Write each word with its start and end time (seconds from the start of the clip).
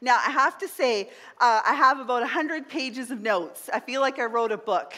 Now, 0.00 0.16
I 0.16 0.30
have 0.30 0.58
to 0.58 0.68
say, 0.68 1.10
uh, 1.40 1.62
I 1.64 1.74
have 1.74 2.00
about 2.00 2.22
100 2.22 2.68
pages 2.68 3.10
of 3.10 3.20
notes. 3.20 3.70
I 3.72 3.80
feel 3.80 4.00
like 4.00 4.18
I 4.18 4.24
wrote 4.24 4.52
a 4.52 4.56
book. 4.56 4.94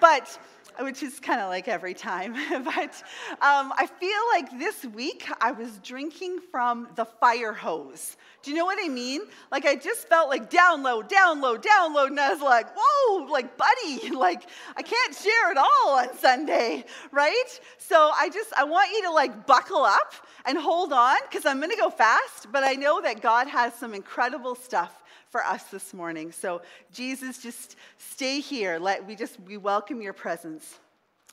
But 0.00 0.38
which 0.80 1.02
is 1.02 1.18
kind 1.20 1.40
of 1.40 1.48
like 1.48 1.68
every 1.68 1.94
time. 1.94 2.34
but 2.64 3.02
um, 3.40 3.72
I 3.76 3.88
feel 4.00 4.20
like 4.32 4.58
this 4.58 4.84
week 4.84 5.26
I 5.40 5.52
was 5.52 5.78
drinking 5.78 6.38
from 6.50 6.88
the 6.94 7.04
fire 7.04 7.52
hose. 7.52 8.16
Do 8.42 8.50
you 8.50 8.56
know 8.56 8.64
what 8.64 8.78
I 8.82 8.88
mean? 8.88 9.22
Like 9.50 9.66
I 9.66 9.74
just 9.74 10.08
felt 10.08 10.28
like 10.28 10.50
download, 10.50 11.10
download, 11.10 11.62
download, 11.62 12.08
and 12.08 12.20
I 12.20 12.32
was 12.32 12.40
like, 12.40 12.68
whoa, 12.76 13.24
like 13.24 13.56
buddy, 13.56 14.10
like 14.14 14.48
I 14.76 14.82
can't 14.82 15.14
share 15.14 15.52
it 15.52 15.58
all 15.58 15.98
on 15.98 16.16
Sunday, 16.16 16.84
right? 17.10 17.60
So 17.78 18.10
I 18.14 18.28
just 18.28 18.52
I 18.56 18.64
want 18.64 18.90
you 18.92 19.02
to 19.02 19.10
like 19.10 19.46
buckle 19.46 19.82
up 19.82 20.14
and 20.46 20.56
hold 20.56 20.92
on 20.92 21.18
because 21.28 21.44
I'm 21.44 21.58
going 21.58 21.70
to 21.70 21.76
go 21.76 21.90
fast, 21.90 22.50
but 22.52 22.62
I 22.64 22.74
know 22.74 23.00
that 23.00 23.20
God 23.20 23.48
has 23.48 23.74
some 23.74 23.92
incredible 23.94 24.54
stuff 24.54 25.02
for 25.30 25.44
us 25.44 25.64
this 25.64 25.92
morning. 25.92 26.32
So, 26.32 26.62
Jesus, 26.92 27.38
just 27.38 27.76
stay 27.98 28.40
here. 28.40 28.78
Let, 28.78 29.06
we 29.06 29.14
just 29.14 29.38
we 29.40 29.56
welcome 29.56 30.00
your 30.00 30.12
presence. 30.12 30.78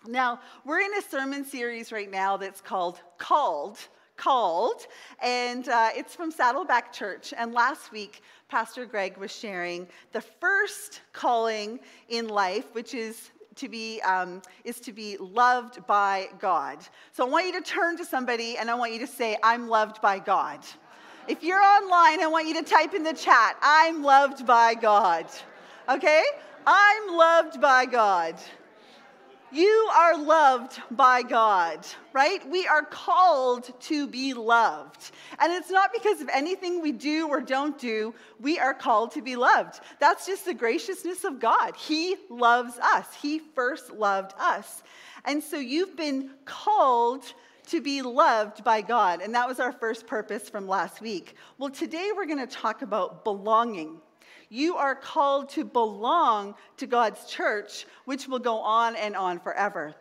Now, 0.08 0.40
we're 0.66 0.81
in 0.81 0.94
a 0.95 1.02
sermon 1.02 1.45
series 1.45 1.91
right 1.91 2.12
now 2.12 2.38
that's 2.38 2.62
called 2.62 3.00
Called. 3.17 3.80
Called, 4.17 4.88
and 5.22 5.67
uh, 5.67 5.89
it's 5.94 6.16
from 6.16 6.31
Saddleback 6.31 6.94
Church. 6.94 7.34
And 7.38 7.53
last 7.53 7.91
week, 7.91 8.22
Pastor 8.48 8.86
Greg 8.86 9.17
was 9.17 9.30
sharing 9.30 9.88
the 10.14 10.22
first 10.22 11.02
calling 11.12 11.81
in 12.08 12.30
life, 12.30 12.73
which 12.73 12.94
is 12.94 13.31
to 13.55 13.67
be 13.67 14.00
um, 14.02 14.41
is 14.64 14.80
to 14.81 14.94
be 14.94 15.17
loved 15.17 15.86
by 15.86 16.30
God. 16.39 16.80
So 17.12 17.25
I 17.25 17.30
want 17.30 17.45
you 17.48 17.53
to 17.53 17.62
turn 17.62 17.98
to 17.98 18.05
somebody 18.05 18.58
and 18.58 18.70
I 18.70 18.75
want 18.75 18.94
you 18.94 19.00
to 19.00 19.08
say, 19.08 19.38
"I'm 19.44 19.67
loved 19.67 20.02
by 20.02 20.20
God." 20.20 20.59
If 21.28 21.42
you're 21.42 21.62
online, 21.62 22.22
I 22.22 22.28
want 22.28 22.48
you 22.48 22.54
to 22.56 22.64
type 22.64 22.94
in 22.94 23.04
the 23.04 23.14
chat, 23.14 23.58
I'm 23.62 24.04
loved 24.04 24.45
by 24.45 24.76
God. 24.76 25.26
Okay? 25.90 26.23
I'm 26.67 27.16
loved 27.16 27.59
by 27.59 27.86
God. 27.86 28.36
You 29.52 29.90
are 29.95 30.17
loved 30.17 30.82
by 30.92 31.23
God, 31.23 31.86
right? 32.14 32.48
We 32.50 32.67
are 32.67 32.84
called 32.84 33.72
to 33.82 34.06
be 34.08 34.34
loved. 34.34 35.12
And 35.40 35.52
it's 35.54 35.72
not 35.72 35.92
because 35.94 36.22
of 36.22 36.30
anything 36.30 36.82
we 36.82 36.92
do 36.92 37.28
or 37.28 37.42
don't 37.42 37.78
do, 37.80 38.14
we 38.39 38.60
are 38.60 38.73
called 38.73 39.12
to 39.12 39.22
be 39.22 39.36
loved. 39.36 39.80
That's 40.00 40.28
just 40.28 40.45
the 40.45 40.54
graciousness 40.54 41.23
of 41.23 41.39
God. 41.39 41.76
He 41.76 42.17
loves 42.30 42.78
us, 42.80 43.08
He 43.20 43.39
first 43.39 43.92
loved 43.92 44.34
us. 44.38 44.84
And 45.23 45.42
so 45.42 45.58
you've 45.58 45.95
been 45.95 46.32
called 46.45 47.23
to 47.66 47.81
be 47.81 48.02
loved 48.02 48.63
by 48.63 48.81
God. 48.81 49.21
And 49.21 49.35
that 49.35 49.47
was 49.47 49.59
our 49.59 49.71
first 49.71 50.08
purpose 50.08 50.49
from 50.49 50.67
last 50.67 51.02
week. 51.02 51.35
Well, 51.58 51.69
today 51.69 52.11
we're 52.16 52.25
going 52.25 52.45
to 52.45 52.47
talk 52.47 52.81
about 52.81 53.23
belonging. 53.23 53.97
You 54.49 54.75
are 54.77 54.95
called 54.95 55.49
to 55.49 55.66
belong 55.66 56.55
to 56.77 56.88
God's 56.88 57.25
church, 57.25 57.86
which 58.05 58.27
will 58.27 58.39
go 58.39 58.59
on 58.59 58.95
and 58.95 59.16
on 59.16 59.39
forever. 59.39 59.95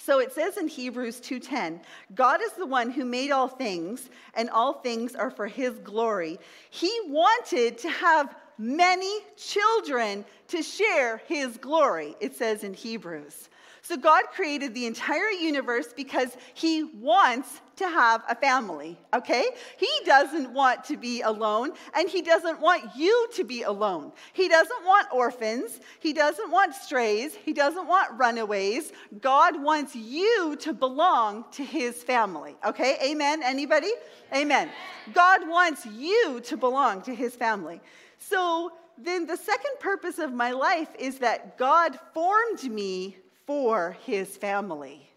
So 0.00 0.18
it 0.18 0.32
says 0.32 0.56
in 0.56 0.66
Hebrews 0.66 1.20
2:10, 1.20 1.80
God 2.14 2.42
is 2.42 2.52
the 2.52 2.66
one 2.66 2.90
who 2.90 3.04
made 3.04 3.30
all 3.30 3.48
things, 3.48 4.10
and 4.34 4.50
all 4.50 4.72
things 4.72 5.14
are 5.14 5.30
for 5.30 5.46
his 5.46 5.78
glory. 5.78 6.38
He 6.70 6.92
wanted 7.06 7.78
to 7.78 7.88
have 7.90 8.34
many 8.58 9.20
children 9.36 10.24
to 10.48 10.62
share 10.62 11.18
his 11.26 11.56
glory, 11.58 12.16
it 12.20 12.34
says 12.36 12.64
in 12.64 12.74
Hebrews. 12.74 13.48
So 13.84 13.98
God 13.98 14.24
created 14.34 14.72
the 14.72 14.86
entire 14.86 15.28
universe 15.28 15.88
because 15.94 16.38
he 16.54 16.84
wants 16.84 17.60
to 17.76 17.86
have 17.86 18.22
a 18.30 18.34
family, 18.34 18.98
okay? 19.12 19.44
He 19.76 19.90
doesn't 20.06 20.50
want 20.54 20.84
to 20.84 20.96
be 20.96 21.20
alone, 21.20 21.72
and 21.94 22.08
he 22.08 22.22
doesn't 22.22 22.62
want 22.62 22.96
you 22.96 23.28
to 23.34 23.44
be 23.44 23.62
alone. 23.62 24.12
He 24.32 24.48
doesn't 24.48 24.86
want 24.86 25.08
orphans, 25.12 25.80
he 26.00 26.14
doesn't 26.14 26.50
want 26.50 26.74
strays, 26.74 27.34
he 27.34 27.52
doesn't 27.52 27.86
want 27.86 28.18
runaways. 28.18 28.92
God 29.20 29.62
wants 29.62 29.94
you 29.94 30.56
to 30.60 30.72
belong 30.72 31.44
to 31.52 31.62
his 31.62 32.02
family, 32.02 32.56
okay? 32.66 32.96
Amen 33.04 33.42
anybody? 33.42 33.90
Amen. 34.34 34.70
God 35.12 35.46
wants 35.46 35.84
you 35.84 36.40
to 36.44 36.56
belong 36.56 37.02
to 37.02 37.14
his 37.14 37.36
family. 37.36 37.82
So 38.16 38.72
then 38.96 39.26
the 39.26 39.36
second 39.36 39.72
purpose 39.78 40.18
of 40.18 40.32
my 40.32 40.52
life 40.52 40.88
is 40.98 41.18
that 41.18 41.58
God 41.58 41.98
formed 42.14 42.64
me 42.64 43.18
for 43.46 43.96
his 44.04 44.36
family. 44.36 45.08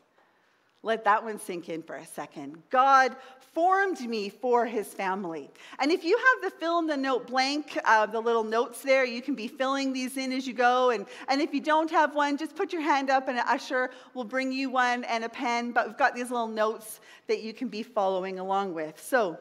Let 0.84 1.04
that 1.06 1.24
one 1.24 1.40
sink 1.40 1.70
in 1.70 1.82
for 1.84 1.96
a 1.96 2.06
second. 2.06 2.62
God 2.70 3.16
formed 3.54 4.00
me 4.02 4.30
for 4.30 4.66
his 4.66 4.88
family. 4.88 5.50
And 5.80 5.92
if 5.92 6.04
you 6.04 6.16
have 6.16 6.52
the 6.52 6.58
fill 6.60 6.80
in 6.80 6.88
the 6.88 6.96
note 6.96 7.28
blank, 7.28 7.78
uh, 7.84 8.06
the 8.06 8.20
little 8.20 8.44
notes 8.44 8.84
there, 8.84 9.04
you 9.04 9.22
can 9.22 9.34
be 9.34 9.48
filling 9.48 9.92
these 9.92 10.16
in 10.18 10.32
as 10.32 10.46
you 10.46 10.54
go. 10.54 10.92
And, 10.92 11.08
and 11.28 11.42
if 11.42 11.54
you 11.54 11.62
don't 11.62 11.90
have 11.90 12.14
one, 12.14 12.38
just 12.38 12.56
put 12.56 12.72
your 12.72 12.84
hand 12.84 13.10
up 13.10 13.28
and 13.28 13.40
an 13.40 13.46
usher 13.48 13.90
will 14.14 14.24
bring 14.24 14.52
you 14.52 14.70
one 14.70 15.04
and 15.06 15.24
a 15.24 15.30
pen. 15.30 15.72
But 15.72 15.88
we've 15.88 15.98
got 15.98 16.14
these 16.14 16.30
little 16.30 16.48
notes 16.48 17.00
that 17.26 17.42
you 17.42 17.54
can 17.54 17.68
be 17.68 17.82
following 17.82 18.38
along 18.38 18.76
with. 18.76 19.02
So 19.02 19.40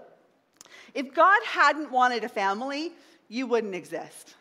if 0.95 1.13
God 1.13 1.39
hadn't 1.45 1.93
wanted 1.93 2.25
a 2.25 2.29
family, 2.29 2.95
you 3.29 3.47
wouldn't 3.47 3.75
exist. 3.75 4.36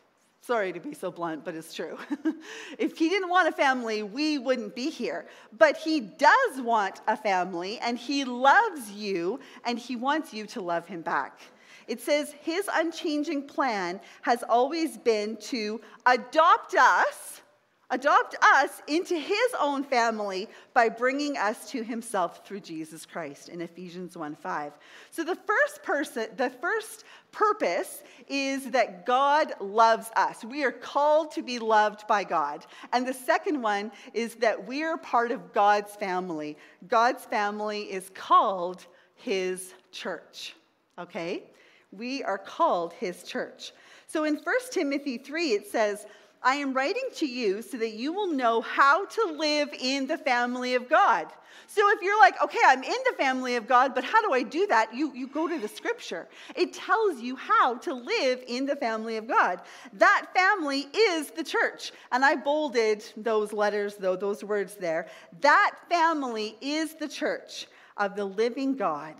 Sorry 0.45 0.71
to 0.73 0.79
be 0.79 0.93
so 0.93 1.09
blunt, 1.09 1.43
but 1.43 1.55
it's 1.55 1.73
true. 1.73 1.97
if 2.77 2.99
he 2.99 3.09
didn't 3.09 3.29
want 3.29 3.47
a 3.47 3.51
family, 3.51 4.03
we 4.03 4.37
wouldn't 4.37 4.75
be 4.75 4.91
here. 4.91 5.25
But 5.57 5.75
he 5.75 5.99
does 5.99 6.61
want 6.61 7.01
a 7.07 7.17
family, 7.17 7.79
and 7.79 7.97
he 7.97 8.25
loves 8.25 8.91
you, 8.91 9.39
and 9.65 9.79
he 9.79 9.95
wants 9.95 10.35
you 10.35 10.45
to 10.47 10.61
love 10.61 10.87
him 10.87 11.01
back. 11.01 11.39
It 11.87 11.99
says 11.99 12.35
his 12.41 12.69
unchanging 12.71 13.47
plan 13.47 13.99
has 14.21 14.43
always 14.47 14.99
been 14.99 15.37
to 15.37 15.81
adopt 16.05 16.75
us 16.75 17.41
adopt 17.89 18.35
us 18.41 18.81
into 18.87 19.15
his 19.15 19.55
own 19.59 19.83
family 19.83 20.47
by 20.73 20.89
bringing 20.89 21.37
us 21.37 21.69
to 21.71 21.83
himself 21.83 22.45
through 22.45 22.59
Jesus 22.59 23.05
Christ 23.05 23.49
in 23.49 23.61
Ephesians 23.61 24.17
1 24.17 24.35
5. 24.35 24.73
So 25.11 25.23
the 25.23 25.35
first 25.35 25.83
person, 25.83 26.27
the 26.37 26.49
first 26.49 27.03
purpose 27.31 28.03
is 28.27 28.71
that 28.71 29.05
God 29.05 29.53
loves 29.59 30.09
us. 30.15 30.43
We 30.43 30.63
are 30.63 30.71
called 30.71 31.31
to 31.31 31.43
be 31.43 31.59
loved 31.59 32.07
by 32.07 32.23
God. 32.23 32.65
And 32.93 33.07
the 33.07 33.13
second 33.13 33.61
one 33.61 33.91
is 34.13 34.35
that 34.35 34.67
we 34.67 34.83
are 34.83 34.97
part 34.97 35.31
of 35.31 35.53
God's 35.53 35.95
family. 35.95 36.57
God's 36.87 37.25
family 37.25 37.81
is 37.81 38.09
called 38.13 38.85
his 39.15 39.73
church. 39.91 40.55
Okay? 40.97 41.43
We 41.91 42.23
are 42.23 42.37
called 42.37 42.93
his 42.93 43.23
church. 43.23 43.73
So 44.07 44.23
in 44.23 44.35
1 44.35 44.55
Timothy 44.71 45.17
3, 45.17 45.47
it 45.49 45.67
says, 45.67 46.05
I 46.45 46.55
am 46.55 46.73
writing 46.73 47.09
to 47.15 47.25
you 47.25 47.63
so 47.63 47.75
that 47.77 47.93
you 47.93 48.13
will 48.13 48.31
know 48.31 48.61
how 48.61 49.05
to 49.05 49.35
live 49.35 49.69
in 49.79 50.05
the 50.05 50.19
family 50.19 50.75
of 50.75 50.87
God. 50.87 51.25
So 51.65 51.81
if 51.89 52.03
you're 52.03 52.19
like, 52.19 52.39
okay, 52.43 52.59
I'm 52.63 52.83
in 52.83 52.97
the 53.09 53.15
family 53.17 53.55
of 53.55 53.67
God, 53.67 53.95
but 53.95 54.03
how 54.03 54.21
do 54.21 54.31
I 54.31 54.43
do 54.43 54.67
that? 54.67 54.93
You, 54.93 55.11
you 55.15 55.25
go 55.25 55.47
to 55.47 55.57
the 55.57 55.67
scripture. 55.67 56.27
It 56.55 56.71
tells 56.71 57.19
you 57.19 57.35
how 57.35 57.77
to 57.79 57.95
live 57.95 58.43
in 58.47 58.67
the 58.67 58.75
family 58.75 59.17
of 59.17 59.27
God. 59.27 59.61
That 59.93 60.27
family 60.35 60.87
is 60.95 61.31
the 61.31 61.43
church. 61.43 61.91
And 62.11 62.23
I 62.23 62.35
bolded 62.35 63.03
those 63.17 63.51
letters, 63.51 63.95
though, 63.95 64.15
those 64.15 64.43
words 64.43 64.75
there. 64.75 65.07
That 65.41 65.75
family 65.89 66.57
is 66.61 66.93
the 66.93 67.07
church 67.07 67.65
of 67.97 68.15
the 68.15 68.25
living 68.25 68.75
God, 68.75 69.15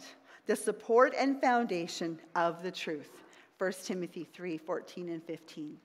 the 0.46 0.56
support 0.56 1.16
and 1.18 1.42
foundation 1.42 2.20
of 2.36 2.62
the 2.62 2.72
truth. 2.72 3.10
1 3.58 3.72
Timothy 3.84 4.28
3 4.32 4.58
14 4.60 5.10
and 5.10 5.24
15. 5.24 5.78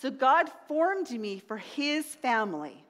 So 0.00 0.10
God 0.10 0.50
formed 0.66 1.10
me 1.10 1.40
for 1.40 1.58
his 1.58 2.06
family, 2.06 2.82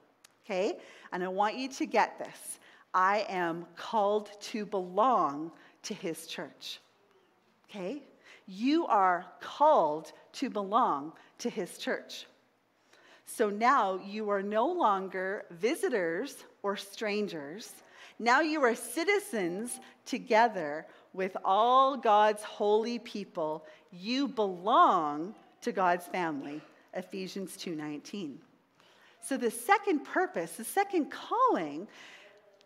okay? 0.45 0.77
And 1.11 1.21
I 1.21 1.27
want 1.27 1.57
you 1.57 1.67
to 1.67 1.85
get 1.85 2.17
this. 2.17 2.59
I 2.93 3.25
am 3.27 3.65
called 3.75 4.29
to 4.41 4.65
belong 4.65 5.51
to 5.83 5.93
his 5.93 6.25
church, 6.25 6.79
okay? 7.69 8.01
You 8.47 8.87
are 8.87 9.25
called 9.41 10.13
to 10.33 10.49
belong 10.49 11.11
to 11.39 11.49
his 11.49 11.77
church. 11.77 12.27
So 13.25 13.49
now 13.49 13.99
you 14.05 14.29
are 14.29 14.41
no 14.41 14.67
longer 14.67 15.43
visitors 15.51 16.45
or 16.63 16.77
strangers. 16.77 17.73
Now 18.19 18.39
you 18.39 18.63
are 18.63 18.75
citizens 18.75 19.81
together 20.05 20.85
with 21.11 21.35
all 21.43 21.97
God's 21.97 22.43
holy 22.43 22.99
people. 22.99 23.65
You 23.91 24.29
belong 24.29 25.35
to 25.61 25.73
God's 25.73 26.07
family. 26.07 26.61
Ephesians 26.93 27.55
2:19. 27.57 28.39
So 29.21 29.37
the 29.37 29.51
second 29.51 30.03
purpose, 30.03 30.53
the 30.53 30.63
second 30.63 31.11
calling 31.11 31.87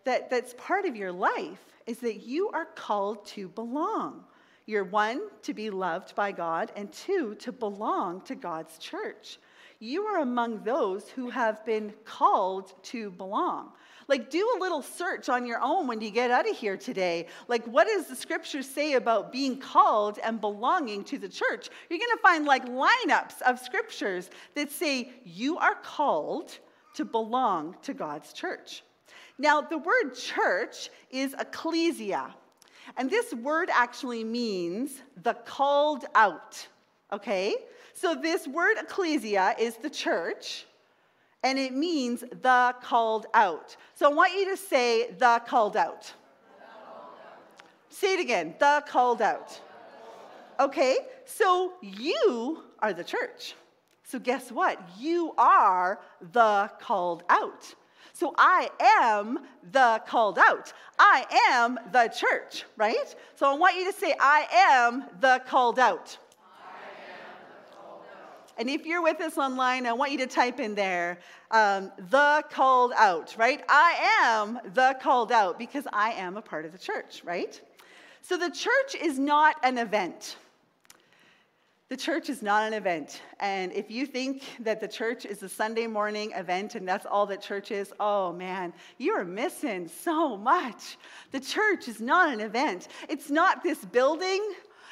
that, 0.04 0.30
that's 0.30 0.54
part 0.54 0.86
of 0.86 0.96
your 0.96 1.12
life 1.12 1.64
is 1.86 1.98
that 1.98 2.26
you 2.26 2.48
are 2.50 2.64
called 2.64 3.26
to 3.26 3.48
belong. 3.48 4.24
You're 4.64 4.84
one, 4.84 5.20
to 5.42 5.54
be 5.54 5.70
loved 5.70 6.14
by 6.16 6.32
God, 6.32 6.72
and 6.74 6.92
two, 6.92 7.36
to 7.36 7.52
belong 7.52 8.22
to 8.22 8.34
God's 8.34 8.78
church. 8.78 9.38
You 9.78 10.04
are 10.04 10.20
among 10.20 10.62
those 10.62 11.08
who 11.08 11.30
have 11.30 11.64
been 11.64 11.92
called 12.04 12.72
to 12.84 13.10
belong. 13.10 13.72
Like, 14.08 14.30
do 14.30 14.54
a 14.56 14.60
little 14.60 14.82
search 14.82 15.28
on 15.28 15.46
your 15.46 15.60
own 15.60 15.86
when 15.88 16.00
you 16.00 16.10
get 16.10 16.30
out 16.30 16.48
of 16.48 16.56
here 16.56 16.76
today. 16.76 17.26
Like, 17.48 17.66
what 17.66 17.88
does 17.88 18.06
the 18.06 18.14
scripture 18.14 18.62
say 18.62 18.92
about 18.92 19.32
being 19.32 19.58
called 19.58 20.18
and 20.22 20.40
belonging 20.40 21.02
to 21.04 21.18
the 21.18 21.28
church? 21.28 21.68
You're 21.90 21.98
going 21.98 22.16
to 22.16 22.22
find 22.22 22.44
like 22.44 22.66
lineups 22.66 23.42
of 23.42 23.58
scriptures 23.58 24.30
that 24.54 24.70
say 24.70 25.10
you 25.24 25.58
are 25.58 25.74
called 25.74 26.56
to 26.94 27.04
belong 27.04 27.76
to 27.82 27.94
God's 27.94 28.32
church. 28.32 28.84
Now, 29.38 29.60
the 29.60 29.78
word 29.78 30.14
church 30.14 30.88
is 31.10 31.34
ecclesia, 31.38 32.34
and 32.96 33.10
this 33.10 33.34
word 33.34 33.68
actually 33.72 34.24
means 34.24 35.02
the 35.22 35.34
called 35.34 36.06
out, 36.14 36.66
okay? 37.12 37.54
So, 37.96 38.14
this 38.14 38.46
word 38.46 38.76
ecclesia 38.76 39.54
is 39.58 39.76
the 39.78 39.88
church, 39.88 40.66
and 41.42 41.58
it 41.58 41.72
means 41.72 42.20
the 42.20 42.74
called 42.82 43.24
out. 43.32 43.74
So 43.94 44.10
I 44.10 44.12
want 44.12 44.34
you 44.34 44.50
to 44.50 44.56
say 44.58 45.12
the 45.12 45.40
called 45.46 45.78
out. 45.78 46.12
Say 47.88 48.12
it 48.12 48.20
again 48.20 48.54
the 48.58 48.84
called 48.86 49.22
out. 49.22 49.58
Okay, 50.60 50.98
so 51.24 51.72
you 51.80 52.64
are 52.80 52.92
the 52.92 53.02
church. 53.02 53.54
So 54.04 54.18
guess 54.18 54.52
what? 54.52 54.78
You 54.98 55.32
are 55.38 55.98
the 56.32 56.70
called 56.78 57.22
out. 57.30 57.74
So 58.12 58.34
I 58.36 58.68
am 59.00 59.38
the 59.72 60.02
called 60.06 60.38
out. 60.38 60.74
I 60.98 61.24
am 61.50 61.78
the 61.92 62.08
church, 62.08 62.64
right? 62.76 63.14
So 63.36 63.50
I 63.50 63.54
want 63.54 63.76
you 63.76 63.90
to 63.90 63.98
say, 63.98 64.14
I 64.20 64.46
am 64.52 65.04
the 65.20 65.40
called 65.46 65.78
out. 65.78 66.18
And 68.58 68.70
if 68.70 68.86
you're 68.86 69.02
with 69.02 69.20
us 69.20 69.36
online, 69.36 69.86
I 69.86 69.92
want 69.92 70.12
you 70.12 70.18
to 70.18 70.26
type 70.26 70.60
in 70.60 70.74
there, 70.74 71.18
um, 71.50 71.92
the 72.10 72.42
called 72.50 72.92
out, 72.96 73.34
right? 73.36 73.62
I 73.68 74.20
am 74.22 74.58
the 74.72 74.96
called 75.00 75.30
out 75.30 75.58
because 75.58 75.86
I 75.92 76.12
am 76.12 76.36
a 76.36 76.42
part 76.42 76.64
of 76.64 76.72
the 76.72 76.78
church, 76.78 77.22
right? 77.24 77.60
So 78.22 78.36
the 78.36 78.50
church 78.50 78.94
is 79.00 79.18
not 79.18 79.56
an 79.62 79.78
event. 79.78 80.36
The 81.88 81.96
church 81.96 82.28
is 82.28 82.42
not 82.42 82.66
an 82.66 82.74
event. 82.74 83.22
And 83.38 83.72
if 83.72 83.92
you 83.92 84.06
think 84.06 84.42
that 84.58 84.80
the 84.80 84.88
church 84.88 85.24
is 85.24 85.44
a 85.44 85.48
Sunday 85.48 85.86
morning 85.86 86.32
event 86.32 86.74
and 86.74 86.88
that's 86.88 87.06
all 87.06 87.26
that 87.26 87.40
church 87.40 87.70
is, 87.70 87.92
oh 88.00 88.32
man, 88.32 88.72
you 88.98 89.12
are 89.12 89.24
missing 89.24 89.86
so 89.86 90.36
much. 90.36 90.98
The 91.30 91.38
church 91.38 91.86
is 91.86 92.00
not 92.00 92.32
an 92.32 92.40
event. 92.40 92.88
It's 93.08 93.30
not 93.30 93.62
this 93.62 93.84
building 93.84 94.42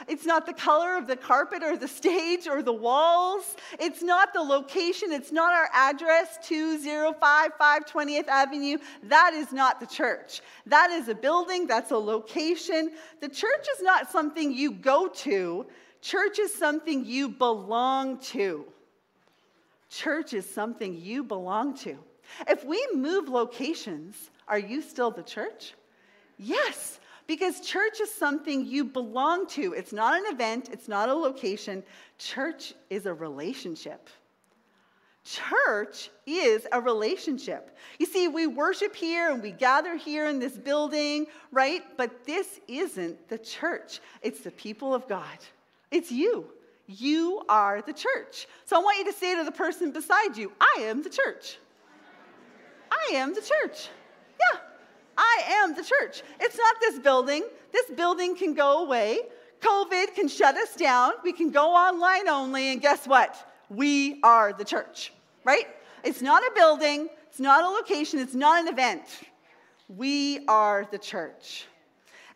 it's 0.09 0.27
not 0.27 0.47
the 0.47 0.53
color 0.53 0.97
of 0.97 1.07
the 1.07 1.17
carpet 1.17 1.63
or 1.63 1.77
the 1.77 1.89
stage 1.89 2.47
or 2.47 2.63
the 2.63 2.73
walls. 2.73 3.57
It's 3.79 4.03
not 4.03 4.33
the 4.33 4.41
location. 4.41 5.13
It's 5.13 5.33
not 5.33 5.53
our 5.53 5.69
address, 5.73 6.39
2055 6.43 7.87
20th 7.87 8.29
Avenue. 8.29 8.79
That 9.05 9.35
is 9.35 9.53
not 9.53 9.81
the 9.81 9.87
church. 9.87 10.41
That 10.67 10.91
is 10.91 11.09
a 11.09 11.15
building, 11.15 11.67
that's 11.67 11.91
a 11.91 11.97
location. 11.97 12.93
The 13.21 13.29
church 13.29 13.67
is 13.77 13.83
not 13.83 14.11
something 14.11 14.53
you 14.53 14.73
go 14.73 15.09
to, 15.09 15.67
church 16.01 16.39
is 16.39 16.55
something 16.55 17.05
you 17.05 17.29
belong 17.29 18.19
to. 18.19 18.65
Church 19.91 20.33
is 20.33 20.49
something 20.49 21.01
you 21.01 21.23
belong 21.23 21.77
to. 21.79 21.97
If 22.49 22.65
we 22.65 22.85
move 22.95 23.29
locations, 23.29 24.31
are 24.49 24.59
you 24.59 24.83
still 24.83 25.11
the 25.11 25.23
church? 25.23 25.75
Yes. 26.37 26.99
Because 27.27 27.61
church 27.61 28.01
is 28.01 28.13
something 28.13 28.67
you 28.67 28.85
belong 28.85 29.47
to. 29.49 29.73
It's 29.73 29.93
not 29.93 30.19
an 30.19 30.33
event, 30.33 30.69
it's 30.73 30.89
not 30.89 31.09
a 31.09 31.15
location. 31.15 31.83
Church 32.19 32.75
is 32.91 33.07
a 33.07 33.15
relationship. 33.15 34.09
Church 35.25 36.11
is 36.27 36.67
a 36.71 36.79
relationship. 36.79 37.75
You 37.99 38.05
see, 38.05 38.29
we 38.29 38.47
worship 38.47 38.95
here 38.95 39.31
and 39.31 39.43
we 39.43 39.53
gather 39.53 39.97
here 39.97 40.29
in 40.29 40.39
this 40.39 40.53
building, 40.53 41.27
right? 41.51 41.83
But 41.97 42.25
this 42.25 42.61
isn't 42.69 43.29
the 43.29 43.39
church, 43.39 44.01
it's 44.21 44.41
the 44.41 44.51
people 44.51 44.95
of 44.95 45.09
God. 45.09 45.39
It's 45.91 46.13
you. 46.13 46.47
You 46.87 47.43
are 47.49 47.81
the 47.81 47.95
church. 47.95 48.47
So 48.67 48.77
I 48.77 48.81
want 48.81 48.99
you 48.99 49.11
to 49.11 49.19
say 49.19 49.35
to 49.37 49.45
the 49.45 49.53
person 49.53 49.91
beside 49.91 50.37
you, 50.37 50.53
I 50.61 50.83
am 50.83 51.03
the 51.03 51.09
church. 51.09 51.59
I 52.91 53.15
am 53.15 53.33
the 53.33 53.41
church. 53.41 53.89
Yeah, 54.39 54.61
I 55.17 55.43
am 55.63 55.75
the 55.75 55.85
church. 55.85 56.23
It's 56.41 56.57
not 56.57 56.77
this 56.81 56.99
building. 56.99 57.45
This 57.73 57.91
building 57.91 58.37
can 58.37 58.55
go 58.55 58.85
away. 58.85 59.21
COVID 59.61 60.15
can 60.15 60.29
shut 60.29 60.57
us 60.57 60.75
down. 60.75 61.13
We 61.23 61.33
can 61.33 61.51
go 61.51 61.75
online 61.75 62.29
only. 62.29 62.73
And 62.73 62.81
guess 62.81 63.07
what? 63.07 63.51
We 63.69 64.21
are 64.23 64.53
the 64.53 64.65
church, 64.65 65.13
right? 65.45 65.67
It's 66.05 66.21
not 66.21 66.43
a 66.43 66.53
building, 66.55 67.09
it's 67.29 67.41
not 67.41 67.65
a 67.65 67.69
location, 67.69 68.19
it's 68.19 68.35
not 68.35 68.61
an 68.61 68.69
event. 68.69 69.03
We 69.89 70.45
are 70.47 70.87
the 70.91 70.99
church. 70.99 71.65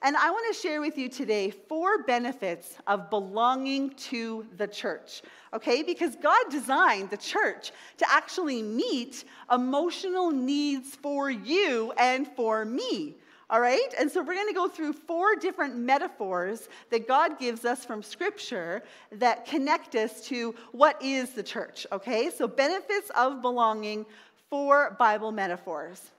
And 0.01 0.17
I 0.17 0.31
want 0.31 0.55
to 0.55 0.59
share 0.59 0.81
with 0.81 0.97
you 0.97 1.09
today 1.09 1.51
four 1.51 2.03
benefits 2.05 2.77
of 2.87 3.11
belonging 3.11 3.91
to 3.91 4.47
the 4.57 4.67
church, 4.67 5.23
okay? 5.53 5.83
Because 5.83 6.17
God 6.17 6.45
designed 6.51 7.11
the 7.11 7.17
church 7.17 7.73
to 7.99 8.11
actually 8.11 8.63
meet 8.63 9.25
emotional 9.53 10.31
needs 10.31 10.95
for 10.97 11.31
you 11.31 11.93
and 11.99 12.29
for 12.37 12.65
me. 12.65 13.17
All 13.51 13.61
right? 13.61 13.95
And 13.99 14.11
so 14.11 14.21
we're 14.21 14.35
going 14.35 14.49
to 14.49 14.55
go 14.55 14.69
through 14.69 14.93
four 14.93 15.35
different 15.35 15.75
metaphors 15.75 16.69
that 16.91 17.09
God 17.09 17.39
gives 17.39 17.65
us 17.65 17.85
from 17.85 18.03
Scripture 18.03 18.83
that 19.13 19.47
connect 19.47 19.95
us 19.95 20.23
to 20.27 20.55
what 20.73 21.01
is 21.03 21.31
the 21.31 21.43
church, 21.43 21.87
okay? 21.91 22.31
So, 22.31 22.47
benefits 22.47 23.11
of 23.17 23.41
belonging, 23.41 24.05
four 24.51 24.97
Bible 24.99 25.33
metaphors. 25.33 26.11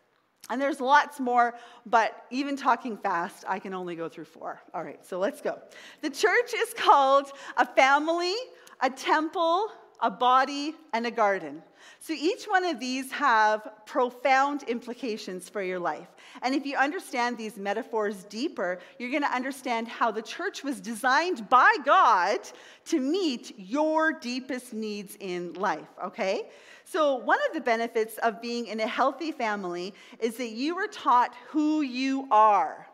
And 0.50 0.60
there's 0.60 0.82
lots 0.82 1.20
more, 1.20 1.54
but 1.86 2.26
even 2.32 2.56
talking 2.56 2.98
fast, 2.98 3.46
I 3.48 3.60
can 3.60 3.76
only 3.76 3.96
go 3.96 4.10
through 4.10 4.26
four. 4.26 4.60
All 4.74 4.84
right, 4.84 5.06
so 5.06 5.20
let's 5.20 5.42
go. 5.42 5.60
The 6.02 6.10
church 6.10 6.54
is 6.56 6.74
called 6.74 7.32
a 7.58 7.68
family, 7.68 8.34
a 8.82 8.90
temple, 8.90 9.68
a 10.02 10.10
body, 10.10 10.76
and 10.94 11.06
a 11.06 11.12
garden. 11.12 11.62
So 12.00 12.14
each 12.14 12.46
one 12.46 12.64
of 12.64 12.80
these 12.80 13.12
have 13.12 13.68
profound 13.86 14.64
implications 14.64 15.50
for 15.50 15.62
your 15.62 15.80
life. 15.80 16.08
And 16.42 16.56
if 16.56 16.66
you 16.66 16.78
understand 16.78 17.38
these 17.38 17.58
metaphors 17.58 18.24
deeper, 18.26 18.80
you're 18.98 19.10
going 19.10 19.24
to 19.24 19.34
understand 19.34 19.88
how 19.88 20.12
the 20.12 20.22
church 20.22 20.64
was 20.64 20.80
designed 20.80 21.50
by 21.50 21.76
God 21.86 22.40
to 22.86 23.00
meet 23.00 23.58
your 23.58 24.14
deepest 24.14 24.74
needs 24.74 25.18
in 25.20 25.54
life, 25.54 25.88
okay? 26.04 26.50
So, 26.86 27.16
one 27.16 27.40
of 27.48 27.54
the 27.54 27.62
benefits 27.62 28.18
of 28.20 28.42
being 28.42 28.68
in 28.68 28.80
a 28.80 28.88
healthy 28.88 29.32
family 29.32 29.94
is 30.20 30.38
that 30.38 30.50
you 30.50 30.78
are 30.78 30.88
taught 30.88 31.36
who 31.50 31.82
you 31.82 32.28
are. 32.32 32.88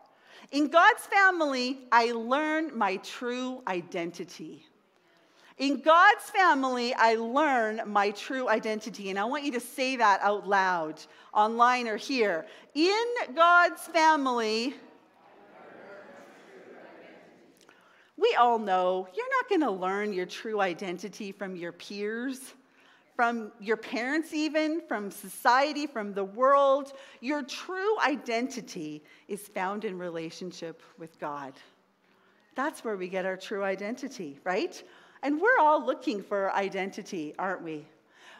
In 0.52 0.68
God's 0.68 1.06
family, 1.06 1.80
I 1.90 2.12
learn 2.12 2.76
my 2.76 2.96
true 2.98 3.62
identity. 3.66 4.66
In 5.58 5.80
God's 5.80 6.24
family, 6.24 6.92
I 6.94 7.14
learn 7.14 7.80
my 7.86 8.10
true 8.10 8.48
identity. 8.48 9.10
And 9.10 9.18
I 9.18 9.24
want 9.24 9.44
you 9.44 9.52
to 9.52 9.60
say 9.60 9.96
that 9.96 10.20
out 10.20 10.46
loud, 10.46 11.00
online 11.32 11.88
or 11.88 11.96
here. 11.96 12.46
In 12.74 13.06
God's 13.34 13.80
family, 13.82 14.74
we 18.18 18.36
all 18.38 18.58
know 18.58 19.08
you're 19.16 19.26
not 19.40 19.48
going 19.48 19.62
to 19.62 19.70
learn 19.70 20.12
your 20.12 20.26
true 20.26 20.60
identity 20.60 21.32
from 21.32 21.56
your 21.56 21.72
peers 21.72 22.54
from 23.16 23.50
your 23.58 23.78
parents, 23.78 24.34
even 24.34 24.82
from 24.86 25.10
society, 25.10 25.86
from 25.86 26.12
the 26.12 26.22
world. 26.22 26.92
Your 27.22 27.42
true 27.42 27.98
identity 28.00 29.02
is 29.26 29.40
found 29.40 29.86
in 29.86 29.98
relationship 29.98 30.82
with 30.98 31.18
God. 31.18 31.54
That's 32.54 32.84
where 32.84 32.96
we 32.96 33.08
get 33.08 33.24
our 33.24 33.36
true 33.36 33.64
identity, 33.64 34.38
right? 34.44 34.82
And 35.22 35.40
we're 35.40 35.58
all 35.60 35.84
looking 35.84 36.22
for 36.22 36.52
identity, 36.52 37.34
aren't 37.38 37.62
we? 37.62 37.86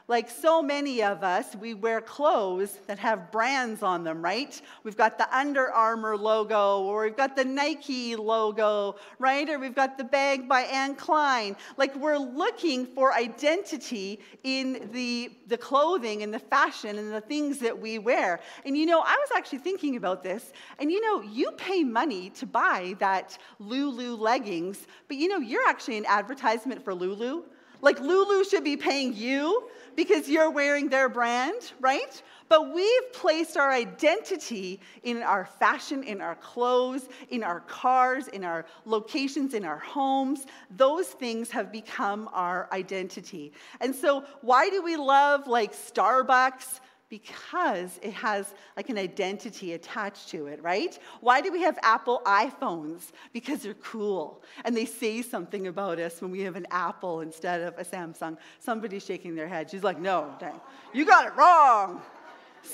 Like 0.09 0.31
so 0.31 0.63
many 0.63 1.03
of 1.03 1.25
us, 1.25 1.57
we 1.57 1.75
wear 1.75 2.01
clothes 2.01 2.79
that 2.87 2.97
have 3.01 3.33
brands 3.33 3.83
on 3.83 4.05
them, 4.05 4.25
right? 4.25 4.61
We've 4.85 4.97
got 4.97 5.19
the 5.19 5.37
Under 5.37 5.73
Armour 5.73 6.17
logo, 6.17 6.83
or 6.83 7.03
we've 7.03 7.17
got 7.17 7.35
the 7.35 7.45
Nike 7.45 8.15
logo, 8.15 8.97
right? 9.19 9.49
Or 9.49 9.59
we've 9.59 9.75
got 9.75 9.99
the 9.99 10.05
bag 10.05 10.49
by 10.49 10.61
Anne 10.63 10.95
Klein. 10.95 11.57
Like 11.77 11.97
we're 11.97 12.19
looking 12.19 12.87
for 12.87 13.15
identity 13.15 14.21
in 14.45 14.91
the, 14.93 15.33
the 15.49 15.59
clothing 15.59 16.23
and 16.23 16.33
the 16.33 16.39
fashion 16.39 16.99
and 16.99 17.13
the 17.13 17.21
things 17.21 17.59
that 17.59 17.77
we 17.77 17.99
wear. 17.99 18.39
And 18.65 18.79
you 18.79 18.87
know, 18.87 19.01
I 19.01 19.17
was 19.17 19.31
actually 19.37 19.59
thinking 19.59 19.97
about 19.97 20.23
this, 20.23 20.53
and 20.79 20.93
you 20.93 21.01
know, 21.01 21.21
you 21.21 21.51
pay 21.57 21.83
money 21.83 22.31
to 22.31 22.47
buy 22.47 22.95
that 23.01 23.37
Lulu 23.59 24.15
leggings, 24.15 24.87
but 25.09 25.17
you 25.17 25.27
know, 25.27 25.39
you're 25.39 25.67
actually 25.67 25.99
an 25.99 26.07
advertisement 26.07 26.85
for 26.85 26.95
Lulu. 26.95 27.43
Like 27.81 28.01
Lulu 28.01 28.45
should 28.45 28.65
be 28.65 28.77
paying 28.77 29.15
you 29.15 29.69
because 29.97 30.29
you're 30.29 30.51
wearing 30.51 30.89
their 30.89 31.09
brand, 31.09 31.73
right? 31.81 32.23
But 32.49 32.73
we've 32.73 33.13
placed 33.13 33.57
our 33.57 33.73
identity 33.73 34.81
in 35.03 35.23
our 35.23 35.47
fashion, 35.47 36.05
in 36.05 36.21
our 36.21 36.37
clothes, 36.37 37.09
in 37.31 37.43
our 37.43 37.61
cars, 37.61 38.29
in 38.29 38.45
our 38.45 38.67
locations, 38.85 39.55
in 39.55 39.65
our 39.65 39.79
homes. 39.79 40.47
Those 40.77 41.09
things 41.09 41.51
have 41.51 41.73
become 41.73 42.29
our 42.33 42.69
identity. 42.73 43.53
And 43.81 43.95
so, 43.95 44.25
why 44.43 44.71
do 44.71 44.83
we 44.83 44.97
love 44.97 45.49
like 45.49 45.73
Starbucks? 45.73 46.81
Because 47.09 48.01
it 48.03 48.13
has 48.13 48.53
like 48.77 48.89
an 48.89 48.99
identity 48.99 49.75
attached 49.75 50.29
to 50.31 50.47
it, 50.47 50.63
right? 50.63 50.99
Why 51.21 51.41
do 51.41 51.53
we 51.53 51.63
have 51.63 51.79
Apple 51.83 52.21
iPhones? 52.27 53.13
Because 53.33 53.63
they're 53.63 53.75
cool 53.75 54.43
and 54.65 54.77
they 54.77 54.87
say 54.87 55.23
something 55.23 55.69
about 55.69 55.99
us 55.99 56.21
when 56.21 56.31
we 56.31 56.41
have 56.41 56.57
an 56.57 56.67
Apple 56.71 57.21
instead 57.21 57.61
of 57.61 57.79
a 57.79 57.85
Samsung. 57.85 58.37
Somebody's 58.59 59.05
shaking 59.05 59.37
their 59.37 59.49
head. 59.49 59.71
She's 59.71 59.85
like, 59.85 60.01
no, 60.01 60.35
dang, 60.41 60.61
you 60.93 61.05
got 61.05 61.27
it 61.27 61.37
wrong. 61.37 62.03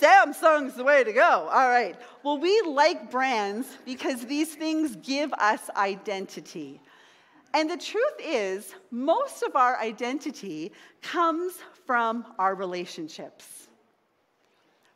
Samsung's 0.01 0.75
the 0.75 0.85
way 0.85 1.05
to 1.05 1.13
go. 1.13 1.49
All 1.53 1.69
right. 1.69 1.97
Well, 2.23 2.39
we 2.39 2.63
like 2.63 3.11
brands 3.11 3.67
because 3.85 4.25
these 4.25 4.55
things 4.55 4.97
give 4.97 5.33
us 5.35 5.69
identity. 5.77 6.81
And 7.53 7.71
the 7.71 7.77
truth 7.77 8.15
is, 8.19 8.75
most 8.91 9.43
of 9.43 9.57
our 9.57 9.79
identity 9.79 10.73
comes 11.03 11.59
from 11.85 12.25
our 12.39 12.55
relationships. 12.55 13.69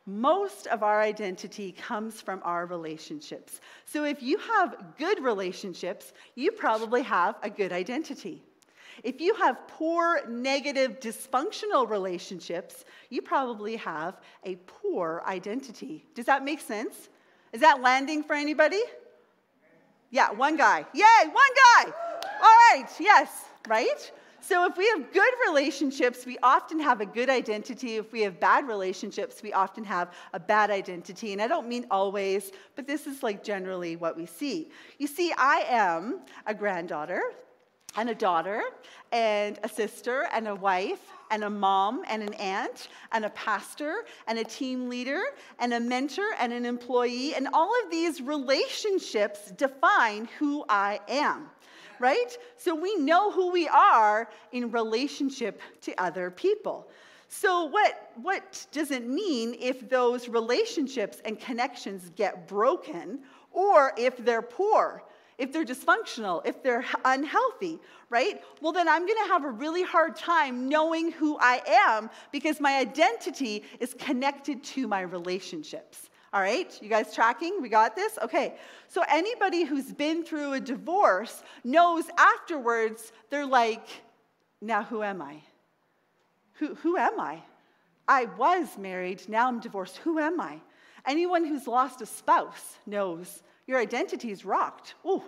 Most 0.07 0.69
of 0.69 0.85
our 0.85 1.01
identity 1.01 1.73
comes 1.73 2.21
from 2.21 2.41
our 2.45 2.67
relationships. 2.67 3.61
So 3.85 4.05
if 4.05 4.23
you 4.23 4.39
have 4.39 4.77
good 4.99 5.23
relationships, 5.23 6.13
you 6.37 6.53
probably 6.53 7.03
have 7.03 7.35
a 7.43 7.51
good 7.51 7.73
identity. 7.73 8.43
If 9.03 9.21
you 9.21 9.35
have 9.35 9.67
poor, 9.67 10.27
negative, 10.29 11.01
dysfunctional 11.01 11.89
relationships, 11.89 12.85
you 13.11 13.21
probably 13.21 13.77
have 13.77 14.19
a 14.45 14.57
poor 14.67 15.23
identity. 15.27 16.05
Does 16.15 16.27
that 16.27 16.45
make 16.45 16.61
sense? 16.61 17.09
Is 17.53 17.61
that 17.61 17.83
landing 17.83 18.23
for 18.23 18.35
anybody? 18.35 18.83
Yeah, 20.11 20.31
one 20.31 20.57
guy. 20.57 20.87
Yay, 20.95 21.29
one 21.31 21.53
guy. 21.75 21.93
All 22.43 22.57
right, 22.71 22.87
yes, 23.01 23.45
right? 23.69 24.13
So 24.47 24.65
if 24.65 24.77
we 24.77 24.87
have 24.91 25.13
good 25.13 25.33
relationships, 25.49 26.25
we 26.25 26.39
often 26.41 26.79
have 26.79 27.01
a 27.01 27.07
good 27.07 27.29
identity. 27.29 27.97
If 27.97 28.13
we 28.13 28.21
have 28.21 28.39
bad 28.39 28.69
relationships, 28.69 29.43
we 29.43 29.53
often 29.53 29.83
have 29.83 30.13
a 30.35 30.39
bad 30.39 30.71
identity. 30.71 31.33
And 31.33 31.43
I 31.43 31.49
don't 31.49 31.67
mean 31.67 31.85
always, 31.91 32.53
but 32.77 32.87
this 32.87 33.09
is 33.09 33.25
like 33.25 33.43
generally 33.43 33.97
what 33.97 34.17
we 34.17 34.25
see. 34.25 34.71
You 34.99 35.09
see, 35.09 35.33
I 35.37 35.65
am 35.67 36.21
a 36.47 36.55
granddaughter 36.55 37.23
and 37.97 38.09
a 38.09 38.15
daughter 38.15 38.63
and 39.11 39.59
a 39.65 39.69
sister 39.69 40.29
and 40.33 40.47
a 40.47 40.55
wife 40.55 41.01
and 41.33 41.43
a 41.43 41.51
mom 41.51 42.05
and 42.09 42.23
an 42.23 42.35
aunt 42.35 42.89
and 43.11 43.25
a 43.25 43.31
pastor 43.31 44.05
and 44.29 44.39
a 44.39 44.45
team 44.45 44.89
leader 44.89 45.23
and 45.59 45.75
a 45.75 45.81
mentor 45.81 46.35
and 46.39 46.53
an 46.53 46.65
employee. 46.65 47.35
And 47.35 47.49
all 47.53 47.73
of 47.83 47.91
these 47.91 48.21
relationships 48.21 49.51
define 49.51 50.29
who 50.39 50.65
I 50.69 51.01
am, 51.09 51.51
right? 51.99 52.37
So 52.57 52.75
we 52.75 52.97
know 52.97 53.31
who 53.31 53.51
we 53.51 53.69
are 53.69 54.29
in 54.53 54.71
relationship 54.71 55.61
to 55.83 55.95
other 56.03 56.31
people. 56.31 56.89
So, 57.29 57.65
what, 57.65 58.13
what 58.23 58.67
does 58.71 58.93
it 58.93 59.07
mean 59.07 59.57
if 59.59 59.89
those 59.89 60.29
relationships 60.29 61.21
and 61.25 61.41
connections 61.41 62.11
get 62.15 62.47
broken 62.47 63.19
or 63.53 63.93
if 63.97 64.17
they're 64.19 64.43
poor? 64.43 65.03
if 65.39 65.53
they're 65.53 65.65
dysfunctional, 65.65 66.47
if 66.47 66.63
they're 66.63 66.85
unhealthy, 67.05 67.79
right? 68.09 68.43
Well, 68.61 68.73
then 68.73 68.89
I'm 68.89 69.07
going 69.07 69.23
to 69.27 69.33
have 69.33 69.45
a 69.45 69.51
really 69.51 69.83
hard 69.83 70.17
time 70.17 70.69
knowing 70.69 71.13
who 71.13 71.37
I 71.39 71.61
am 71.67 72.11
because 72.33 72.61
my 72.61 72.79
identity 72.79 73.65
is 73.81 73.95
connected 73.99 74.65
to 74.65 74.89
my 74.89 75.03
relationships. 75.03 76.09
All 76.37 76.43
right, 76.43 76.79
you 76.83 76.91
guys 76.91 77.15
tracking? 77.15 77.63
We 77.63 77.71
got 77.71 77.97
this? 77.97 78.19
Okay. 78.21 78.57
So, 78.89 79.03
anybody 79.09 79.65
who's 79.65 79.91
been 79.91 80.23
through 80.23 80.53
a 80.53 80.61
divorce 80.61 81.43
knows 81.65 82.05
afterwards, 82.19 83.11
they're 83.31 83.47
like, 83.47 83.89
now 84.61 84.83
who 84.83 85.03
am 85.03 85.23
I? 85.23 85.39
Who, 86.59 86.75
who 86.75 86.99
am 86.99 87.19
I? 87.19 87.43
I 88.07 88.27
was 88.37 88.77
married, 88.77 89.27
now 89.31 89.49
I'm 89.49 89.61
divorced. 89.61 89.97
Who 90.05 90.19
am 90.19 90.39
I? 90.39 90.61
Anyone 91.07 91.47
who's 91.47 91.67
lost 91.67 92.03
a 92.03 92.07
spouse 92.07 92.77
knows 92.85 93.43
your 93.67 93.79
identity 93.79 94.31
is 94.31 94.45
rocked. 94.45 94.95
Oh, 95.07 95.25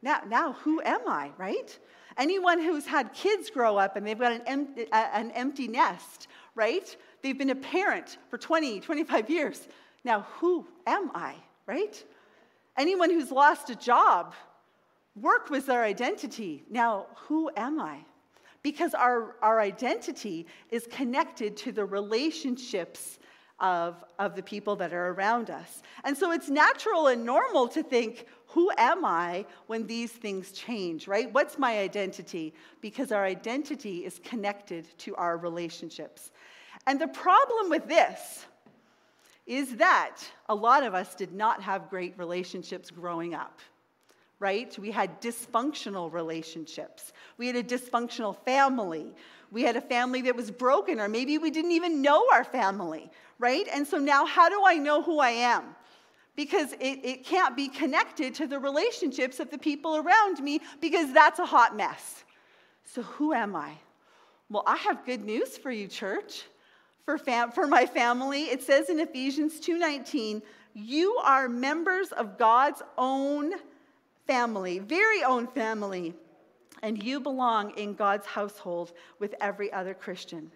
now, 0.00 0.20
now 0.28 0.52
who 0.52 0.80
am 0.82 1.08
I, 1.08 1.32
right? 1.38 1.76
Anyone 2.16 2.60
who's 2.60 2.86
had 2.86 3.12
kids 3.12 3.50
grow 3.50 3.78
up 3.78 3.96
and 3.96 4.06
they've 4.06 4.16
got 4.16 4.30
an 4.30 4.42
empty, 4.46 4.86
an 4.92 5.32
empty 5.32 5.66
nest, 5.66 6.28
right? 6.54 6.96
They've 7.20 7.36
been 7.36 7.50
a 7.50 7.56
parent 7.56 8.18
for 8.30 8.38
20, 8.38 8.78
25 8.78 9.28
years. 9.28 9.66
Now, 10.04 10.26
who 10.38 10.66
am 10.86 11.10
I, 11.14 11.34
right? 11.66 12.02
Anyone 12.76 13.10
who's 13.10 13.30
lost 13.30 13.70
a 13.70 13.74
job, 13.74 14.34
work 15.20 15.50
was 15.50 15.66
their 15.66 15.84
identity. 15.84 16.64
Now, 16.70 17.06
who 17.26 17.50
am 17.56 17.80
I? 17.80 17.98
Because 18.62 18.94
our, 18.94 19.36
our 19.42 19.60
identity 19.60 20.46
is 20.70 20.86
connected 20.90 21.56
to 21.58 21.72
the 21.72 21.84
relationships 21.84 23.18
of, 23.60 24.04
of 24.18 24.34
the 24.34 24.42
people 24.42 24.74
that 24.76 24.92
are 24.92 25.10
around 25.10 25.50
us. 25.50 25.82
And 26.04 26.16
so 26.16 26.32
it's 26.32 26.48
natural 26.48 27.06
and 27.08 27.24
normal 27.24 27.68
to 27.68 27.82
think, 27.82 28.26
who 28.48 28.70
am 28.76 29.04
I 29.04 29.46
when 29.66 29.86
these 29.86 30.10
things 30.10 30.52
change, 30.52 31.06
right? 31.06 31.32
What's 31.32 31.58
my 31.58 31.78
identity? 31.78 32.54
Because 32.80 33.12
our 33.12 33.24
identity 33.24 34.04
is 34.04 34.20
connected 34.24 34.86
to 34.98 35.14
our 35.16 35.38
relationships. 35.38 36.32
And 36.86 37.00
the 37.00 37.08
problem 37.08 37.70
with 37.70 37.86
this 37.86 38.46
is 39.46 39.76
that 39.76 40.18
a 40.48 40.54
lot 40.54 40.82
of 40.82 40.94
us 40.94 41.14
did 41.14 41.32
not 41.32 41.62
have 41.62 41.90
great 41.90 42.16
relationships 42.16 42.90
growing 42.90 43.34
up 43.34 43.60
right? 44.42 44.76
We 44.76 44.90
had 44.90 45.20
dysfunctional 45.22 46.12
relationships. 46.12 47.12
We 47.38 47.46
had 47.46 47.54
a 47.54 47.62
dysfunctional 47.62 48.36
family. 48.44 49.14
We 49.52 49.62
had 49.62 49.76
a 49.76 49.80
family 49.80 50.20
that 50.22 50.34
was 50.34 50.50
broken, 50.50 50.98
or 50.98 51.08
maybe 51.08 51.38
we 51.38 51.52
didn't 51.52 51.70
even 51.70 52.02
know 52.02 52.26
our 52.32 52.42
family, 52.42 53.08
right? 53.38 53.68
And 53.72 53.86
so 53.86 53.98
now, 53.98 54.26
how 54.26 54.48
do 54.48 54.62
I 54.66 54.74
know 54.74 55.00
who 55.00 55.20
I 55.20 55.30
am? 55.30 55.76
Because 56.34 56.72
it, 56.72 56.98
it 57.04 57.24
can't 57.24 57.54
be 57.54 57.68
connected 57.68 58.34
to 58.34 58.48
the 58.48 58.58
relationships 58.58 59.38
of 59.38 59.48
the 59.48 59.58
people 59.58 59.96
around 59.96 60.40
me 60.40 60.60
because 60.80 61.12
that's 61.12 61.38
a 61.38 61.46
hot 61.46 61.76
mess. 61.76 62.24
So, 62.82 63.02
who 63.02 63.32
am 63.32 63.54
I? 63.54 63.74
Well, 64.50 64.64
I 64.66 64.76
have 64.78 65.06
good 65.06 65.22
news 65.22 65.56
for 65.56 65.70
you, 65.70 65.86
church. 65.86 66.42
For, 67.04 67.18
fam- 67.18 67.50
for 67.50 67.66
my 67.66 67.86
family, 67.86 68.44
it 68.44 68.62
says 68.62 68.88
in 68.88 69.00
Ephesians 69.00 69.58
2:19, 69.60 70.42
you 70.74 71.16
are 71.16 71.48
members 71.48 72.12
of 72.12 72.38
God's 72.38 72.82
own 72.96 73.52
family, 74.26 74.78
very 74.78 75.22
own 75.24 75.46
family, 75.48 76.14
and 76.82 77.02
you 77.02 77.20
belong 77.20 77.72
in 77.76 77.94
God's 77.94 78.26
household 78.26 78.92
with 79.18 79.34
every 79.40 79.72
other 79.72 79.94
Christian. 79.94 80.50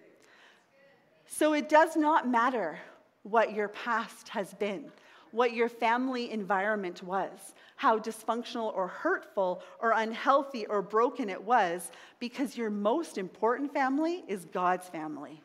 So 1.26 1.52
it 1.52 1.68
does 1.68 1.96
not 1.96 2.28
matter 2.28 2.78
what 3.24 3.52
your 3.52 3.68
past 3.68 4.28
has 4.28 4.54
been, 4.54 4.90
what 5.32 5.52
your 5.52 5.68
family 5.68 6.30
environment 6.30 7.02
was, 7.02 7.54
how 7.74 7.98
dysfunctional 7.98 8.74
or 8.74 8.86
hurtful 8.86 9.62
or 9.80 9.92
unhealthy 9.92 10.64
or 10.66 10.80
broken 10.80 11.28
it 11.28 11.42
was, 11.42 11.90
because 12.20 12.56
your 12.56 12.70
most 12.70 13.18
important 13.18 13.72
family 13.72 14.24
is 14.28 14.44
God's 14.46 14.88
family. 14.88 15.42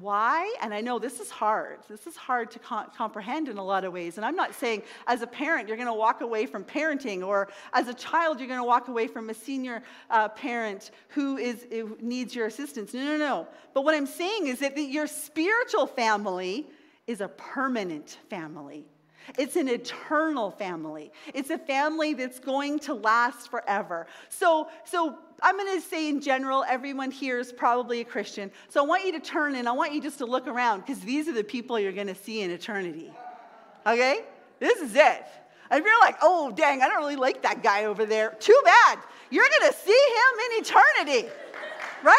Why? 0.00 0.54
And 0.60 0.74
I 0.74 0.82
know 0.82 0.98
this 0.98 1.20
is 1.20 1.30
hard. 1.30 1.78
This 1.88 2.06
is 2.06 2.16
hard 2.16 2.50
to 2.50 2.58
co- 2.58 2.84
comprehend 2.94 3.48
in 3.48 3.56
a 3.56 3.64
lot 3.64 3.82
of 3.84 3.94
ways. 3.94 4.18
And 4.18 4.26
I'm 4.26 4.36
not 4.36 4.54
saying 4.54 4.82
as 5.06 5.22
a 5.22 5.26
parent 5.26 5.68
you're 5.68 5.76
going 5.78 5.88
to 5.88 5.94
walk 5.94 6.20
away 6.20 6.44
from 6.44 6.64
parenting, 6.64 7.26
or 7.26 7.48
as 7.72 7.88
a 7.88 7.94
child 7.94 8.38
you're 8.38 8.48
going 8.48 8.60
to 8.60 8.64
walk 8.64 8.88
away 8.88 9.06
from 9.06 9.30
a 9.30 9.34
senior 9.34 9.82
uh, 10.10 10.28
parent 10.28 10.90
who, 11.08 11.38
is, 11.38 11.66
who 11.70 11.96
needs 12.00 12.34
your 12.34 12.46
assistance. 12.46 12.92
No, 12.92 13.04
no, 13.04 13.16
no. 13.16 13.48
But 13.72 13.84
what 13.84 13.94
I'm 13.94 14.06
saying 14.06 14.48
is 14.48 14.58
that 14.58 14.76
the, 14.76 14.82
your 14.82 15.06
spiritual 15.06 15.86
family 15.86 16.66
is 17.06 17.22
a 17.22 17.28
permanent 17.28 18.18
family. 18.28 18.84
It's 19.38 19.56
an 19.56 19.68
eternal 19.68 20.50
family. 20.50 21.10
It's 21.34 21.50
a 21.50 21.58
family 21.58 22.14
that's 22.14 22.38
going 22.38 22.80
to 22.80 22.94
last 22.94 23.50
forever. 23.50 24.06
So, 24.28 24.68
so 24.84 25.18
I'm 25.42 25.56
going 25.56 25.80
to 25.80 25.86
say 25.86 26.08
in 26.08 26.20
general, 26.20 26.64
everyone 26.66 27.10
here 27.10 27.38
is 27.38 27.52
probably 27.52 28.00
a 28.00 28.04
Christian. 28.04 28.50
So 28.68 28.82
I 28.82 28.86
want 28.86 29.04
you 29.04 29.12
to 29.12 29.20
turn 29.20 29.54
and 29.54 29.68
I 29.68 29.72
want 29.72 29.92
you 29.92 30.00
just 30.00 30.18
to 30.18 30.26
look 30.26 30.46
around 30.46 30.80
because 30.80 31.00
these 31.00 31.28
are 31.28 31.32
the 31.32 31.44
people 31.44 31.78
you're 31.78 31.92
going 31.92 32.06
to 32.06 32.14
see 32.14 32.40
in 32.40 32.50
eternity. 32.50 33.12
Okay? 33.86 34.20
This 34.58 34.80
is 34.80 34.94
it. 34.94 35.26
And 35.70 35.80
if 35.80 35.84
you're 35.84 36.00
like, 36.00 36.16
oh, 36.22 36.52
dang, 36.52 36.80
I 36.82 36.88
don't 36.88 36.98
really 36.98 37.16
like 37.16 37.42
that 37.42 37.62
guy 37.62 37.84
over 37.84 38.06
there, 38.06 38.36
too 38.38 38.60
bad. 38.64 38.98
You're 39.30 39.48
going 39.60 39.72
to 39.72 39.78
see 39.78 39.90
him 39.92 40.52
in 40.52 40.64
eternity. 40.64 41.28
Right? 42.02 42.16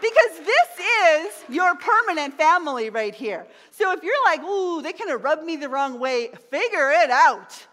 Because 0.00 0.38
this 0.38 0.86
is 1.14 1.54
your 1.54 1.74
permanent 1.74 2.34
family 2.34 2.90
right 2.90 3.14
here. 3.14 3.46
So 3.70 3.92
if 3.92 4.02
you're 4.02 4.24
like, 4.24 4.42
ooh, 4.42 4.80
they 4.82 4.92
kind 4.92 5.10
of 5.10 5.22
rubbed 5.22 5.44
me 5.44 5.56
the 5.56 5.68
wrong 5.68 6.00
way, 6.00 6.30
figure 6.50 6.90
it 6.90 7.10
out. 7.10 7.66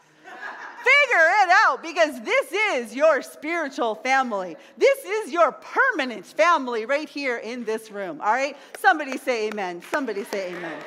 Figure 0.87 1.27
it 1.43 1.49
out 1.65 1.81
because 1.81 2.21
this 2.21 2.51
is 2.51 2.95
your 2.95 3.21
spiritual 3.21 3.95
family. 3.95 4.55
This 4.77 5.03
is 5.03 5.31
your 5.33 5.51
permanent 5.51 6.25
family 6.25 6.85
right 6.85 7.09
here 7.09 7.37
in 7.37 7.65
this 7.65 7.91
room. 7.91 8.21
All 8.21 8.31
right? 8.31 8.55
Somebody 8.79 9.17
say 9.17 9.47
amen. 9.47 9.81
Somebody 9.91 10.23
say 10.23 10.53
amen. 10.53 10.79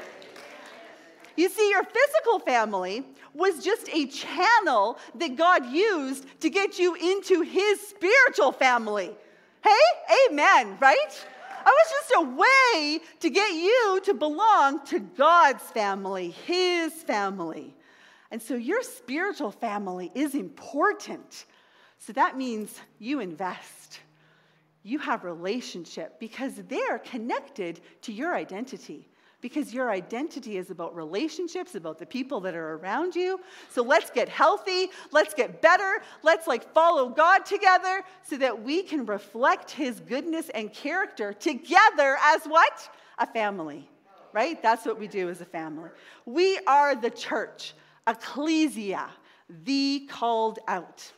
You 1.36 1.48
see, 1.48 1.70
your 1.70 1.84
physical 1.84 2.38
family 2.38 3.04
was 3.34 3.62
just 3.62 3.88
a 3.92 4.06
channel 4.06 4.98
that 5.16 5.36
God 5.36 5.66
used 5.66 6.26
to 6.40 6.50
get 6.50 6.78
you 6.78 6.94
into 6.94 7.42
his 7.42 7.80
spiritual 7.80 8.52
family. 8.52 9.10
Hey, 9.62 10.28
amen, 10.30 10.78
right? 10.80 11.26
I 11.64 11.70
was 11.70 11.90
just 11.90 12.12
a 12.16 12.22
way 12.22 13.00
to 13.20 13.30
get 13.30 13.52
you 13.52 14.00
to 14.04 14.14
belong 14.14 14.84
to 14.86 14.98
God's 14.98 15.62
family, 15.64 16.30
his 16.30 16.92
family. 16.92 17.74
And 18.30 18.40
so 18.40 18.54
your 18.54 18.82
spiritual 18.82 19.50
family 19.50 20.10
is 20.14 20.34
important. 20.34 21.46
So 21.98 22.12
that 22.12 22.36
means 22.36 22.80
you 22.98 23.20
invest. 23.20 24.00
You 24.82 24.98
have 24.98 25.24
relationship 25.24 26.18
because 26.20 26.54
they're 26.68 26.98
connected 26.98 27.80
to 28.02 28.12
your 28.12 28.34
identity 28.34 29.10
because 29.40 29.72
your 29.72 29.90
identity 29.90 30.56
is 30.56 30.70
about 30.70 30.94
relationships, 30.94 31.74
about 31.74 31.98
the 31.98 32.06
people 32.06 32.40
that 32.40 32.54
are 32.54 32.74
around 32.76 33.14
you. 33.14 33.40
So 33.70 33.82
let's 33.82 34.10
get 34.10 34.28
healthy, 34.28 34.88
let's 35.12 35.34
get 35.34 35.62
better, 35.62 36.02
let's 36.22 36.46
like 36.46 36.72
follow 36.72 37.08
God 37.08 37.44
together 37.46 38.02
so 38.22 38.36
that 38.38 38.62
we 38.62 38.82
can 38.82 39.06
reflect 39.06 39.70
his 39.70 40.00
goodness 40.00 40.50
and 40.50 40.72
character 40.72 41.32
together 41.32 42.18
as 42.22 42.44
what? 42.44 42.88
A 43.18 43.26
family. 43.26 43.88
Right? 44.32 44.62
That's 44.62 44.86
what 44.86 44.98
we 44.98 45.08
do 45.08 45.28
as 45.28 45.40
a 45.40 45.44
family. 45.44 45.90
We 46.24 46.58
are 46.66 46.94
the 46.94 47.10
church, 47.10 47.74
ecclesia, 48.06 49.08
the 49.48 50.06
called 50.10 50.58
out. 50.68 51.12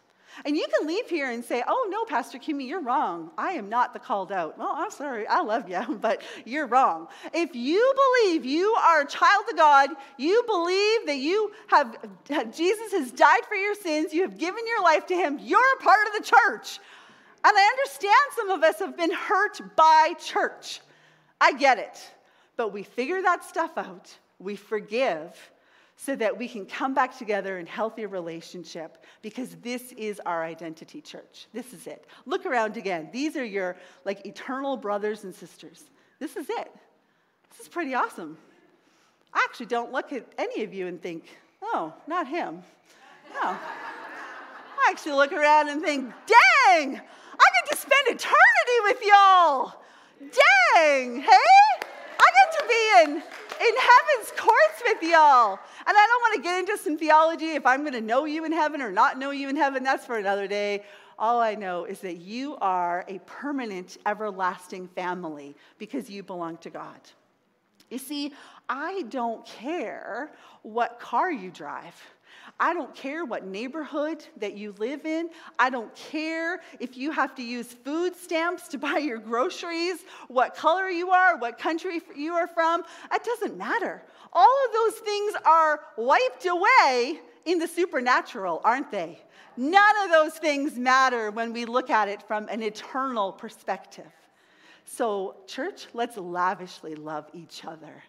And 0.45 0.57
you 0.57 0.67
can 0.79 0.89
leave 0.89 1.09
here 1.09 1.31
and 1.31 1.45
say, 1.45 1.63
oh, 1.67 1.89
no, 1.91 2.05
Pastor 2.05 2.39
Kimmy, 2.39 2.67
you're 2.67 2.81
wrong. 2.81 3.31
I 3.37 3.53
am 3.53 3.69
not 3.69 3.93
the 3.93 3.99
called 3.99 4.33
out. 4.33 4.59
Well, 4.59 4.73
I'm 4.75 4.91
sorry. 4.91 5.27
I 5.27 5.43
love 5.43 5.69
you, 5.69 5.99
but 6.01 6.23
you're 6.45 6.67
wrong. 6.67 7.09
If 7.35 7.55
you 7.55 7.95
believe 8.23 8.45
you 8.45 8.75
are 8.83 9.03
a 9.03 9.07
child 9.07 9.45
of 9.51 9.57
God, 9.57 9.91
you 10.17 10.43
believe 10.47 11.07
that 11.07 11.19
you 11.19 11.53
have, 11.69 11.97
Jesus 12.57 12.93
has 12.93 13.13
died 13.13 13.45
for 13.47 13.57
your 13.57 13.75
sins, 13.75 14.15
you 14.15 14.23
have 14.23 14.39
given 14.39 14.67
your 14.67 14.83
life 14.83 15.07
to 15.07 15.15
him, 15.15 15.39
you're 15.41 15.75
a 15.79 15.83
part 15.83 16.07
of 16.07 16.23
the 16.23 16.31
church. 16.31 16.81
And 17.45 17.53
I 17.57 17.65
understand 17.65 18.15
some 18.37 18.51
of 18.51 18.63
us 18.63 18.79
have 18.79 18.97
been 18.97 19.13
hurt 19.13 19.61
by 19.77 20.15
church. 20.19 20.81
I 21.41 21.53
get 21.53 21.79
it. 21.79 22.11
But 22.57 22.73
we 22.73 22.85
figure 22.85 23.21
that 23.21 23.45
stuff 23.45 23.77
out, 23.77 24.17
we 24.39 24.57
forgive, 24.57 25.52
so 26.05 26.17
that 26.17 26.37
we 26.37 26.49
can 26.49 26.67
come 26.67 26.95
back 26.95 27.17
together 27.17 27.61
in 27.61 27.67
healthy 27.67 28.07
relationship 28.07 29.05
because 29.23 29.55
this 29.63 29.93
is 29.93 30.21
our 30.27 30.43
identity 30.43 31.01
church. 31.01 31.47
This 31.53 31.73
is 31.73 31.87
it. 31.87 32.07
Look 32.27 32.45
around 32.45 32.77
again. 32.77 33.09
These 33.13 33.37
are 33.37 33.45
your 33.45 33.77
like 34.05 34.27
eternal 34.27 34.77
brothers 34.77 35.23
and 35.23 35.33
sisters. 35.33 35.85
This 36.19 36.35
is 36.35 36.51
it. 36.51 36.75
This 37.51 37.61
is 37.61 37.69
pretty 37.69 37.95
awesome. 37.95 38.37
I 39.33 39.47
actually 39.49 39.67
don't 39.67 39.93
look 39.93 40.13
at 40.13 40.27
any 40.39 40.65
of 40.65 40.75
you 40.75 40.89
and 40.89 41.01
think 41.01 41.25
oh 41.63 41.95
not 42.09 42.27
him. 42.27 42.65
No. 43.35 43.51
I 43.51 44.89
actually 44.91 45.13
look 45.13 45.33
around 45.33 45.69
and 45.69 45.81
think 45.81 46.13
dang 46.27 47.01
i 47.01 47.45
get 47.55 47.71
to 47.71 47.77
spend 47.77 48.07
eternity 48.09 48.79
with 48.83 48.99
y'all. 49.07 49.75
Dang 50.19 51.21
hey? 51.21 51.87
I 52.19 52.29
get 52.39 52.59
to 52.59 52.65
be 52.69 53.13
in 53.13 53.23
in 53.63 53.75
heaven's 53.77 54.33
courts 54.37 54.83
with 54.85 55.03
y'all. 55.09 55.61
And 55.87 55.97
I 55.97 56.07
don't 56.07 56.21
want 56.21 56.35
to 56.37 56.43
get 56.43 56.59
into 56.61 56.79
some 56.83 56.97
theology 56.97 57.53
if 57.53 57.67
I'm 57.67 57.81
going 57.81 57.93
to 57.95 58.01
know 58.01 58.25
you 58.25 58.45
in 58.45 58.53
heaven 58.53 58.81
or 58.81 58.93
not 58.93 59.19
know 59.19 59.31
you 59.31 59.49
in 59.49 59.57
heaven. 59.57 59.83
That's 59.83 60.07
for 60.07 60.17
another 60.17 60.47
day. 60.47 60.85
All 61.19 61.41
I 61.41 61.55
know 61.55 61.85
is 61.85 62.01
that 62.01 62.17
you 62.17 62.57
are 62.61 63.05
a 63.09 63.19
permanent, 63.27 63.99
everlasting 64.07 64.89
family 64.89 65.55
because 65.79 66.09
you 66.09 66.23
belong 66.23 66.57
to 66.59 66.71
God. 66.71 67.01
You 67.91 67.99
see, 67.99 68.33
I 68.69 69.03
don't 69.11 69.45
care 69.45 70.33
what 70.63 70.99
car 70.99 71.31
you 71.31 71.51
drive. 71.51 71.95
I 72.61 72.75
don't 72.75 72.95
care 72.95 73.25
what 73.25 73.47
neighborhood 73.47 74.25
that 74.37 74.57
you 74.57 74.75
live 74.79 75.05
in. 75.05 75.31
I 75.59 75.71
don't 75.71 75.93
care 75.95 76.61
if 76.79 76.97
you 76.97 77.11
have 77.11 77.35
to 77.37 77.43
use 77.43 77.67
food 77.67 78.15
stamps 78.17 78.69
to 78.69 78.79
buy 78.87 78.99
your 78.99 79.19
groceries, 79.19 79.99
what 80.29 80.55
color 80.55 80.89
you 80.89 81.11
are, 81.11 81.37
what 81.39 81.59
country 81.59 82.01
you 82.17 82.35
are 82.35 82.47
from. 82.47 82.83
It 83.13 83.25
doesn't 83.25 83.57
matter. 83.57 84.03
All 84.33 84.57
of 84.67 84.73
those 84.73 85.01
things 85.01 85.35
are 85.45 85.81
wiped 85.97 86.47
away 86.47 87.21
in 87.45 87.59
the 87.59 87.67
supernatural, 87.69 88.61
aren't 88.65 88.91
they? 88.91 89.19
None 89.57 90.05
of 90.05 90.11
those 90.11 90.33
things 90.35 90.77
matter 90.77 91.31
when 91.31 91.53
we 91.53 91.65
look 91.67 91.91
at 91.91 92.09
it 92.09 92.23
from 92.23 92.49
an 92.49 92.63
eternal 92.63 93.33
perspective. 93.33 94.11
So, 94.85 95.37
church, 95.47 95.87
let's 95.93 96.17
lavishly 96.17 96.95
love 96.95 97.29
each 97.35 97.65
other. 97.65 98.03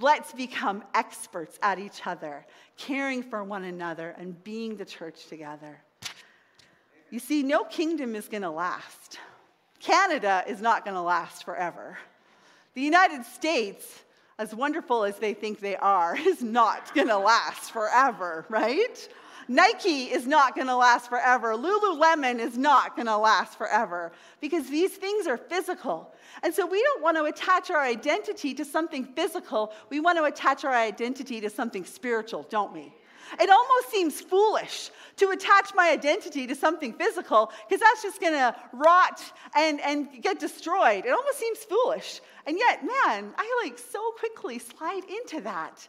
Let's 0.00 0.32
become 0.32 0.82
experts 0.94 1.58
at 1.62 1.78
each 1.78 2.06
other, 2.06 2.46
caring 2.78 3.22
for 3.22 3.44
one 3.44 3.64
another, 3.64 4.14
and 4.18 4.42
being 4.42 4.76
the 4.76 4.84
church 4.86 5.26
together. 5.26 5.82
You 7.10 7.18
see, 7.18 7.42
no 7.42 7.64
kingdom 7.64 8.14
is 8.14 8.26
going 8.26 8.42
to 8.42 8.50
last. 8.50 9.18
Canada 9.78 10.42
is 10.46 10.62
not 10.62 10.84
going 10.84 10.94
to 10.94 11.02
last 11.02 11.44
forever. 11.44 11.98
The 12.74 12.80
United 12.80 13.26
States, 13.26 14.04
as 14.38 14.54
wonderful 14.54 15.04
as 15.04 15.16
they 15.18 15.34
think 15.34 15.60
they 15.60 15.76
are, 15.76 16.16
is 16.26 16.42
not 16.42 16.94
going 16.94 17.08
to 17.08 17.18
last 17.18 17.70
forever, 17.70 18.46
right? 18.48 19.08
Nike 19.50 20.04
is 20.04 20.28
not 20.28 20.54
going 20.54 20.68
to 20.68 20.76
last 20.76 21.08
forever. 21.08 21.56
Lululemon 21.56 22.38
is 22.38 22.56
not 22.56 22.94
going 22.94 23.06
to 23.06 23.16
last 23.16 23.58
forever 23.58 24.12
because 24.40 24.70
these 24.70 24.92
things 24.92 25.26
are 25.26 25.36
physical. 25.36 26.14
And 26.44 26.54
so 26.54 26.64
we 26.64 26.80
don't 26.80 27.02
want 27.02 27.16
to 27.16 27.24
attach 27.24 27.68
our 27.68 27.82
identity 27.82 28.54
to 28.54 28.64
something 28.64 29.04
physical. 29.04 29.72
We 29.88 29.98
want 29.98 30.18
to 30.18 30.24
attach 30.24 30.64
our 30.64 30.72
identity 30.72 31.40
to 31.40 31.50
something 31.50 31.84
spiritual, 31.84 32.46
don't 32.48 32.72
we? 32.72 32.94
It 33.40 33.50
almost 33.50 33.90
seems 33.90 34.20
foolish 34.20 34.92
to 35.16 35.30
attach 35.30 35.74
my 35.74 35.90
identity 35.90 36.46
to 36.46 36.54
something 36.54 36.92
physical 36.92 37.50
because 37.68 37.80
that's 37.80 38.02
just 38.04 38.20
going 38.20 38.34
to 38.34 38.54
rot 38.72 39.20
and, 39.56 39.80
and 39.80 40.22
get 40.22 40.38
destroyed. 40.38 41.04
It 41.04 41.10
almost 41.10 41.40
seems 41.40 41.58
foolish. 41.58 42.20
And 42.46 42.56
yet, 42.56 42.84
man, 42.84 43.34
I 43.36 43.62
like 43.64 43.80
so 43.80 44.12
quickly 44.12 44.60
slide 44.60 45.02
into 45.10 45.40
that. 45.40 45.88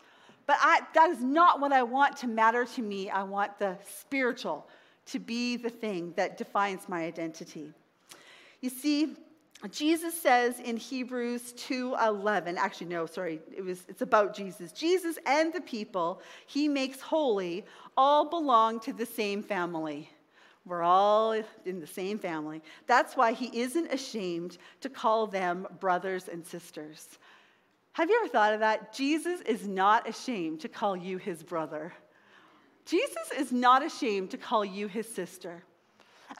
But 0.51 0.59
I, 0.59 0.81
that 0.95 1.09
is 1.11 1.23
not 1.23 1.61
what 1.61 1.71
I 1.71 1.81
want 1.81 2.17
to 2.17 2.27
matter 2.27 2.65
to 2.65 2.81
me. 2.81 3.09
I 3.09 3.23
want 3.23 3.57
the 3.57 3.77
spiritual 3.99 4.67
to 5.05 5.17
be 5.17 5.55
the 5.55 5.69
thing 5.69 6.11
that 6.17 6.37
defines 6.37 6.89
my 6.89 7.05
identity. 7.05 7.71
You 8.59 8.69
see, 8.69 9.15
Jesus 9.69 10.13
says 10.13 10.59
in 10.59 10.75
Hebrews 10.75 11.53
2:11, 11.53 12.57
actually 12.57 12.87
no, 12.87 13.05
sorry, 13.05 13.39
it 13.55 13.63
was 13.63 13.85
it's 13.87 14.01
about 14.01 14.35
Jesus. 14.35 14.73
Jesus 14.73 15.17
and 15.25 15.53
the 15.53 15.61
people 15.61 16.21
he 16.47 16.67
makes 16.67 16.99
holy 16.99 17.63
all 17.95 18.25
belong 18.25 18.81
to 18.81 18.91
the 18.91 19.05
same 19.05 19.41
family. 19.41 20.09
We're 20.65 20.83
all 20.83 21.31
in 21.65 21.79
the 21.79 21.87
same 21.87 22.19
family. 22.19 22.61
That's 22.87 23.15
why 23.15 23.31
he 23.31 23.57
isn't 23.57 23.87
ashamed 23.93 24.57
to 24.81 24.89
call 24.89 25.27
them 25.27 25.65
brothers 25.79 26.27
and 26.27 26.45
sisters. 26.45 27.19
Have 27.93 28.10
you 28.10 28.19
ever 28.23 28.32
thought 28.32 28.54
of 28.54 28.62
that? 28.62 28.93
Jesus 28.93 29.41
is 29.41 29.67
not 29.67 30.08
ashamed 30.08 30.62
to 30.62 30.69
call 30.69 30.95
you 30.95 31.17
his 31.17 31.43
brother. 31.43 31.93
Jesus 32.86 33.32
is 33.38 33.51
not 33.51 33.84
ashamed 33.84 34.32
to 34.32 34.38
call 34.38 34.63
you 34.63 34.88
his 34.88 35.08
sister. 35.08 35.63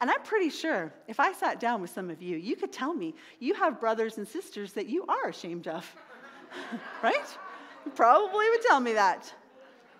And 0.00 0.10
I'm 0.10 0.22
pretty 0.22 0.48
sure 0.48 0.92
if 1.06 1.20
I 1.20 1.32
sat 1.32 1.60
down 1.60 1.80
with 1.80 1.90
some 1.90 2.10
of 2.10 2.22
you, 2.22 2.36
you 2.36 2.56
could 2.56 2.72
tell 2.72 2.94
me 2.94 3.14
you 3.38 3.54
have 3.54 3.78
brothers 3.78 4.16
and 4.16 4.26
sisters 4.26 4.72
that 4.72 4.86
you 4.86 5.04
are 5.06 5.28
ashamed 5.28 5.68
of. 5.68 5.86
right? 7.02 7.26
You 7.84 7.92
probably 7.92 8.48
would 8.48 8.62
tell 8.62 8.80
me 8.80 8.94
that. 8.94 9.32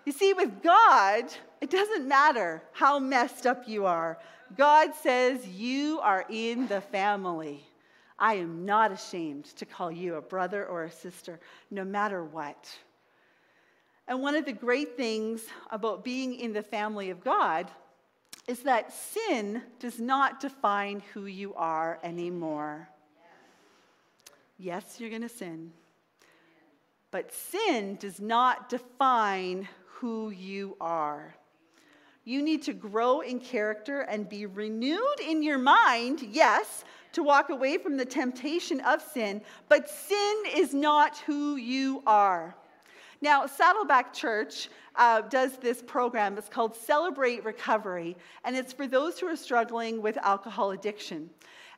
You 0.05 0.11
see, 0.11 0.33
with 0.33 0.61
God, 0.61 1.25
it 1.61 1.69
doesn't 1.69 2.07
matter 2.07 2.61
how 2.73 2.99
messed 2.99 3.45
up 3.45 3.67
you 3.67 3.85
are. 3.85 4.17
God 4.57 4.93
says 4.95 5.47
you 5.47 5.99
are 6.01 6.25
in 6.29 6.67
the 6.67 6.81
family. 6.81 7.63
I 8.17 8.35
am 8.35 8.65
not 8.65 8.91
ashamed 8.91 9.45
to 9.57 9.65
call 9.65 9.91
you 9.91 10.15
a 10.15 10.21
brother 10.21 10.65
or 10.65 10.83
a 10.83 10.91
sister, 10.91 11.39
no 11.71 11.83
matter 11.83 12.23
what. 12.23 12.69
And 14.07 14.21
one 14.21 14.35
of 14.35 14.45
the 14.45 14.53
great 14.53 14.97
things 14.97 15.45
about 15.71 16.03
being 16.03 16.35
in 16.39 16.53
the 16.53 16.63
family 16.63 17.09
of 17.09 17.23
God 17.23 17.71
is 18.47 18.59
that 18.59 18.91
sin 18.91 19.61
does 19.79 19.99
not 19.99 20.39
define 20.39 21.01
who 21.13 21.25
you 21.25 21.53
are 21.55 21.99
anymore. 22.03 22.89
Yes, 24.57 24.97
you're 24.99 25.09
going 25.09 25.21
to 25.21 25.29
sin. 25.29 25.71
But 27.11 27.33
sin 27.33 27.95
does 27.99 28.19
not 28.19 28.69
define 28.69 29.67
who 29.85 30.31
you 30.31 30.75
are. 30.81 31.35
You 32.25 32.41
need 32.41 32.63
to 32.63 32.73
grow 32.73 33.21
in 33.21 33.39
character 33.39 34.01
and 34.01 34.27
be 34.27 34.45
renewed 34.45 35.19
in 35.25 35.43
your 35.43 35.57
mind, 35.57 36.21
yes, 36.21 36.83
to 37.13 37.23
walk 37.23 37.49
away 37.49 37.77
from 37.77 37.97
the 37.97 38.05
temptation 38.05 38.81
of 38.81 39.01
sin, 39.01 39.41
but 39.69 39.89
sin 39.89 40.43
is 40.55 40.73
not 40.73 41.17
who 41.19 41.55
you 41.55 42.03
are. 42.05 42.55
Now, 43.21 43.45
Saddleback 43.45 44.13
Church 44.13 44.69
uh, 44.95 45.21
does 45.21 45.57
this 45.57 45.81
program. 45.81 46.37
It's 46.37 46.49
called 46.49 46.75
Celebrate 46.75 47.45
Recovery, 47.45 48.17
and 48.43 48.55
it's 48.55 48.73
for 48.73 48.85
those 48.85 49.17
who 49.17 49.27
are 49.27 49.35
struggling 49.35 50.01
with 50.01 50.17
alcohol 50.17 50.71
addiction. 50.71 51.29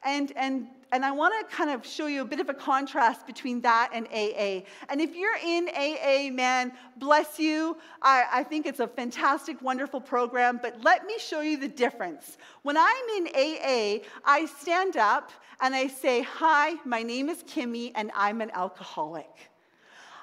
And, 0.04 0.32
and, 0.36 0.68
and 0.96 1.04
I 1.04 1.12
want 1.12 1.34
to 1.38 1.54
kind 1.54 1.70
of 1.70 1.86
show 1.86 2.08
you 2.08 2.22
a 2.22 2.26
bit 2.26 2.40
of 2.40 2.48
a 2.48 2.54
contrast 2.54 3.28
between 3.28 3.60
that 3.62 3.90
and 3.92 4.08
AA. 4.08 4.64
And 4.88 5.02
if 5.02 5.14
you're 5.14 5.36
in 5.44 5.68
AA, 5.68 6.34
man, 6.34 6.72
bless 6.96 7.38
you. 7.38 7.76
I, 8.02 8.24
I 8.32 8.44
think 8.44 8.66
it's 8.66 8.80
a 8.80 8.88
fantastic, 8.88 9.62
wonderful 9.62 10.00
program, 10.00 10.58
but 10.62 10.82
let 10.86 11.06
me 11.06 11.16
show 11.20 11.42
you 11.42 11.58
the 11.58 11.68
difference. 11.68 12.38
When 12.62 12.78
I'm 12.78 13.10
in 13.18 13.28
AA, 13.28 14.06
I 14.24 14.46
stand 14.58 14.96
up 14.96 15.32
and 15.60 15.76
I 15.76 15.88
say, 15.88 16.22
Hi, 16.22 16.76
my 16.86 17.04
name 17.04 17.28
is 17.28 17.44
Kimmy, 17.44 17.92
and 17.94 18.10
I'm 18.16 18.40
an 18.40 18.52
alcoholic. 18.54 19.52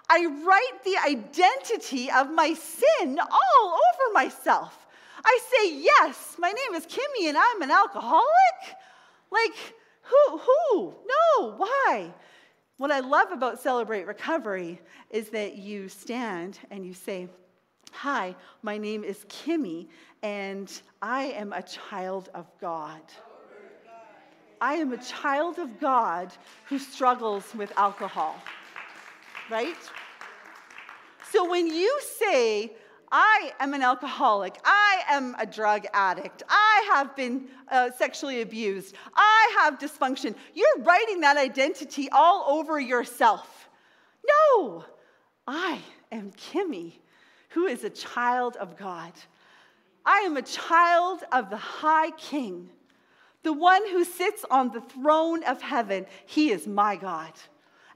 I 0.09 0.25
write 0.25 0.85
the 0.85 0.97
identity 1.07 2.11
of 2.11 2.33
my 2.33 2.55
sin 2.55 3.19
all 3.19 3.69
over 3.69 4.15
myself. 4.15 4.87
I 5.23 5.39
say, 5.51 5.83
Yes, 5.83 6.37
my 6.39 6.51
name 6.51 6.75
is 6.81 6.87
Kimmy, 6.87 7.29
and 7.29 7.37
I'm 7.37 7.61
an 7.61 7.71
alcoholic. 7.71 8.25
Like, 9.31 9.75
who? 10.03 10.39
Who? 10.39 10.95
No, 11.07 11.55
why? 11.57 12.13
What 12.77 12.91
I 12.91 13.01
love 13.01 13.33
about 13.33 13.61
Celebrate 13.61 14.07
Recovery 14.07 14.81
is 15.11 15.29
that 15.31 15.57
you 15.57 15.89
stand 15.89 16.59
and 16.71 16.85
you 16.85 16.95
say, 16.95 17.29
Hi, 17.93 18.35
my 18.63 18.79
name 18.79 19.05
is 19.05 19.25
Kimmy, 19.29 19.89
and 20.23 20.73
I 21.03 21.25
am 21.25 21.53
a 21.53 21.63
child 21.63 22.31
of 22.35 22.47
God. 22.61 23.03
I 24.61 24.75
am 24.75 24.93
a 24.93 24.97
child 24.97 25.59
of 25.59 25.79
God 25.79 26.33
who 26.69 26.79
struggles 26.79 27.55
with 27.55 27.73
alcohol. 27.77 28.37
Right? 29.51 29.77
So 31.31 31.49
when 31.49 31.67
you 31.67 32.01
say, 32.19 32.73
I 33.15 33.53
am 33.61 33.75
an 33.75 33.83
alcoholic. 33.83 34.57
I 34.65 35.03
am 35.11 35.37
a 35.39 35.45
drug 35.45 35.85
addict. 35.93 36.43
I 36.49 36.91
have 36.95 37.15
been 37.15 37.45
uh, 37.71 37.91
sexually 37.91 38.41
abused. 38.41 38.95
I 39.15 39.59
have 39.61 39.79
dysfunction. 39.79 40.35
You're 40.55 40.79
writing 40.79 41.21
that 41.21 41.37
identity 41.37 42.09
all 42.11 42.45
over 42.49 42.81
yourself. 42.81 43.69
No, 44.27 44.87
I 45.47 45.79
am 46.11 46.33
Kimmy, 46.33 46.95
who 47.51 47.67
is 47.67 47.85
a 47.85 47.91
child 47.91 48.57
of 48.57 48.79
God. 48.79 49.13
I 50.07 50.21
am 50.21 50.39
a 50.39 50.43
child 50.43 51.23
of 51.33 51.51
the 51.51 51.59
High 51.59 52.13
King, 52.13 52.71
the 53.43 53.53
one 53.53 53.87
who 53.91 54.05
sits 54.05 54.43
on 54.51 54.73
the 54.73 54.81
throne 54.81 55.45
of 55.45 55.61
heaven. 55.61 56.07
He 56.25 56.51
is 56.51 56.67
my 56.67 56.97
God. 56.97 57.33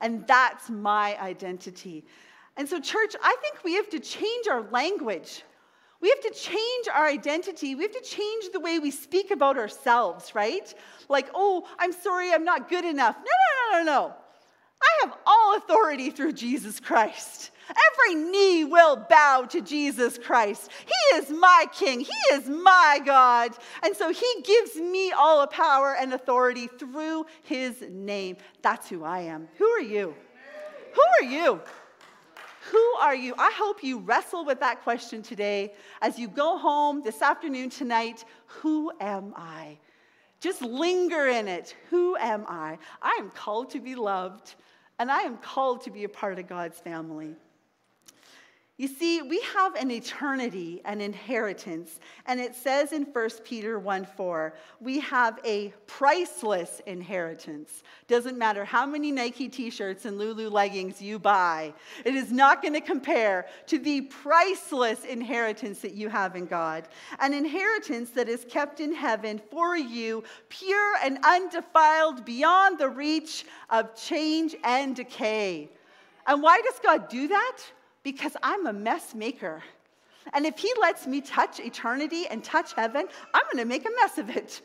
And 0.00 0.26
that's 0.26 0.68
my 0.68 1.18
identity. 1.18 2.04
And 2.56 2.68
so, 2.68 2.80
church, 2.80 3.14
I 3.22 3.36
think 3.42 3.64
we 3.64 3.74
have 3.74 3.90
to 3.90 4.00
change 4.00 4.48
our 4.48 4.62
language. 4.70 5.42
We 6.00 6.08
have 6.10 6.20
to 6.20 6.30
change 6.30 6.88
our 6.92 7.06
identity. 7.06 7.74
We 7.74 7.82
have 7.82 7.92
to 7.92 8.02
change 8.02 8.52
the 8.52 8.60
way 8.60 8.78
we 8.78 8.90
speak 8.90 9.30
about 9.30 9.56
ourselves, 9.56 10.34
right? 10.34 10.72
Like, 11.08 11.28
oh, 11.34 11.66
I'm 11.78 11.92
sorry, 11.92 12.32
I'm 12.32 12.44
not 12.44 12.68
good 12.68 12.84
enough. 12.84 13.16
No, 13.16 13.24
no, 13.24 13.78
no, 13.78 13.84
no, 13.84 13.92
no. 13.92 14.14
I 14.82 15.06
have 15.06 15.16
all 15.26 15.56
authority 15.56 16.10
through 16.10 16.34
Jesus 16.34 16.80
Christ. 16.80 17.50
Every 17.68 18.14
knee 18.14 18.64
will 18.64 18.96
bow 19.08 19.46
to 19.48 19.60
Jesus 19.60 20.18
Christ. 20.18 20.70
He 20.84 21.16
is 21.16 21.30
my 21.30 21.66
King. 21.72 22.00
He 22.00 22.34
is 22.34 22.48
my 22.48 23.00
God. 23.04 23.52
And 23.82 23.96
so 23.96 24.12
he 24.12 24.42
gives 24.44 24.76
me 24.76 25.12
all 25.12 25.40
the 25.40 25.48
power 25.48 25.96
and 25.98 26.12
authority 26.12 26.68
through 26.68 27.26
his 27.42 27.82
name. 27.90 28.36
That's 28.62 28.88
who 28.88 29.02
I 29.02 29.20
am. 29.20 29.48
Who 29.58 29.66
are 29.66 29.80
you? 29.80 30.14
Who 30.94 31.02
are 31.20 31.28
you? 31.28 31.60
Who 32.70 32.94
are 33.00 33.14
you? 33.14 33.34
I 33.38 33.52
hope 33.54 33.82
you 33.82 33.98
wrestle 33.98 34.44
with 34.44 34.60
that 34.60 34.82
question 34.82 35.22
today 35.22 35.74
as 36.02 36.18
you 36.18 36.28
go 36.28 36.58
home 36.58 37.02
this 37.02 37.22
afternoon, 37.22 37.70
tonight. 37.70 38.24
Who 38.46 38.92
am 39.00 39.34
I? 39.36 39.78
Just 40.40 40.62
linger 40.62 41.26
in 41.26 41.48
it. 41.48 41.76
Who 41.90 42.16
am 42.16 42.44
I? 42.48 42.78
I 43.02 43.16
am 43.20 43.30
called 43.30 43.70
to 43.70 43.80
be 43.80 43.94
loved, 43.94 44.54
and 44.98 45.10
I 45.10 45.20
am 45.20 45.36
called 45.38 45.82
to 45.82 45.90
be 45.90 46.04
a 46.04 46.08
part 46.08 46.38
of 46.38 46.48
God's 46.48 46.78
family. 46.78 47.34
You 48.78 48.88
see, 48.88 49.22
we 49.22 49.40
have 49.54 49.74
an 49.74 49.90
eternity, 49.90 50.82
an 50.84 51.00
inheritance, 51.00 51.98
and 52.26 52.38
it 52.38 52.54
says 52.54 52.92
in 52.92 53.04
1 53.04 53.30
Peter 53.42 53.78
1 53.78 54.04
4, 54.04 54.54
we 54.82 55.00
have 55.00 55.40
a 55.46 55.72
priceless 55.86 56.82
inheritance. 56.84 57.82
Doesn't 58.06 58.36
matter 58.36 58.66
how 58.66 58.84
many 58.84 59.10
Nike 59.10 59.48
t 59.48 59.70
shirts 59.70 60.04
and 60.04 60.18
Lulu 60.18 60.50
leggings 60.50 61.00
you 61.00 61.18
buy, 61.18 61.72
it 62.04 62.14
is 62.14 62.30
not 62.30 62.60
going 62.60 62.74
to 62.74 62.82
compare 62.82 63.46
to 63.66 63.78
the 63.78 64.02
priceless 64.02 65.04
inheritance 65.04 65.80
that 65.80 65.94
you 65.94 66.10
have 66.10 66.36
in 66.36 66.44
God. 66.44 66.86
An 67.20 67.32
inheritance 67.32 68.10
that 68.10 68.28
is 68.28 68.44
kept 68.44 68.80
in 68.80 68.94
heaven 68.94 69.40
for 69.50 69.74
you, 69.78 70.22
pure 70.50 70.96
and 71.02 71.18
undefiled, 71.24 72.26
beyond 72.26 72.78
the 72.78 72.90
reach 72.90 73.46
of 73.70 73.96
change 73.96 74.54
and 74.64 74.94
decay. 74.94 75.70
And 76.26 76.42
why 76.42 76.60
does 76.60 76.78
God 76.78 77.08
do 77.08 77.28
that? 77.28 77.58
Because 78.06 78.36
I'm 78.40 78.68
a 78.68 78.72
mess 78.72 79.16
maker. 79.16 79.64
And 80.32 80.46
if 80.46 80.58
he 80.58 80.72
lets 80.80 81.08
me 81.08 81.20
touch 81.20 81.58
eternity 81.58 82.28
and 82.28 82.44
touch 82.44 82.72
heaven, 82.72 83.08
I'm 83.34 83.42
going 83.52 83.58
to 83.58 83.64
make 83.64 83.84
a 83.84 83.90
mess 84.00 84.16
of 84.18 84.30
it. 84.30 84.62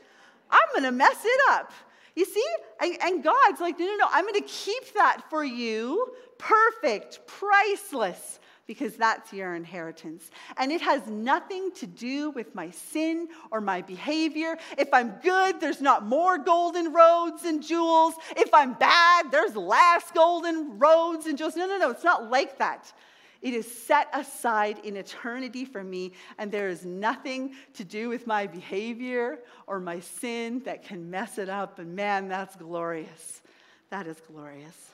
I'm 0.52 0.60
going 0.74 0.84
to 0.84 0.92
mess 0.92 1.26
it 1.26 1.42
up. 1.50 1.74
You 2.16 2.26
see? 2.26 2.46
And, 2.80 2.98
and, 3.02 3.24
God's 3.24 3.60
like, 3.60 3.80
no, 3.80 3.86
no, 3.88 3.96
no, 3.96 4.08
I'm 4.12 4.26
going 4.26 4.40
to 4.40 4.48
keep 4.48 4.94
that 4.94 5.24
for 5.32 5.44
you, 5.44 6.14
perfect, 6.38 7.26
priceless, 7.26 8.40
because 8.68 8.96
that's 8.96 9.34
your 9.34 9.56
inheritance. 9.56 10.30
And 10.58 10.72
it 10.72 10.82
has 10.82 11.08
nothing 11.08 11.72
to 11.78 11.88
do 11.88 12.30
with 12.30 12.54
my 12.54 12.70
sin 12.70 13.28
or 13.50 13.60
my 13.60 13.82
behavior. 13.82 14.56
If 14.78 14.94
I'm 14.94 15.16
good, 15.24 15.60
there's 15.60 15.82
not 15.82 16.06
more 16.06 16.38
golden 16.38 16.94
roads 16.94 17.44
and 17.46 17.64
jewels. 17.64 18.14
If 18.38 18.54
I'm 18.54 18.74
bad, 18.74 19.32
there's 19.32 19.56
less 19.56 20.12
golden 20.14 20.78
roads 20.78 21.26
and 21.26 21.40
jewels. 21.40 21.56
No, 21.56 21.66
no, 21.66 21.80
no, 21.80 21.90
it's 21.90 22.04
not 22.04 22.30
like 22.30 22.60
that. 22.60 22.94
It 23.42 23.54
is 23.54 23.70
set 23.70 24.08
aside 24.14 24.80
in 24.84 24.96
eternity 24.98 25.66
for 25.66 25.84
me, 25.84 26.14
and 26.38 26.52
there 26.52 26.70
is 26.70 26.86
nothing 26.86 27.54
to 27.74 27.84
do 27.84 28.08
with 28.10 28.28
my 28.28 28.46
behavior 28.46 29.40
or 29.66 29.80
my 29.80 30.00
sin 30.00 30.62
that 30.66 30.84
can 30.84 31.10
mess 31.10 31.38
it 31.40 31.50
up. 31.50 31.80
And 31.80 31.96
man, 31.96 32.28
that's 32.28 32.56
glorious. 32.56 33.42
That 33.90 34.06
is 34.06 34.20
glorious. 34.20 34.92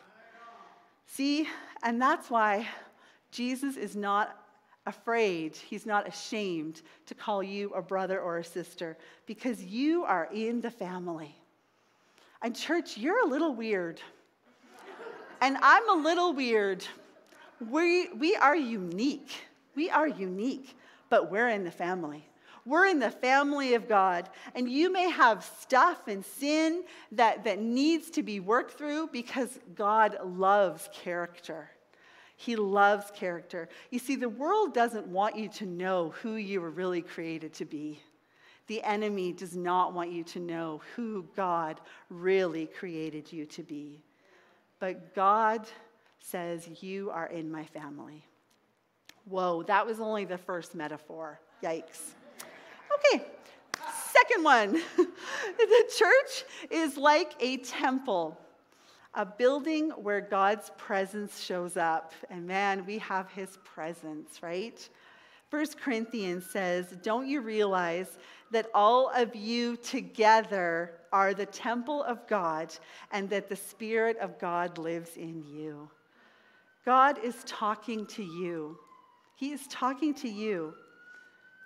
See, 1.07 1.47
and 1.83 2.01
that's 2.01 2.29
why 2.29 2.67
Jesus 3.31 3.75
is 3.75 3.95
not 3.95 4.43
afraid, 4.85 5.55
he's 5.55 5.85
not 5.85 6.07
ashamed 6.07 6.81
to 7.05 7.13
call 7.13 7.43
you 7.43 7.73
a 7.73 7.81
brother 7.81 8.21
or 8.21 8.37
a 8.37 8.43
sister 8.43 8.97
because 9.25 9.61
you 9.61 10.05
are 10.05 10.29
in 10.33 10.61
the 10.61 10.71
family. 10.71 11.35
And, 12.41 12.55
church, 12.55 12.97
you're 12.97 13.25
a 13.25 13.27
little 13.27 13.53
weird. 13.53 13.99
and 15.41 15.57
I'm 15.61 15.89
a 15.89 16.01
little 16.01 16.33
weird. 16.33 16.85
We, 17.59 18.09
we 18.13 18.35
are 18.35 18.55
unique. 18.55 19.31
We 19.75 19.89
are 19.89 20.07
unique, 20.07 20.75
but 21.09 21.31
we're 21.31 21.49
in 21.49 21.63
the 21.63 21.71
family. 21.71 22.27
We're 22.65 22.87
in 22.87 22.99
the 22.99 23.11
family 23.11 23.75
of 23.75 23.87
God. 23.87 24.29
And 24.53 24.69
you 24.69 24.91
may 24.91 25.09
have 25.09 25.49
stuff 25.61 26.07
and 26.07 26.25
sin 26.25 26.83
that, 27.13 27.45
that 27.45 27.59
needs 27.59 28.09
to 28.11 28.23
be 28.23 28.39
worked 28.41 28.77
through 28.77 29.07
because 29.07 29.57
God 29.73 30.17
loves 30.23 30.89
character. 30.91 31.69
He 32.35 32.55
loves 32.55 33.09
character. 33.15 33.69
You 33.89 33.99
see, 33.99 34.15
the 34.15 34.29
world 34.29 34.73
doesn't 34.73 35.07
want 35.07 35.37
you 35.37 35.47
to 35.49 35.65
know 35.65 36.13
who 36.21 36.35
you 36.35 36.59
were 36.59 36.69
really 36.69 37.01
created 37.01 37.53
to 37.53 37.65
be. 37.65 38.01
The 38.67 38.83
enemy 38.83 39.31
does 39.31 39.55
not 39.55 39.93
want 39.93 40.11
you 40.11 40.25
to 40.25 40.39
know 40.39 40.81
who 40.95 41.25
God 41.35 41.79
really 42.09 42.65
created 42.65 43.31
you 43.31 43.45
to 43.45 43.63
be. 43.63 44.03
But 44.79 45.15
God 45.15 45.65
says, 46.27 46.67
You 46.81 47.09
are 47.11 47.27
in 47.27 47.49
my 47.51 47.65
family. 47.65 48.23
Whoa, 49.25 49.63
that 49.63 49.85
was 49.85 49.99
only 49.99 50.25
the 50.25 50.37
first 50.37 50.75
metaphor. 50.75 51.39
Yikes. 51.63 52.13
Okay, 52.93 53.25
second 54.11 54.43
one. 54.43 54.73
the 54.97 55.83
church 55.97 56.45
is 56.69 56.97
like 56.97 57.33
a 57.39 57.57
temple, 57.57 58.37
a 59.13 59.25
building 59.25 59.89
where 59.91 60.21
God's 60.21 60.71
presence 60.77 61.41
shows 61.41 61.77
up. 61.77 62.13
And 62.29 62.45
man, 62.45 62.85
we 62.85 62.97
have 62.99 63.29
his 63.31 63.57
presence, 63.63 64.41
right? 64.43 64.87
First 65.49 65.79
Corinthians 65.79 66.45
says, 66.45 66.97
Don't 67.03 67.27
you 67.27 67.41
realize 67.41 68.17
that 68.51 68.67
all 68.73 69.09
of 69.15 69.35
you 69.35 69.77
together 69.77 70.93
are 71.13 71.33
the 71.33 71.45
temple 71.45 72.03
of 72.03 72.27
God 72.27 72.73
and 73.11 73.29
that 73.29 73.47
the 73.47 73.55
Spirit 73.55 74.17
of 74.17 74.39
God 74.39 74.77
lives 74.77 75.15
in 75.15 75.43
you? 75.45 75.89
God 76.85 77.17
is 77.23 77.35
talking 77.45 78.05
to 78.07 78.23
you. 78.23 78.77
He 79.35 79.51
is 79.51 79.67
talking 79.67 80.13
to 80.15 80.29
you. 80.29 80.73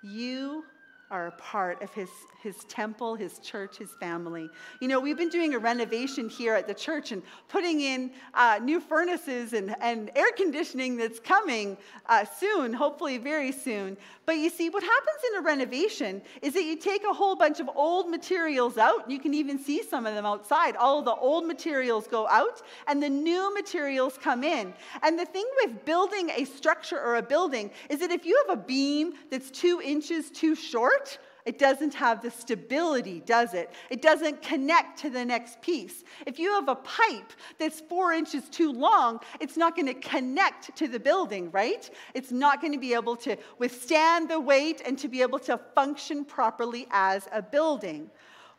You 0.02 0.64
are 1.12 1.26
a 1.26 1.32
part 1.32 1.82
of 1.82 1.92
his, 1.92 2.08
his 2.42 2.64
temple, 2.64 3.14
his 3.14 3.38
church, 3.40 3.76
his 3.76 3.90
family. 4.00 4.48
You 4.80 4.88
know, 4.88 4.98
we've 4.98 5.18
been 5.18 5.28
doing 5.28 5.52
a 5.54 5.58
renovation 5.58 6.30
here 6.30 6.54
at 6.54 6.66
the 6.66 6.72
church 6.72 7.12
and 7.12 7.22
putting 7.48 7.80
in 7.80 8.10
uh, 8.32 8.58
new 8.62 8.80
furnaces 8.80 9.52
and, 9.52 9.76
and 9.82 10.10
air 10.16 10.32
conditioning 10.34 10.96
that's 10.96 11.20
coming 11.20 11.76
uh, 12.06 12.24
soon, 12.24 12.72
hopefully 12.72 13.18
very 13.18 13.52
soon. 13.52 13.98
But 14.24 14.38
you 14.38 14.48
see, 14.48 14.70
what 14.70 14.82
happens 14.82 15.18
in 15.30 15.38
a 15.40 15.42
renovation 15.42 16.22
is 16.40 16.54
that 16.54 16.64
you 16.64 16.76
take 16.76 17.02
a 17.04 17.12
whole 17.12 17.36
bunch 17.36 17.60
of 17.60 17.68
old 17.74 18.08
materials 18.08 18.78
out. 18.78 19.10
You 19.10 19.18
can 19.18 19.34
even 19.34 19.58
see 19.58 19.82
some 19.82 20.06
of 20.06 20.14
them 20.14 20.24
outside. 20.24 20.76
All 20.76 21.02
the 21.02 21.14
old 21.14 21.46
materials 21.46 22.06
go 22.06 22.26
out 22.28 22.62
and 22.86 23.02
the 23.02 23.10
new 23.10 23.52
materials 23.52 24.18
come 24.18 24.44
in. 24.44 24.72
And 25.02 25.18
the 25.18 25.26
thing 25.26 25.44
with 25.62 25.84
building 25.84 26.30
a 26.30 26.44
structure 26.46 26.98
or 26.98 27.16
a 27.16 27.22
building 27.22 27.70
is 27.90 28.00
that 28.00 28.10
if 28.10 28.24
you 28.24 28.42
have 28.46 28.58
a 28.58 28.62
beam 28.62 29.12
that's 29.30 29.50
two 29.50 29.82
inches 29.84 30.30
too 30.30 30.54
short, 30.54 31.01
it 31.44 31.58
doesn't 31.58 31.94
have 31.94 32.22
the 32.22 32.30
stability, 32.30 33.20
does 33.26 33.52
it? 33.54 33.72
It 33.90 34.00
doesn't 34.00 34.42
connect 34.42 35.00
to 35.00 35.10
the 35.10 35.24
next 35.24 35.60
piece. 35.60 36.04
If 36.26 36.38
you 36.38 36.52
have 36.52 36.68
a 36.68 36.76
pipe 36.76 37.32
that's 37.58 37.80
four 37.80 38.12
inches 38.12 38.48
too 38.48 38.72
long, 38.72 39.20
it's 39.40 39.56
not 39.56 39.74
going 39.74 39.86
to 39.86 39.94
connect 39.94 40.76
to 40.76 40.86
the 40.86 41.00
building, 41.00 41.50
right? 41.50 41.90
It's 42.14 42.30
not 42.30 42.60
going 42.60 42.72
to 42.72 42.78
be 42.78 42.94
able 42.94 43.16
to 43.16 43.36
withstand 43.58 44.30
the 44.30 44.38
weight 44.38 44.82
and 44.86 44.96
to 44.98 45.08
be 45.08 45.22
able 45.22 45.40
to 45.40 45.58
function 45.74 46.24
properly 46.24 46.86
as 46.90 47.28
a 47.32 47.42
building. 47.42 48.10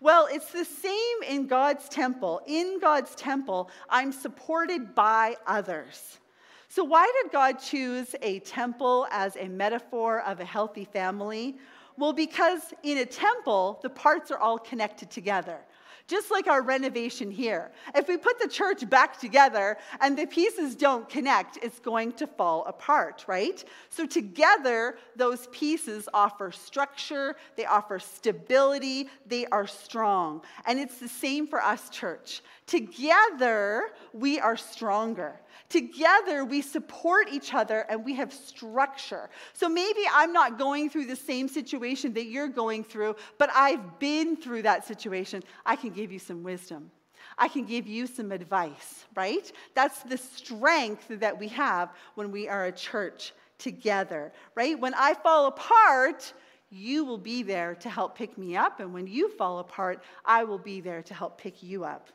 Well, 0.01 0.27
it's 0.29 0.51
the 0.51 0.65
same 0.65 1.23
in 1.29 1.47
God's 1.47 1.87
temple. 1.87 2.41
In 2.45 2.79
God's 2.81 3.15
temple, 3.15 3.69
I'm 3.89 4.11
supported 4.11 4.93
by 4.93 5.37
others. 5.47 6.19
So, 6.67 6.83
why 6.83 7.09
did 7.21 7.31
God 7.31 7.53
choose 7.53 8.15
a 8.21 8.39
temple 8.39 9.07
as 9.11 9.37
a 9.37 9.47
metaphor 9.47 10.21
of 10.21 10.41
a 10.41 10.43
healthy 10.43 10.83
family? 10.83 11.57
Well, 11.97 12.13
because 12.13 12.73
in 12.83 12.97
a 12.97 13.05
temple, 13.05 13.79
the 13.83 13.89
parts 13.89 14.31
are 14.31 14.39
all 14.39 14.57
connected 14.57 15.09
together. 15.11 15.59
Just 16.05 16.31
like 16.31 16.47
our 16.47 16.61
renovation 16.61 17.31
here. 17.31 17.71
If 17.95 18.09
we 18.09 18.17
put 18.17 18.37
the 18.37 18.49
church 18.49 18.87
back 18.89 19.17
together 19.17 19.77
and 20.01 20.17
the 20.17 20.25
pieces 20.25 20.75
don't 20.75 21.07
connect, 21.07 21.57
it's 21.63 21.79
going 21.79 22.11
to 22.13 22.27
fall 22.27 22.65
apart, 22.65 23.23
right? 23.25 23.63
So, 23.89 24.05
together, 24.05 24.97
those 25.15 25.47
pieces 25.53 26.09
offer 26.13 26.51
structure, 26.51 27.37
they 27.55 27.65
offer 27.65 27.99
stability, 27.99 29.09
they 29.25 29.45
are 29.45 29.65
strong. 29.65 30.41
And 30.65 30.77
it's 30.77 30.97
the 30.97 31.07
same 31.07 31.47
for 31.47 31.63
us, 31.63 31.89
church. 31.89 32.41
Together, 32.65 33.91
we 34.13 34.39
are 34.39 34.55
stronger. 34.55 35.39
Together, 35.69 36.45
we 36.45 36.61
support 36.61 37.27
each 37.31 37.53
other 37.53 37.85
and 37.89 38.05
we 38.05 38.13
have 38.15 38.31
structure. 38.31 39.29
So 39.53 39.67
maybe 39.67 40.01
I'm 40.13 40.31
not 40.31 40.57
going 40.57 40.89
through 40.89 41.05
the 41.05 41.15
same 41.15 41.47
situation 41.47 42.13
that 42.13 42.25
you're 42.25 42.47
going 42.47 42.83
through, 42.83 43.15
but 43.37 43.49
I've 43.53 43.99
been 43.99 44.37
through 44.37 44.61
that 44.63 44.85
situation. 44.85 45.43
I 45.65 45.75
can 45.75 45.89
give 45.89 46.11
you 46.11 46.19
some 46.19 46.43
wisdom. 46.43 46.91
I 47.37 47.47
can 47.47 47.65
give 47.65 47.87
you 47.87 48.05
some 48.07 48.31
advice, 48.31 49.05
right? 49.15 49.51
That's 49.73 50.03
the 50.03 50.17
strength 50.17 51.07
that 51.09 51.37
we 51.37 51.47
have 51.49 51.89
when 52.15 52.31
we 52.31 52.47
are 52.47 52.65
a 52.65 52.71
church 52.71 53.33
together, 53.57 54.31
right? 54.55 54.79
When 54.79 54.93
I 54.93 55.13
fall 55.15 55.47
apart, 55.47 56.33
you 56.69 57.05
will 57.05 57.17
be 57.17 57.43
there 57.43 57.75
to 57.75 57.89
help 57.89 58.17
pick 58.17 58.37
me 58.37 58.55
up. 58.55 58.79
And 58.79 58.93
when 58.93 59.07
you 59.07 59.29
fall 59.29 59.59
apart, 59.59 60.03
I 60.25 60.43
will 60.43 60.57
be 60.57 60.81
there 60.81 61.01
to 61.03 61.13
help 61.13 61.37
pick 61.37 61.63
you 61.63 61.83
up. 61.83 62.09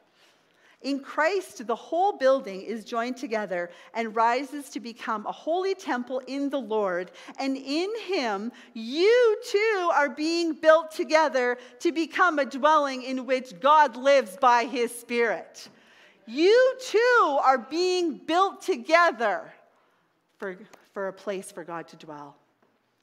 In 0.83 1.01
Christ, 1.01 1.67
the 1.67 1.75
whole 1.75 2.13
building 2.13 2.63
is 2.63 2.85
joined 2.85 3.17
together 3.17 3.69
and 3.95 4.15
rises 4.15 4.69
to 4.71 4.81
become 4.81 5.27
a 5.27 5.33
holy 5.33 5.75
temple 5.75 6.23
in 6.29 6.51
the 6.51 6.61
Lord. 6.61 7.11
And 7.39 7.57
in 7.57 7.91
Him, 8.07 8.53
you 8.75 9.41
too 9.51 9.91
are 9.93 10.09
being 10.09 10.53
built 10.53 10.93
together 10.93 11.59
to 11.81 11.91
become 11.91 12.39
a 12.39 12.45
dwelling 12.45 13.03
in 13.03 13.27
which 13.27 13.59
God 13.59 13.97
lives 13.97 14.37
by 14.37 14.67
His 14.67 14.95
Spirit. 14.95 15.69
You 16.27 16.77
too 16.81 17.39
are 17.43 17.59
being 17.59 18.19
built 18.19 18.63
together 18.63 19.53
for, 20.39 20.59
for 20.93 21.09
a 21.09 21.13
place 21.13 21.51
for 21.51 21.65
God 21.65 21.89
to 21.89 21.97
dwell. 21.97 22.37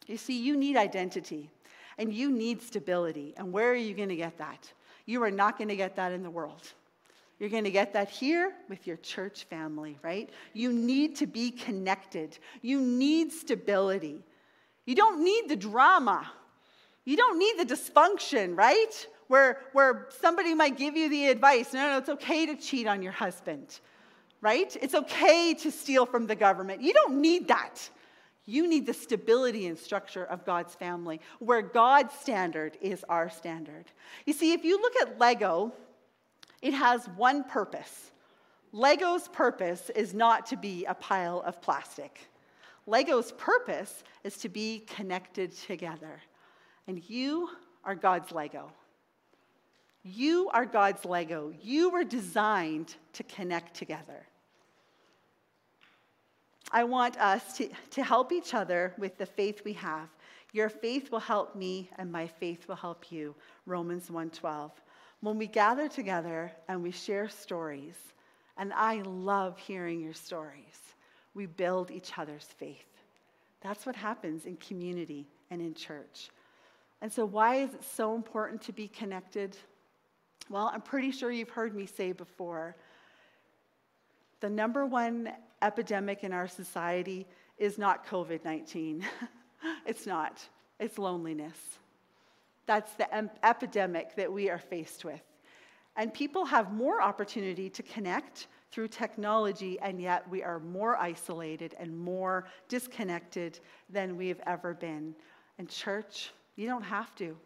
You 0.07 0.15
see, 0.15 0.39
you 0.39 0.55
need 0.55 0.77
identity 0.77 1.49
and 1.97 2.13
you 2.13 2.31
need 2.31 2.61
stability. 2.61 3.33
And 3.35 3.51
where 3.51 3.69
are 3.69 3.75
you 3.75 3.93
going 3.93 4.09
to 4.09 4.15
get 4.15 4.37
that? 4.37 4.71
You 5.05 5.23
are 5.23 5.31
not 5.31 5.57
going 5.57 5.67
to 5.67 5.75
get 5.75 5.97
that 5.97 6.13
in 6.13 6.23
the 6.23 6.29
world. 6.29 6.61
You're 7.39 7.49
going 7.49 7.65
to 7.65 7.71
get 7.71 7.93
that 7.93 8.09
here 8.09 8.53
with 8.69 8.87
your 8.87 8.97
church 8.97 9.43
family, 9.45 9.97
right? 10.01 10.29
You 10.53 10.71
need 10.71 11.17
to 11.17 11.27
be 11.27 11.51
connected. 11.51 12.37
You 12.61 12.79
need 12.79 13.31
stability. 13.31 14.23
You 14.85 14.95
don't 14.95 15.23
need 15.23 15.49
the 15.49 15.55
drama. 15.55 16.31
You 17.03 17.17
don't 17.17 17.37
need 17.37 17.59
the 17.59 17.65
dysfunction, 17.65 18.57
right? 18.57 19.07
Where, 19.27 19.59
where 19.73 20.07
somebody 20.21 20.53
might 20.53 20.77
give 20.77 20.95
you 20.95 21.09
the 21.09 21.27
advice 21.27 21.73
no, 21.73 21.89
no, 21.89 21.97
it's 21.97 22.09
okay 22.09 22.45
to 22.45 22.55
cheat 22.55 22.87
on 22.87 23.01
your 23.01 23.11
husband, 23.11 23.79
right? 24.39 24.75
It's 24.81 24.93
okay 24.93 25.55
to 25.55 25.71
steal 25.71 26.05
from 26.05 26.27
the 26.27 26.35
government. 26.35 26.81
You 26.81 26.93
don't 26.93 27.19
need 27.19 27.47
that. 27.47 27.89
You 28.45 28.67
need 28.67 28.85
the 28.85 28.93
stability 28.93 29.65
and 29.65 29.77
structure 29.77 30.23
of 30.25 30.45
God's 30.45 30.75
family, 30.75 31.19
where 31.39 31.63
God's 31.63 32.13
standard 32.13 32.77
is 32.79 33.03
our 33.09 33.29
standard. 33.29 33.85
You 34.25 34.33
see, 34.33 34.53
if 34.53 34.63
you 34.63 34.79
look 34.79 34.93
at 35.01 35.19
Lego, 35.19 35.73
it 36.61 36.73
has 36.73 37.07
one 37.15 37.43
purpose. 37.43 38.11
Lego's 38.71 39.27
purpose 39.29 39.89
is 39.95 40.13
not 40.13 40.45
to 40.47 40.57
be 40.57 40.85
a 40.85 40.93
pile 40.93 41.41
of 41.45 41.61
plastic. 41.61 42.19
Lego's 42.87 43.31
purpose 43.33 44.03
is 44.23 44.37
to 44.37 44.49
be 44.49 44.79
connected 44.87 45.55
together. 45.55 46.21
And 46.87 47.01
you 47.09 47.49
are 47.83 47.95
God's 47.95 48.31
Lego. 48.31 48.71
You 50.03 50.49
are 50.53 50.65
God's 50.65 51.03
Lego. 51.05 51.53
You 51.61 51.89
were 51.89 52.03
designed 52.03 52.95
to 53.13 53.23
connect 53.23 53.75
together. 53.75 54.27
I 56.71 56.83
want 56.83 57.17
us 57.17 57.57
to, 57.57 57.69
to 57.91 58.03
help 58.03 58.31
each 58.31 58.53
other 58.53 58.93
with 58.97 59.17
the 59.17 59.25
faith 59.25 59.61
we 59.63 59.73
have. 59.73 60.09
Your 60.51 60.69
faith 60.69 61.11
will 61.11 61.19
help 61.19 61.55
me, 61.55 61.89
and 61.97 62.11
my 62.11 62.27
faith 62.27 62.67
will 62.67 62.75
help 62.75 63.11
you. 63.11 63.35
Romans 63.65 64.09
1:12 64.09 64.71
when 65.25 65.39
we 65.39 65.47
gather 65.47 65.87
together 65.87 66.51
and 66.67 66.83
we 66.83 66.91
share 66.91 67.27
stories, 67.27 67.95
and 68.57 68.71
I 68.73 69.01
love 69.01 69.57
hearing 69.57 69.99
your 69.99 70.13
stories, 70.13 70.79
we 71.33 71.47
build 71.47 71.89
each 71.89 72.17
other's 72.17 72.45
faith. 72.57 72.85
That's 73.61 73.87
what 73.87 73.95
happens 73.95 74.45
in 74.45 74.55
community 74.57 75.25
and 75.49 75.61
in 75.61 75.73
church. 75.73 76.29
And 77.01 77.11
so, 77.11 77.25
why 77.25 77.55
is 77.55 77.73
it 77.73 77.83
so 77.83 78.15
important 78.15 78.61
to 78.63 78.71
be 78.71 78.87
connected? 78.87 79.57
Well, 80.47 80.69
I'm 80.71 80.81
pretty 80.81 81.09
sure 81.09 81.31
you've 81.31 81.49
heard 81.49 81.75
me 81.75 81.87
say 81.87 82.11
before 82.11 82.75
the 84.41 84.49
number 84.49 84.85
one 84.85 85.31
epidemic 85.63 86.23
in 86.23 86.33
our 86.33 86.47
society 86.47 87.25
is 87.57 87.79
not 87.79 88.05
COVID 88.05 88.45
19. 88.45 89.03
it's 89.87 90.05
not, 90.05 90.47
it's 90.79 90.99
loneliness. 90.99 91.57
That's 92.65 92.93
the 92.93 93.13
em- 93.13 93.29
epidemic 93.43 94.15
that 94.15 94.31
we 94.31 94.49
are 94.49 94.59
faced 94.59 95.05
with. 95.05 95.21
And 95.97 96.13
people 96.13 96.45
have 96.45 96.73
more 96.73 97.01
opportunity 97.01 97.69
to 97.69 97.83
connect 97.83 98.47
through 98.71 98.89
technology, 98.89 99.79
and 99.79 100.01
yet 100.01 100.29
we 100.29 100.43
are 100.43 100.59
more 100.59 100.97
isolated 100.97 101.73
and 101.79 101.97
more 101.97 102.47
disconnected 102.67 103.59
than 103.89 104.17
we've 104.17 104.41
ever 104.45 104.73
been. 104.73 105.15
And, 105.57 105.69
church, 105.69 106.31
you 106.57 106.67
don't 106.67 106.83
have 106.83 107.15
to. 107.15 107.37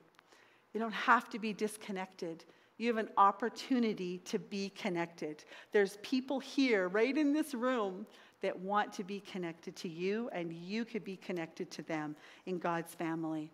You 0.73 0.79
don't 0.79 0.93
have 0.93 1.29
to 1.29 1.39
be 1.39 1.53
disconnected. 1.53 2.45
You 2.77 2.87
have 2.87 2.97
an 2.97 3.09
opportunity 3.17 4.19
to 4.19 4.39
be 4.39 4.69
connected. 4.69 5.43
There's 5.71 5.97
people 6.01 6.39
here, 6.39 6.87
right 6.87 7.15
in 7.15 7.33
this 7.33 7.53
room, 7.53 8.07
that 8.41 8.57
want 8.57 8.93
to 8.93 9.03
be 9.03 9.19
connected 9.19 9.75
to 9.75 9.89
you, 9.89 10.29
and 10.31 10.53
you 10.53 10.85
could 10.85 11.03
be 11.03 11.17
connected 11.17 11.69
to 11.71 11.83
them 11.83 12.15
in 12.45 12.57
God's 12.57 12.95
family. 12.95 13.51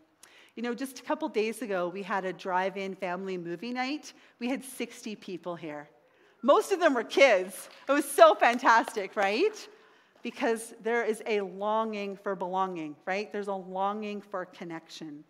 You 0.56 0.64
know, 0.64 0.74
just 0.74 1.00
a 1.00 1.04
couple 1.04 1.28
days 1.28 1.62
ago, 1.62 1.90
we 1.90 2.02
had 2.02 2.24
a 2.24 2.32
drive 2.32 2.78
in 2.78 2.96
family 2.96 3.38
movie 3.38 3.74
night. 3.74 4.14
We 4.40 4.48
had 4.48 4.64
60 4.64 5.16
people 5.18 5.56
here. 5.56 5.90
Most 6.42 6.72
of 6.72 6.80
them 6.80 6.94
were 6.94 7.04
kids. 7.04 7.70
It 7.90 7.92
was 7.92 8.10
so 8.10 8.36
fantastic, 8.36 9.18
right? 9.18 9.68
Because 10.24 10.74
there 10.82 11.04
is 11.04 11.22
a 11.26 11.42
longing 11.42 12.16
for 12.16 12.36
belonging, 12.36 12.96
right? 13.06 13.32
There's 13.34 13.50
a 13.50 13.54
longing 13.54 14.22
for 14.22 14.46
connection. 14.46 15.26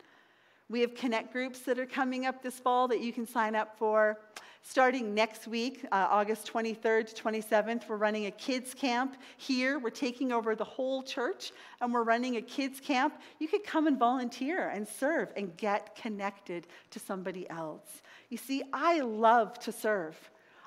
We 0.69 0.81
have 0.81 0.93
connect 0.93 1.31
groups 1.33 1.59
that 1.61 1.79
are 1.79 1.85
coming 1.88 2.27
up 2.27 2.43
this 2.43 2.59
fall 2.59 2.88
that 2.89 3.01
you 3.01 3.11
can 3.11 3.25
sign 3.25 3.55
up 3.55 3.77
for. 3.79 4.19
Starting 4.67 5.13
next 5.13 5.47
week, 5.47 5.86
uh, 5.91 6.08
August 6.10 6.51
23rd 6.51 7.13
to 7.13 7.23
27th, 7.23 7.88
we're 7.88 7.97
running 7.97 8.25
a 8.25 8.32
kids 8.32 8.73
camp 8.73 9.15
here. 9.38 9.78
We're 9.78 9.91
taking 9.91 10.32
over 10.32 10.56
the 10.56 10.63
whole 10.63 11.04
church 11.04 11.51
and 11.82 11.93
we're 11.93 12.04
running 12.04 12.38
a 12.38 12.41
kids 12.41 12.80
camp. 12.80 13.13
You 13.38 13.47
could 13.47 13.63
come 13.63 13.86
and 13.86 13.99
volunteer 13.99 14.69
and 14.69 14.88
serve 14.88 15.32
and 15.38 15.56
get 15.56 15.95
connected 15.95 16.65
to 16.89 16.97
somebody 16.97 17.47
else. 17.47 18.01
You 18.30 18.38
see, 18.38 18.63
I 18.73 19.01
love 19.01 19.60
to 19.60 19.71
serve. 19.71 20.17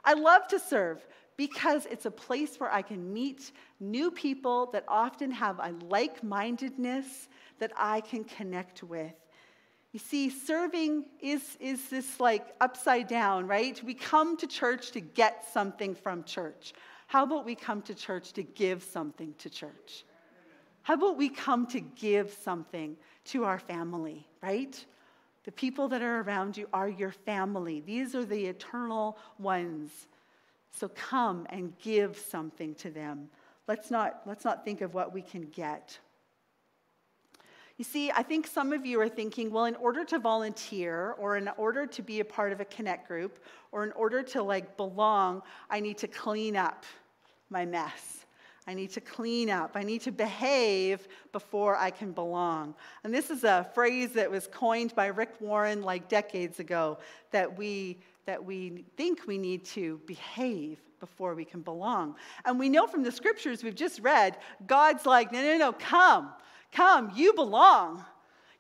I 0.05 0.15
love 0.15 0.47
to 0.49 0.61
serve 0.61 1.05
because 1.37 1.85
it's 1.87 2.07
a 2.07 2.11
place 2.13 2.61
where 2.61 2.73
I 2.73 2.83
can 2.83 3.13
meet 3.13 3.51
new 3.81 4.13
people 4.13 4.67
that 4.67 4.85
often 4.87 5.33
have 5.33 5.59
a 5.59 5.75
like 5.91 6.23
mindedness 6.23 7.29
that 7.59 7.73
I 7.77 8.03
can 8.03 8.23
connect 8.23 8.85
with. 8.85 9.13
You 9.99 10.05
see, 10.05 10.31
serving 10.31 11.07
is, 11.19 11.57
is 11.59 11.89
this 11.89 12.21
like 12.21 12.55
upside 12.61 13.09
down, 13.09 13.49
right? 13.49 13.83
We 13.83 13.95
come 13.95 14.37
to 14.37 14.47
church 14.47 14.93
to 14.93 15.01
get 15.01 15.45
something 15.53 15.97
from 15.97 16.23
church. 16.23 16.73
How 17.09 17.25
about 17.25 17.45
we 17.45 17.57
come 17.57 17.83
to 17.83 17.97
church 17.97 18.33
to 18.35 18.45
give 18.45 18.85
something 18.85 19.35
to 19.39 19.51
church? 19.51 20.05
How 20.83 20.95
about 20.95 21.17
we 21.17 21.29
come 21.29 21.67
to 21.67 21.81
give 21.81 22.33
something 22.33 22.97
to 23.25 23.43
our 23.43 23.59
family, 23.59 24.25
right? 24.41 24.87
The 25.43 25.51
people 25.51 25.89
that 25.89 26.01
are 26.01 26.21
around 26.21 26.57
you 26.57 26.69
are 26.73 26.89
your 26.89 27.11
family. 27.11 27.81
These 27.81 28.15
are 28.15 28.25
the 28.25 28.47
eternal 28.47 29.19
ones. 29.41 29.91
So 30.71 30.87
come 30.91 31.45
and 31.51 31.77
give 31.81 32.17
something 32.17 32.77
to 32.77 32.91
them. 32.93 33.31
Let's 33.67 33.91
not, 33.91 34.21
let's 34.27 34.45
not 34.45 34.65
think 34.65 34.81
of 34.81 34.95
what 34.95 35.13
we 35.13 35.23
can 35.23 35.49
get. 35.49 35.99
You 37.79 37.85
see, 37.85 38.11
I 38.11 38.25
think 38.25 38.49
some 38.49 38.73
of 38.73 38.85
you 38.85 39.01
are 39.01 39.09
thinking, 39.09 39.53
well, 39.53 39.67
in 39.67 39.77
order 39.77 40.05
to 40.07 40.19
volunteer 40.19 41.13
or 41.13 41.37
in 41.37 41.49
order 41.57 41.87
to 41.87 42.03
be 42.03 42.19
a 42.19 42.25
part 42.25 42.53
of 42.53 42.61
a 42.61 42.65
connect 42.65 43.07
group 43.07 43.39
or 43.71 43.85
in 43.85 43.93
order 43.93 44.21
to 44.25 44.43
like 44.43 44.77
belong, 44.77 45.43
I 45.71 45.79
need 45.79 45.97
to 45.99 46.09
clean 46.09 46.57
up 46.57 46.85
my 47.51 47.65
mess. 47.65 48.27
I 48.67 48.75
need 48.75 48.91
to 48.91 49.01
clean 49.01 49.49
up. 49.49 49.77
I 49.77 49.85
need 49.85 50.01
to 50.03 50.11
behave 50.11 51.07
before 51.31 51.77
I 51.77 51.91
can 51.91 52.11
belong. 52.11 52.75
And 53.05 53.15
this 53.15 53.31
is 53.31 53.45
a 53.45 53.71
phrase 53.75 54.13
that 54.13 54.29
was 54.29 54.49
coined 54.49 54.93
by 54.97 55.07
Rick 55.07 55.35
Warren 55.41 55.81
like 55.83 56.09
decades 56.09 56.59
ago 56.59 56.99
that 57.31 57.57
we 57.57 57.99
that 58.27 58.45
we 58.45 58.85
think 58.99 59.27
we 59.27 59.39
need 59.39 59.65
to 59.65 59.99
behave 60.05 60.81
before 61.01 61.35
we 61.35 61.47
can 61.47 61.63
belong. 61.63 62.15
And 62.45 62.59
we 62.59 62.69
know 62.69 62.87
from 62.87 63.03
the 63.03 63.13
scriptures 63.13 63.63
we've 63.63 63.75
just 63.75 64.01
read, 64.01 64.37
God's 64.67 65.07
like, 65.07 65.33
no, 65.33 65.41
no, 65.41 65.57
no, 65.57 65.73
come. 65.73 66.33
Come, 66.73 67.13
you 67.15 67.33
belong. 67.33 68.05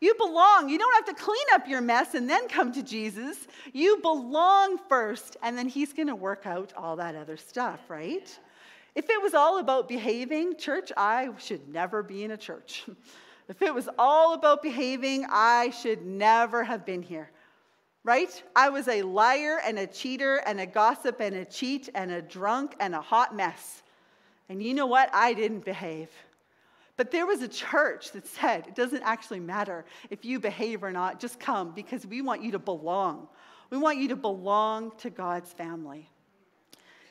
You 0.01 0.15
belong. 0.15 0.69
You 0.69 0.79
don't 0.79 0.95
have 0.95 1.17
to 1.17 1.23
clean 1.23 1.47
up 1.53 1.67
your 1.67 1.81
mess 1.81 2.15
and 2.15 2.29
then 2.31 2.49
come 2.49 2.73
to 2.73 2.83
Jesus. 2.83 3.49
You 3.73 3.99
belong 3.99 4.79
first, 4.89 5.37
and 5.43 5.59
then 5.59 5.69
He's 5.69 5.93
going 5.93 6.09
to 6.09 6.15
work 6.15 6.47
out 6.47 6.73
all 6.77 6.97
that 6.97 7.17
other 7.17 7.37
stuff, 7.37 7.81
right? 7.89 8.39
If 8.95 9.11
it 9.11 9.23
was 9.23 9.35
all 9.35 9.59
about 9.59 9.89
behaving, 9.89 10.57
church, 10.57 10.93
I 10.97 11.31
should 11.39 11.69
never 11.69 12.03
be 12.03 12.25
in 12.25 12.33
a 12.33 12.37
church. 12.37 12.85
If 13.49 13.63
it 13.63 13.73
was 13.73 13.89
all 13.99 14.35
about 14.35 14.63
behaving, 14.63 15.25
I 15.31 15.71
should 15.71 16.05
never 16.05 16.63
have 16.63 16.85
been 16.85 17.01
here, 17.01 17.31
right? 18.05 18.31
I 18.55 18.69
was 18.69 18.89
a 18.89 19.01
liar 19.01 19.59
and 19.65 19.79
a 19.79 19.87
cheater 19.87 20.43
and 20.45 20.61
a 20.61 20.67
gossip 20.67 21.21
and 21.21 21.35
a 21.35 21.47
cheat 21.47 21.89
and 21.95 22.11
a 22.11 22.21
drunk 22.21 22.77
and 22.79 22.95
a 22.95 23.01
hot 23.01 23.35
mess. 23.35 23.83
And 24.51 24.63
you 24.63 24.75
know 24.75 24.85
what? 24.85 25.09
I 25.15 25.33
didn't 25.33 25.65
behave. 25.65 26.11
But 26.99 27.13
there 27.13 27.27
was 27.27 27.43
a 27.43 27.49
church 27.49 28.11
that 28.11 28.27
said 28.27 28.67
it 28.67 28.75
doesn't 28.75 29.05
actually 29.05 29.39
matter 29.39 29.85
if 30.11 30.25
you 30.25 30.41
behave 30.41 30.83
or 30.83 30.91
not, 30.91 31.21
just 31.21 31.39
come 31.39 31.71
because 31.71 32.05
we 32.05 32.21
want 32.23 32.43
you 32.43 32.51
to 32.53 32.59
belong. 32.59 33.29
We 33.71 33.79
want 33.79 33.99
you 33.99 34.09
to 34.09 34.17
belong 34.17 34.91
to 34.99 35.09
God's 35.09 35.53
family. 35.53 36.11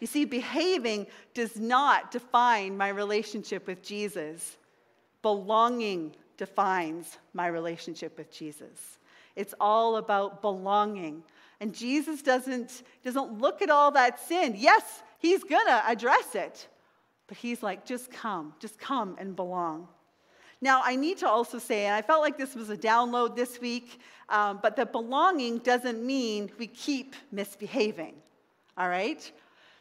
You 0.02 0.08
see, 0.08 0.26
behaving 0.26 1.08
does 1.34 1.58
not 1.58 2.12
define 2.12 2.76
my 2.76 2.90
relationship 2.90 3.66
with 3.66 3.82
Jesus, 3.82 4.58
belonging 5.22 6.14
defines 6.36 7.18
my 7.34 7.48
relationship 7.48 8.18
with 8.18 8.30
Jesus. 8.30 9.00
It's 9.38 9.54
all 9.58 9.96
about 9.96 10.42
belonging. 10.42 11.24
And 11.62 11.74
Jesus 11.74 12.22
doesn't, 12.22 12.84
doesn't 13.06 13.40
look 13.40 13.62
at 13.62 13.70
all 13.70 13.92
that 13.92 14.20
sin. 14.20 14.54
Yes, 14.58 15.02
he's 15.20 15.46
gonna 15.46 15.82
address 15.88 16.36
it, 16.36 16.68
but 17.28 17.38
he's 17.38 17.62
like, 17.62 17.86
just 17.86 18.12
come, 18.12 18.54
just 18.60 18.80
come 18.80 19.16
and 19.20 19.36
belong. 19.36 19.88
Now, 20.60 20.82
I 20.84 20.96
need 20.96 21.20
to 21.20 21.30
also 21.30 21.60
say, 21.60 21.86
and 21.86 21.94
I 21.94 22.02
felt 22.02 22.22
like 22.22 22.38
this 22.38 22.56
was 22.56 22.70
a 22.70 22.78
download 22.78 23.36
this 23.36 23.62
week, 23.62 24.00
um, 24.30 24.60
but 24.62 24.76
that 24.78 24.92
belonging 24.92 25.60
doesn't 25.60 26.04
mean 26.04 26.50
we 26.58 26.66
keep 26.66 27.16
misbehaving, 27.32 28.16
all 28.78 28.90
right? 28.90 29.32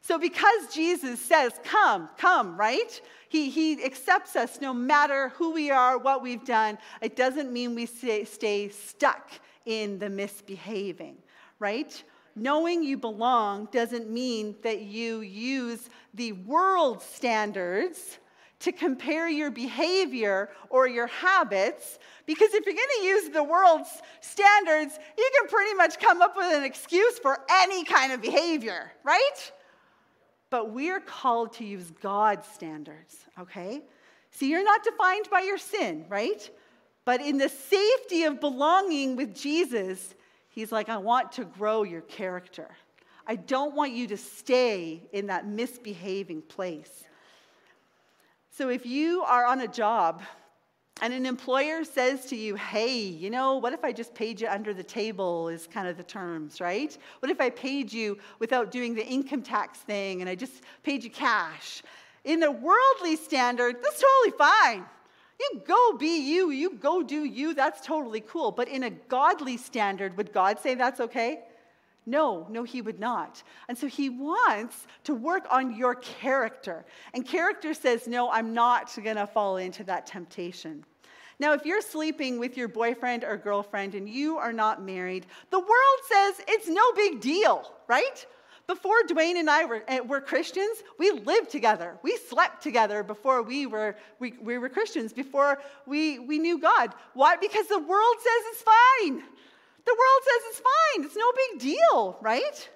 So, 0.03 0.19
because 0.19 0.73
Jesus 0.73 1.19
says, 1.21 1.53
come, 1.65 2.11
come, 2.19 2.57
right? 2.59 3.01
He, 3.29 3.51
he 3.51 3.83
accepts 3.85 4.37
us 4.37 4.61
no 4.61 4.73
matter 4.73 5.31
who 5.31 5.53
we 5.53 5.71
are, 5.71 5.99
what 5.99 6.23
we've 6.23 6.45
done. 6.45 6.79
It 7.01 7.17
doesn't 7.17 7.53
mean 7.53 7.75
we 7.75 7.87
stay, 7.87 8.25
stay 8.25 8.69
stuck 8.69 9.31
in 9.65 9.99
the 9.99 10.09
misbehaving, 10.09 11.17
right? 11.59 12.05
Knowing 12.37 12.85
you 12.85 12.97
belong 12.97 13.69
doesn't 13.73 14.11
mean 14.11 14.55
that 14.63 14.83
you 14.83 15.21
use 15.21 15.89
the 16.15 16.33
world 16.33 17.03
standards 17.03 18.19
to 18.61 18.73
compare 18.73 19.29
your 19.29 19.51
behavior 19.51 20.51
or 20.71 20.87
your 20.87 21.07
habits 21.09 21.99
because 22.27 22.53
if 22.55 22.67
you're 22.67 22.75
going 22.75 22.87
to 23.01 23.07
use 23.07 23.29
the 23.31 23.43
world's 23.43 24.03
standards, 24.21 24.99
you 25.17 25.31
can 25.39 25.49
pretty 25.49 25.75
much 25.75 25.99
come 25.99 26.21
up 26.21 26.37
with 26.37 26.53
an 26.53 26.65
excuse 26.65 27.19
for 27.19 27.39
any 27.49 27.85
kind 27.85 28.13
of 28.13 28.21
behavior, 28.21 28.93
right? 29.05 29.53
But 30.51 30.73
we're 30.73 31.01
called 31.01 31.53
to 31.55 31.65
use 31.65 31.93
God's 32.03 32.47
standards, 32.49 33.17
okay? 33.39 33.83
See, 34.33 34.51
you're 34.51 34.65
not 34.65 34.83
defined 34.83 35.29
by 35.31 35.41
your 35.41 35.59
sin, 35.59 36.05
right? 36.09 36.51
But 37.05 37.21
in 37.21 37.39
the 37.39 37.49
safety 37.49 38.25
of 38.25 38.41
belonging 38.41 39.15
with 39.17 39.35
Jesus, 39.35 40.15
He's 40.57 40.73
like, 40.73 40.89
I 40.89 40.97
want 40.97 41.33
to 41.33 41.45
grow 41.45 41.83
your 41.83 42.01
character. 42.01 42.71
I 43.27 43.37
don't 43.37 43.75
want 43.75 43.93
you 43.93 44.07
to 44.07 44.17
stay 44.17 45.03
in 45.13 45.27
that 45.27 45.47
misbehaving 45.47 46.41
place. 46.43 47.05
So 48.51 48.71
if 48.71 48.87
you 48.87 49.23
are 49.25 49.45
on 49.45 49.61
a 49.61 49.69
job 49.69 50.23
and 51.03 51.13
an 51.13 51.27
employer 51.27 51.85
says 51.85 52.25
to 52.27 52.37
you, 52.37 52.55
hey, 52.55 52.97
you 52.97 53.29
know, 53.29 53.59
what 53.59 53.75
if 53.75 53.85
I 53.85 53.93
just 53.93 54.15
paid 54.15 54.41
you 54.41 54.49
under 54.49 54.73
the 54.73 54.83
table, 54.83 55.51
is 55.51 55.67
kind 55.67 55.89
of 55.89 55.99
the 55.99 56.03
terms, 56.03 56.59
right? 56.59 56.97
What 57.19 57.31
if 57.31 57.39
I 57.39 57.51
paid 57.51 57.93
you 57.93 58.17
without 58.39 58.71
doing 58.71 58.95
the 58.95 59.07
income 59.07 59.43
tax 59.43 59.81
thing 59.81 60.23
and 60.23 60.31
I 60.31 60.35
just 60.35 60.63
paid 60.83 61.05
you 61.05 61.11
cash? 61.11 61.83
In 62.25 62.41
the 62.41 62.51
worldly 62.51 63.17
standard, 63.17 63.77
that's 63.83 64.03
totally 64.03 64.39
fine. 64.39 64.87
You 65.39 65.63
go 65.67 65.93
be 65.99 66.19
you, 66.19 66.51
you 66.51 66.75
go 66.75 67.03
do 67.03 67.25
you, 67.25 67.55
that's 67.55 67.85
totally 67.85 68.21
cool. 68.21 68.53
But 68.53 68.69
in 68.69 68.85
a 68.85 68.91
godly 68.91 69.57
standard, 69.57 70.17
would 70.17 70.33
God 70.33 70.59
say 70.59 70.75
that's 70.75 71.01
okay? 71.01 71.41
No, 72.07 72.47
no, 72.49 72.63
he 72.63 72.81
would 72.83 73.01
not. 73.01 73.43
And 73.69 73.77
so 73.77 73.89
he 73.89 74.09
wants 74.09 74.87
to 75.05 75.15
work 75.15 75.47
on 75.51 75.77
your 75.77 75.97
character. 75.97 76.87
And 77.13 77.27
character 77.27 77.75
says, 77.75 78.07
no, 78.07 78.31
I'm 78.31 78.55
not 78.55 78.95
going 79.03 79.17
to 79.17 79.27
fall 79.27 79.57
into 79.57 79.83
that 79.85 80.07
temptation. 80.07 80.85
Now, 81.39 81.53
if 81.53 81.67
you're 81.67 81.83
sleeping 81.83 82.39
with 82.39 82.57
your 82.57 82.69
boyfriend 82.69 83.25
or 83.25 83.37
girlfriend 83.37 83.95
and 83.95 84.09
you 84.09 84.39
are 84.39 84.53
not 84.53 84.83
married, 84.83 85.27
the 85.51 85.59
world 85.59 86.01
says 86.09 86.41
it's 86.49 86.69
no 86.69 86.93
big 86.95 87.21
deal, 87.21 87.71
right? 87.89 88.25
Before 88.67 88.97
Dwayne 89.09 89.37
and 89.37 89.49
I 89.49 89.65
were, 89.65 89.85
eh, 89.87 90.01
were 90.01 90.21
Christians, 90.21 90.83
we 90.99 91.11
lived 91.13 91.51
together. 91.51 91.99
We 92.03 92.17
slept 92.17 92.63
together 92.63 93.05
before 93.05 93.43
we 93.43 93.67
were, 93.67 93.97
we, 94.19 94.35
we 94.41 94.59
were 94.59 94.69
Christians, 94.69 95.13
before 95.13 95.63
we, 95.87 96.19
we 96.19 96.39
knew 96.39 96.59
God. 96.59 96.93
Why? 97.15 97.37
Because 97.37 97.69
the 97.69 97.79
world 97.79 98.17
says 98.19 98.43
it's 98.51 98.63
fine. 98.63 99.23
The 99.85 99.95
world 99.95 100.23
says 100.25 100.43
it's 100.51 100.61
fine. 100.61 101.05
It's 101.05 101.17
no 101.17 101.33
big 101.51 101.61
deal, 101.61 102.19
right? 102.21 102.69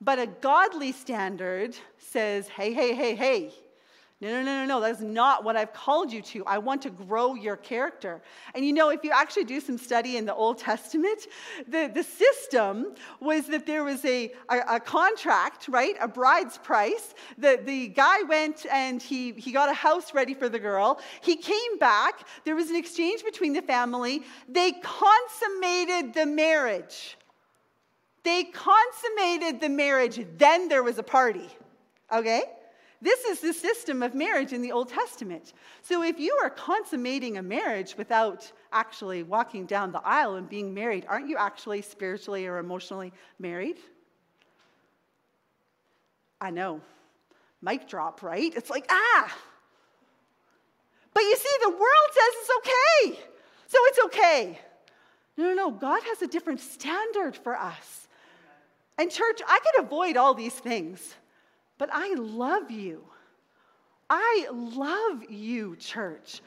But 0.00 0.18
a 0.18 0.26
godly 0.26 0.92
standard 0.92 1.76
says, 1.98 2.48
hey, 2.48 2.72
hey, 2.72 2.94
hey, 2.94 3.14
hey, 3.14 3.52
no, 4.20 4.30
no, 4.30 4.42
no, 4.42 4.58
no, 4.58 4.64
no. 4.66 4.80
That's 4.80 5.00
not 5.00 5.44
what 5.44 5.56
I've 5.56 5.72
called 5.72 6.12
you 6.12 6.20
to. 6.22 6.44
I 6.44 6.58
want 6.58 6.82
to 6.82 6.90
grow 6.90 7.34
your 7.34 7.56
character. 7.56 8.20
And 8.52 8.64
you 8.64 8.72
know, 8.72 8.88
if 8.88 9.04
you 9.04 9.12
actually 9.14 9.44
do 9.44 9.60
some 9.60 9.78
study 9.78 10.16
in 10.16 10.26
the 10.26 10.34
Old 10.34 10.58
Testament, 10.58 11.28
the, 11.68 11.88
the 11.94 12.02
system 12.02 12.94
was 13.20 13.46
that 13.46 13.64
there 13.64 13.84
was 13.84 14.04
a, 14.04 14.32
a, 14.48 14.58
a 14.70 14.80
contract, 14.80 15.68
right? 15.68 15.94
A 16.00 16.08
bride's 16.08 16.58
price. 16.58 17.14
The, 17.38 17.60
the 17.64 17.88
guy 17.88 18.22
went 18.22 18.66
and 18.72 19.00
he, 19.00 19.32
he 19.32 19.52
got 19.52 19.70
a 19.70 19.74
house 19.74 20.12
ready 20.12 20.34
for 20.34 20.48
the 20.48 20.58
girl. 20.58 21.00
He 21.20 21.36
came 21.36 21.78
back. 21.78 22.26
There 22.44 22.56
was 22.56 22.70
an 22.70 22.76
exchange 22.76 23.22
between 23.22 23.52
the 23.52 23.62
family. 23.62 24.24
They 24.48 24.72
consummated 24.82 26.12
the 26.14 26.26
marriage. 26.26 27.16
They 28.24 28.44
consummated 28.44 29.60
the 29.60 29.68
marriage. 29.68 30.26
Then 30.38 30.68
there 30.68 30.82
was 30.82 30.98
a 30.98 31.04
party. 31.04 31.48
Okay? 32.12 32.42
This 33.00 33.24
is 33.24 33.40
the 33.40 33.52
system 33.52 34.02
of 34.02 34.14
marriage 34.14 34.52
in 34.52 34.60
the 34.60 34.72
Old 34.72 34.88
Testament. 34.88 35.52
So 35.82 36.02
if 36.02 36.18
you 36.18 36.36
are 36.42 36.50
consummating 36.50 37.38
a 37.38 37.42
marriage 37.42 37.96
without 37.96 38.50
actually 38.72 39.22
walking 39.22 39.66
down 39.66 39.92
the 39.92 40.04
aisle 40.04 40.34
and 40.34 40.48
being 40.48 40.74
married, 40.74 41.06
aren't 41.08 41.28
you 41.28 41.36
actually 41.36 41.82
spiritually 41.82 42.46
or 42.46 42.58
emotionally 42.58 43.12
married? 43.38 43.78
I 46.40 46.50
know. 46.50 46.80
Mic 47.62 47.88
drop, 47.88 48.22
right? 48.22 48.52
It's 48.56 48.70
like, 48.70 48.86
ah. 48.90 49.36
But 51.14 51.22
you 51.22 51.36
see, 51.36 51.56
the 51.62 51.70
world 51.70 52.10
says 52.12 52.34
it's 52.40 52.50
okay. 52.58 53.20
So 53.68 53.78
it's 53.82 53.98
okay. 54.06 54.60
No, 55.36 55.44
no, 55.48 55.54
no. 55.54 55.70
God 55.70 56.02
has 56.02 56.22
a 56.22 56.26
different 56.26 56.60
standard 56.60 57.36
for 57.36 57.56
us. 57.56 58.08
And, 58.98 59.10
church, 59.10 59.40
I 59.46 59.60
could 59.60 59.84
avoid 59.84 60.16
all 60.16 60.34
these 60.34 60.54
things. 60.54 61.14
But 61.78 61.90
I 61.92 62.14
love 62.14 62.70
you. 62.70 63.04
I 64.10 64.48
love 64.52 65.30
you, 65.30 65.76
church. 65.76 66.40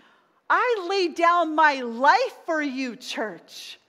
I 0.50 0.88
lay 0.90 1.08
down 1.08 1.56
my 1.56 1.82
life 1.82 2.36
for 2.46 2.62
you, 2.62 2.96
church. 2.98 3.80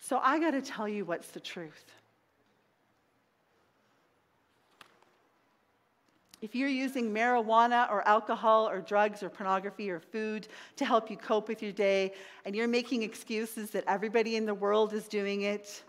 So 0.00 0.18
I 0.22 0.38
got 0.38 0.52
to 0.52 0.62
tell 0.62 0.88
you 0.88 1.04
what's 1.04 1.28
the 1.28 1.40
truth. 1.40 1.84
If 6.40 6.54
you're 6.54 6.68
using 6.68 7.12
marijuana 7.12 7.90
or 7.90 8.06
alcohol 8.06 8.68
or 8.68 8.80
drugs 8.80 9.24
or 9.24 9.28
pornography 9.28 9.90
or 9.90 9.98
food 9.98 10.46
to 10.76 10.84
help 10.84 11.10
you 11.10 11.16
cope 11.16 11.48
with 11.48 11.62
your 11.62 11.72
day, 11.72 12.12
and 12.44 12.54
you're 12.54 12.68
making 12.68 13.02
excuses 13.02 13.70
that 13.70 13.84
everybody 13.88 14.36
in 14.36 14.46
the 14.46 14.54
world 14.54 14.92
is 14.94 15.08
doing 15.08 15.42
it, 15.42 15.82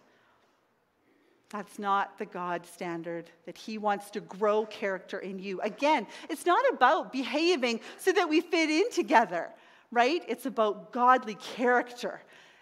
that's 1.50 1.80
not 1.80 2.18
the 2.18 2.26
God 2.26 2.66
standard 2.66 3.30
that 3.46 3.58
He 3.58 3.78
wants 3.78 4.12
to 4.12 4.22
grow 4.22 4.66
character 4.66 5.20
in 5.20 5.40
you. 5.40 5.60
Again, 5.62 6.06
it's 6.30 6.46
not 6.46 6.64
about 6.72 7.12
behaving 7.12 7.80
so 7.98 8.12
that 8.12 8.30
we 8.30 8.42
fit 8.42 8.70
in 8.70 8.92
together, 8.92 9.50
right? 9.92 10.24
It's 10.28 10.46
about 10.46 10.92
godly 10.92 11.36
character. 11.36 12.22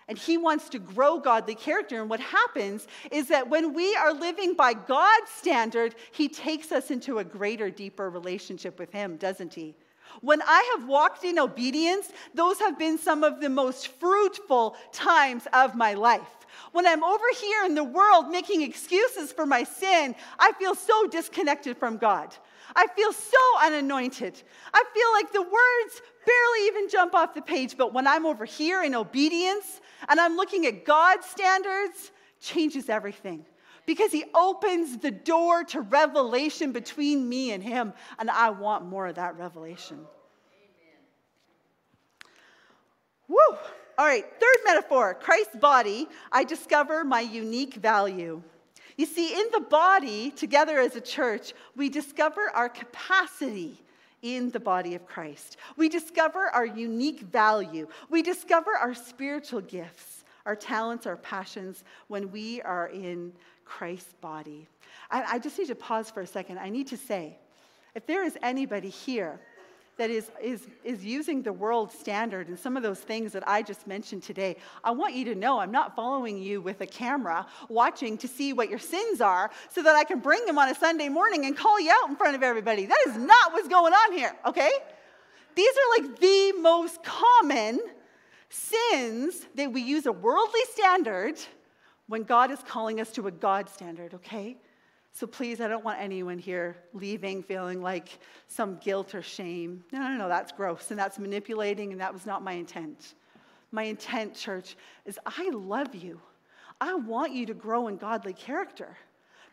And 0.10 0.18
he 0.18 0.38
wants 0.38 0.70
to 0.70 0.80
grow 0.80 1.20
godly 1.20 1.56
character. 1.56 2.00
And 2.00 2.10
what 2.10 2.22
happens 2.22 2.88
is 3.12 3.28
that 3.28 3.50
when 3.50 3.74
we 3.74 3.94
are 3.98 4.14
living 4.14 4.54
by 4.54 4.74
God's 4.74 5.30
standard, 5.30 5.96
he 6.14 6.30
takes 6.30 6.72
us 6.72 6.92
into 6.92 7.20
a 7.20 7.26
greater, 7.26 7.70
deeper 7.70 8.10
relationship 8.10 8.80
with 8.80 8.92
him, 8.92 9.18
doesn't 9.18 9.54
he? 9.54 9.76
When 10.22 10.41
I 10.41 10.76
have 10.76 10.88
walked 10.88 11.24
in 11.24 11.39
obedience, 11.39 12.11
those 12.34 12.59
have 12.59 12.78
been 12.78 12.97
some 12.97 13.24
of 13.24 13.39
the 13.39 13.49
most 13.49 13.99
fruitful 13.99 14.76
times 14.91 15.47
of 15.53 15.76
my 15.76 15.93
life. 15.93 16.45
When 16.72 16.88
I'm 16.88 17.03
over 17.03 17.26
here 17.39 17.65
in 17.65 17.76
the 17.76 17.84
world 17.84 18.30
making 18.30 18.61
excuses 18.61 19.32
for 19.32 19.45
my 19.45 19.63
sin, 19.63 20.15
I 20.39 20.51
feel 20.53 20.76
so 20.76 21.07
disconnected 21.07 21.78
from 21.78 21.97
God. 21.97 22.36
I 22.76 22.88
feel 22.88 23.13
so 23.13 23.38
unanointed. 23.61 24.41
I 24.74 24.84
feel 24.93 25.11
like 25.13 25.32
the 25.32 25.41
words 25.41 26.01
barely 26.26 26.68
even 26.68 26.89
jump 26.89 27.13
off 27.13 27.34
the 27.34 27.41
page, 27.41 27.78
but 27.78 27.93
when 27.93 28.07
I'm 28.07 28.26
over 28.26 28.45
here 28.45 28.84
in 28.84 28.93
obedience 28.95 29.82
and 30.09 30.20
I'm 30.20 30.36
looking 30.36 30.65
at 30.65 30.84
God's 30.84 31.26
standards, 31.28 32.11
changes 32.39 32.89
everything 32.89 33.45
because 33.88 34.12
he 34.12 34.26
opens 34.36 34.98
the 34.98 35.10
door 35.10 35.64
to 35.64 35.82
revelation 35.82 36.72
between 36.72 37.28
me 37.28 37.54
and 37.54 37.64
him, 37.64 37.94
and 38.20 38.30
I 38.30 38.52
want 38.52 38.86
more 38.86 39.08
of 39.08 39.16
that 39.16 39.38
revelation. 39.38 39.98
Woo! 43.28 43.38
All 43.98 44.06
right, 44.06 44.24
third 44.24 44.58
metaphor 44.64 45.16
Christ's 45.16 45.56
body, 45.56 46.08
I 46.32 46.44
discover 46.44 47.04
my 47.04 47.22
unique 47.22 47.76
value. 47.76 48.44
You 48.98 49.06
see, 49.06 49.34
in 49.40 49.48
the 49.54 49.62
body, 49.62 50.32
together 50.32 50.80
as 50.80 50.96
a 50.96 51.02
church, 51.02 51.54
we 51.76 51.88
discover 51.90 52.52
our 52.54 52.70
capacity 52.70 53.82
in 54.22 54.50
the 54.50 54.60
body 54.60 54.96
of 54.96 55.06
Christ. 55.06 55.58
We 55.78 55.88
discover 55.88 56.48
our 56.50 56.66
unique 56.66 57.22
value. 57.22 57.88
We 58.10 58.22
discover 58.22 58.72
our 58.72 58.96
spiritual 58.96 59.62
gifts, 59.62 60.26
our 60.46 60.56
talents, 60.56 61.06
our 61.06 61.18
passions 61.18 61.84
when 62.08 62.32
we 62.32 62.62
are 62.64 62.88
in 62.88 63.32
Christ's 63.68 64.13
body. 64.22 64.68
I, 65.11 65.24
I 65.34 65.39
just 65.39 65.59
need 65.59 65.68
to 65.68 65.76
pause 65.76 66.09
for 66.09 66.22
a 66.22 66.28
second. 66.28 66.57
I 66.57 66.70
need 66.70 66.88
to 66.88 66.97
say, 66.97 67.38
if 67.95 68.05
there 68.07 68.24
is 68.24 68.38
anybody 68.41 68.89
here 68.89 69.39
that 69.97 70.09
is, 70.09 70.30
is, 70.41 70.68
is 70.84 71.03
using 71.03 71.41
the 71.41 71.51
world 71.51 71.91
standard 71.91 72.47
and 72.47 72.57
some 72.57 72.78
of 72.78 72.84
those 72.84 72.99
things 72.99 73.34
that 73.34 73.47
I 73.47 73.61
just 73.63 73.86
mentioned 73.86 74.24
today, 74.24 74.55
I 74.84 74.91
want 74.91 75.15
you 75.15 75.26
to 75.26 75.36
know 75.36 75.59
I'm 75.59 75.72
not 75.72 75.95
following 75.95 76.38
you 76.38 76.61
with 76.61 76.82
a 76.82 76.86
camera 76.86 77.45
watching 77.68 78.18
to 78.20 78.28
see 78.28 78.53
what 78.53 78.70
your 78.70 78.80
sins 78.80 79.22
are 79.22 79.51
so 79.70 79.84
that 79.84 79.95
I 79.95 80.03
can 80.03 80.20
bring 80.20 80.45
them 80.45 80.57
on 80.57 80.70
a 80.70 80.76
Sunday 80.76 81.09
morning 81.09 81.45
and 81.45 81.57
call 81.57 81.80
you 81.80 81.91
out 81.91 82.09
in 82.09 82.15
front 82.15 82.36
of 82.36 82.43
everybody. 82.43 82.86
That 82.86 82.99
is 83.07 83.18
not 83.18 83.53
what's 83.53 83.68
going 83.68 83.93
on 83.93 84.13
here, 84.13 84.34
okay? 84.45 84.72
These 85.55 85.74
are 85.74 86.01
like 86.01 86.20
the 86.20 86.53
most 86.61 87.03
common 87.03 87.80
sins 88.49 89.45
that 89.55 89.74
we 89.74 89.82
use 89.82 90.05
a 90.05 90.11
worldly 90.11 90.61
standard 90.74 91.38
when 92.08 92.24
God 92.24 92.51
is 92.51 92.60
calling 92.64 92.99
us 93.01 93.12
to 93.12 93.28
a 93.28 93.32
God 93.32 93.70
standard, 93.70 94.14
okay? 94.14 94.58
So 95.14 95.26
please, 95.26 95.62
I 95.62 95.68
don't 95.68 95.84
want 95.84 95.99
anyone 95.99 96.38
here 96.38 96.78
leaving 96.93 97.41
feeling 97.41 97.82
like 97.82 98.20
some 98.47 98.78
guilt 98.78 99.16
or 99.16 99.22
shame. 99.22 99.84
No, 99.91 99.99
no, 99.99 100.16
no, 100.16 100.28
that's 100.28 100.51
gross 100.51 100.91
and 100.91 100.99
that's 100.99 101.20
manipulating, 101.20 101.91
and 101.91 101.99
that 102.01 102.14
was 102.14 102.26
not 102.26 102.43
my 102.43 102.53
intent. 102.53 103.16
My 103.72 103.84
intent, 103.84 104.36
church, 104.36 104.78
is 105.05 105.20
I 105.26 105.49
love 105.49 105.95
you. 105.95 106.22
I 106.80 106.93
want 106.93 107.34
you 107.34 107.45
to 107.47 107.53
grow 107.53 107.88
in 107.88 107.97
godly 107.97 108.34
character. 108.34 108.95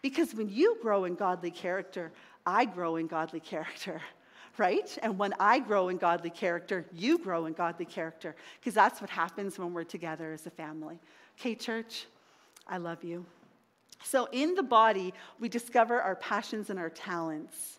Because 0.03 0.35
when 0.35 0.51
you 0.51 0.77
grow 0.83 1.05
in 1.05 1.15
godly 1.15 1.51
character, 1.51 2.13
I 2.45 2.67
grow 2.67 2.97
in 2.97 3.07
godly 3.07 3.41
character, 3.41 4.03
right? 4.59 4.99
And 5.03 5.19
when 5.19 5.33
I 5.41 5.59
grow 5.59 5.89
in 5.89 5.97
godly 5.97 6.29
character, 6.29 6.85
you 6.93 7.17
grow 7.17 7.47
in 7.47 7.55
godly 7.55 7.87
character. 7.87 8.37
Because 8.61 8.75
that's 8.75 9.01
what 9.01 9.09
happens 9.09 9.59
when 9.59 9.73
we're 9.73 9.85
together 9.85 10.33
as 10.33 10.47
a 10.47 10.51
family. 10.51 11.01
Okay, 11.41 11.55
church, 11.55 12.07
I 12.67 12.79
love 12.79 13.05
you. 13.05 13.25
So, 14.03 14.29
in 14.33 14.55
the 14.55 14.63
body, 14.63 15.15
we 15.41 15.49
discover 15.49 16.01
our 16.01 16.17
passions 16.17 16.71
and 16.71 16.79
our 16.79 16.91
talents, 16.91 17.79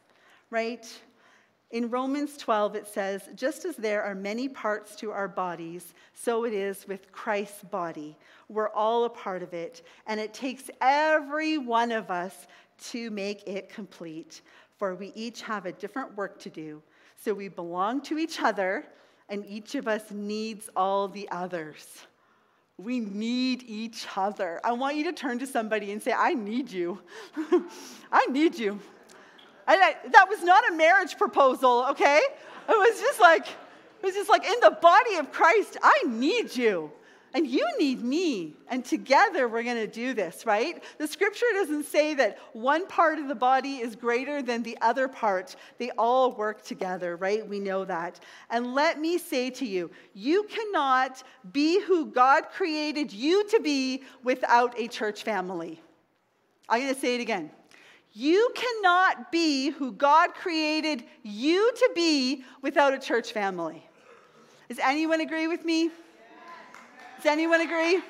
right? 0.50 0.86
In 1.72 1.90
Romans 1.90 2.38
12, 2.38 2.76
it 2.76 2.88
says, 2.88 3.28
just 3.36 3.66
as 3.66 3.76
there 3.76 4.04
are 4.04 4.16
many 4.16 4.48
parts 4.48 4.96
to 4.98 5.12
our 5.12 5.28
bodies, 5.28 5.94
so 6.14 6.46
it 6.46 6.54
is 6.54 6.88
with 6.88 7.12
Christ's 7.12 7.64
body. 7.64 8.16
We're 8.50 8.70
all 8.70 9.06
a 9.06 9.10
part 9.10 9.44
of 9.44 9.54
it, 9.54 9.86
and 10.08 10.20
it 10.20 10.34
takes 10.34 10.70
every 10.82 11.58
one 11.58 11.92
of 11.92 12.10
us 12.12 12.48
to 12.92 13.10
make 13.10 13.48
it 13.48 13.70
complete. 13.70 14.42
For 14.78 14.96
we 14.96 15.12
each 15.16 15.42
have 15.42 15.66
a 15.66 15.72
different 15.72 16.16
work 16.16 16.40
to 16.40 16.50
do. 16.50 16.82
So 17.18 17.34
we 17.34 17.48
belong 17.48 18.02
to 18.02 18.18
each 18.18 18.42
other, 18.42 18.86
and 19.30 19.46
each 19.48 19.76
of 19.76 19.88
us 19.88 20.12
needs 20.12 20.70
all 20.76 21.08
the 21.08 21.28
others. 21.30 22.06
We 22.78 23.00
need 23.00 23.64
each 23.68 24.06
other. 24.18 24.60
I 24.64 24.74
want 24.74 24.98
you 24.98 25.06
to 25.06 25.14
turn 25.14 25.40
to 25.40 25.48
somebody 25.48 25.92
and 25.92 26.02
say, 26.02 26.12
I 26.12 26.34
need 26.34 26.72
you. 26.72 27.02
I 28.12 28.26
need 28.26 28.58
you. 28.58 28.80
And 29.68 29.82
I, 29.82 29.96
that 30.12 30.28
was 30.30 30.44
not 30.44 30.70
a 30.70 30.76
marriage 30.76 31.18
proposal, 31.18 31.86
okay? 31.92 32.20
It 32.68 32.72
was 32.72 33.00
just 33.00 33.20
like, 33.20 33.48
it 33.48 34.04
was 34.04 34.14
just 34.14 34.30
like, 34.30 34.46
in 34.46 34.60
the 34.62 34.78
body 34.82 35.16
of 35.16 35.32
Christ, 35.32 35.78
I 35.82 36.04
need 36.06 36.56
you. 36.56 36.92
And 37.36 37.46
you 37.46 37.68
need 37.78 38.02
me. 38.02 38.54
And 38.70 38.86
together 38.86 39.50
we're 39.50 39.64
going 39.64 39.76
to 39.76 39.88
do 39.88 40.14
this, 40.14 40.46
right? 40.46 40.82
The 40.98 41.06
scripture 41.06 41.46
doesn't 41.52 41.84
say 41.84 42.14
that 42.14 42.40
one 42.54 42.88
part 42.88 43.20
of 43.20 43.28
the 43.28 43.36
body 43.36 43.80
is 43.80 43.94
greater 43.94 44.42
than 44.42 44.64
the 44.64 44.78
other 44.82 45.10
part. 45.10 45.58
They 45.78 45.92
all 45.98 46.32
work 46.32 46.64
together, 46.64 47.18
right? 47.18 47.46
We 47.46 47.60
know 47.60 47.84
that. 47.84 48.22
And 48.50 48.74
let 48.74 49.02
me 49.02 49.18
say 49.18 49.50
to 49.50 49.66
you, 49.66 49.92
you 50.14 50.48
cannot 50.50 51.24
be 51.52 51.82
who 51.82 52.06
God 52.06 52.46
created 52.56 53.12
you 53.12 53.46
to 53.50 53.60
be 53.60 54.04
without 54.24 54.80
a 54.80 54.88
church 54.88 55.24
family. 55.24 55.82
I'm 56.70 56.80
going 56.80 56.96
to 56.96 57.00
say 57.00 57.16
it 57.16 57.22
again. 57.22 57.52
You 58.14 58.50
cannot 58.56 59.30
be 59.30 59.72
who 59.72 59.92
God 59.92 60.36
created 60.36 61.04
you 61.24 61.70
to 61.76 61.92
be 61.94 62.46
without 62.62 62.94
a 62.94 62.98
church 62.98 63.34
family. 63.34 63.86
Does 64.70 64.80
anyone 64.80 65.20
agree 65.20 65.48
with 65.48 65.66
me? 65.66 65.92
Does 67.26 67.32
anyone 67.32 67.62
agree? 67.62 68.04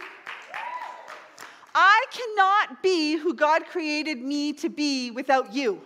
I 1.73 2.05
cannot 2.11 2.83
be 2.83 3.15
who 3.15 3.33
God 3.33 3.65
created 3.65 4.21
me 4.21 4.51
to 4.51 4.67
be 4.67 5.09
without 5.09 5.53
you. 5.53 5.81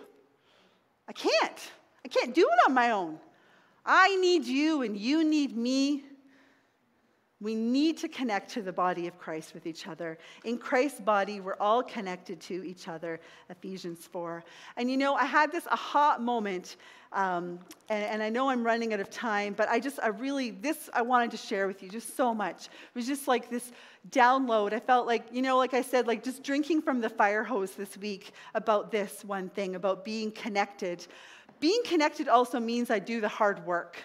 I 1.06 1.12
can't. 1.12 1.70
I 2.04 2.08
can't 2.08 2.34
do 2.34 2.40
it 2.42 2.58
on 2.66 2.74
my 2.74 2.90
own. 2.90 3.20
I 3.86 4.16
need 4.16 4.46
you 4.46 4.82
and 4.82 4.96
you 4.96 5.22
need 5.22 5.56
me. 5.56 6.02
We 7.40 7.54
need 7.54 7.96
to 7.98 8.08
connect 8.08 8.50
to 8.52 8.62
the 8.62 8.72
body 8.72 9.06
of 9.06 9.18
Christ 9.18 9.54
with 9.54 9.66
each 9.66 9.86
other. 9.86 10.18
In 10.44 10.58
Christ's 10.58 11.00
body, 11.00 11.40
we're 11.40 11.56
all 11.58 11.82
connected 11.82 12.38
to 12.42 12.62
each 12.66 12.86
other, 12.86 13.18
Ephesians 13.48 14.06
4. 14.06 14.44
And 14.76 14.90
you 14.90 14.98
know, 14.98 15.14
I 15.14 15.24
had 15.24 15.50
this 15.50 15.66
aha 15.68 16.18
moment, 16.20 16.76
um, 17.12 17.58
and, 17.88 18.04
and, 18.04 18.22
I 18.22 18.28
know 18.28 18.50
I'm 18.50 18.62
running 18.62 18.92
out 18.92 19.00
of 19.00 19.10
time, 19.10 19.54
but 19.54 19.68
I 19.68 19.80
just, 19.80 19.98
I 20.00 20.08
really, 20.08 20.52
this 20.52 20.88
I 20.92 21.02
wanted 21.02 21.32
to 21.32 21.38
share 21.38 21.66
with 21.66 21.82
you 21.82 21.88
just 21.88 22.16
so 22.16 22.32
much. 22.32 22.66
It 22.66 22.94
was 22.94 23.06
just 23.06 23.26
like 23.26 23.50
this 23.50 23.72
download. 24.10 24.72
I 24.72 24.78
felt 24.78 25.08
like, 25.08 25.24
you 25.32 25.42
know, 25.42 25.56
like 25.56 25.74
I 25.74 25.82
said, 25.82 26.06
like 26.06 26.22
just 26.22 26.44
drinking 26.44 26.82
from 26.82 27.00
the 27.00 27.08
fire 27.08 27.42
hose 27.42 27.72
this 27.72 27.98
week 27.98 28.30
about 28.54 28.92
this 28.92 29.24
one 29.24 29.48
thing, 29.48 29.74
about 29.74 30.04
being 30.04 30.30
connected. 30.30 31.04
Being 31.58 31.80
connected 31.84 32.28
also 32.28 32.60
means 32.60 32.90
I 32.90 33.00
do 33.00 33.20
the 33.20 33.28
hard 33.28 33.66
work. 33.66 33.96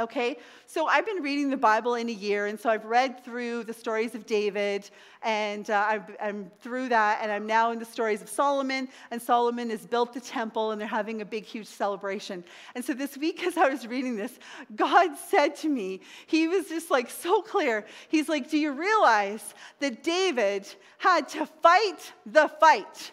Okay, 0.00 0.38
so 0.66 0.86
I've 0.86 1.04
been 1.04 1.22
reading 1.22 1.50
the 1.50 1.58
Bible 1.58 1.96
in 1.96 2.08
a 2.08 2.12
year, 2.12 2.46
and 2.46 2.58
so 2.58 2.70
I've 2.70 2.86
read 2.86 3.22
through 3.22 3.64
the 3.64 3.74
stories 3.74 4.14
of 4.14 4.24
David, 4.24 4.88
and 5.20 5.68
uh, 5.68 5.98
I'm 6.18 6.50
through 6.62 6.88
that, 6.88 7.18
and 7.20 7.30
I'm 7.30 7.46
now 7.46 7.70
in 7.72 7.78
the 7.78 7.84
stories 7.84 8.22
of 8.22 8.30
Solomon, 8.30 8.88
and 9.10 9.20
Solomon 9.20 9.68
has 9.68 9.84
built 9.84 10.14
the 10.14 10.20
temple, 10.20 10.70
and 10.70 10.80
they're 10.80 10.88
having 10.88 11.20
a 11.20 11.26
big, 11.26 11.44
huge 11.44 11.66
celebration. 11.66 12.42
And 12.74 12.82
so 12.82 12.94
this 12.94 13.18
week, 13.18 13.42
as 13.46 13.58
I 13.58 13.68
was 13.68 13.86
reading 13.86 14.16
this, 14.16 14.38
God 14.74 15.18
said 15.28 15.54
to 15.56 15.68
me, 15.68 16.00
He 16.26 16.48
was 16.48 16.66
just 16.70 16.90
like 16.90 17.10
so 17.10 17.42
clear. 17.42 17.84
He's 18.08 18.30
like, 18.30 18.48
Do 18.48 18.56
you 18.56 18.72
realize 18.72 19.54
that 19.80 20.02
David 20.02 20.66
had 20.96 21.28
to 21.30 21.44
fight 21.44 22.14
the 22.24 22.48
fight? 22.48 23.12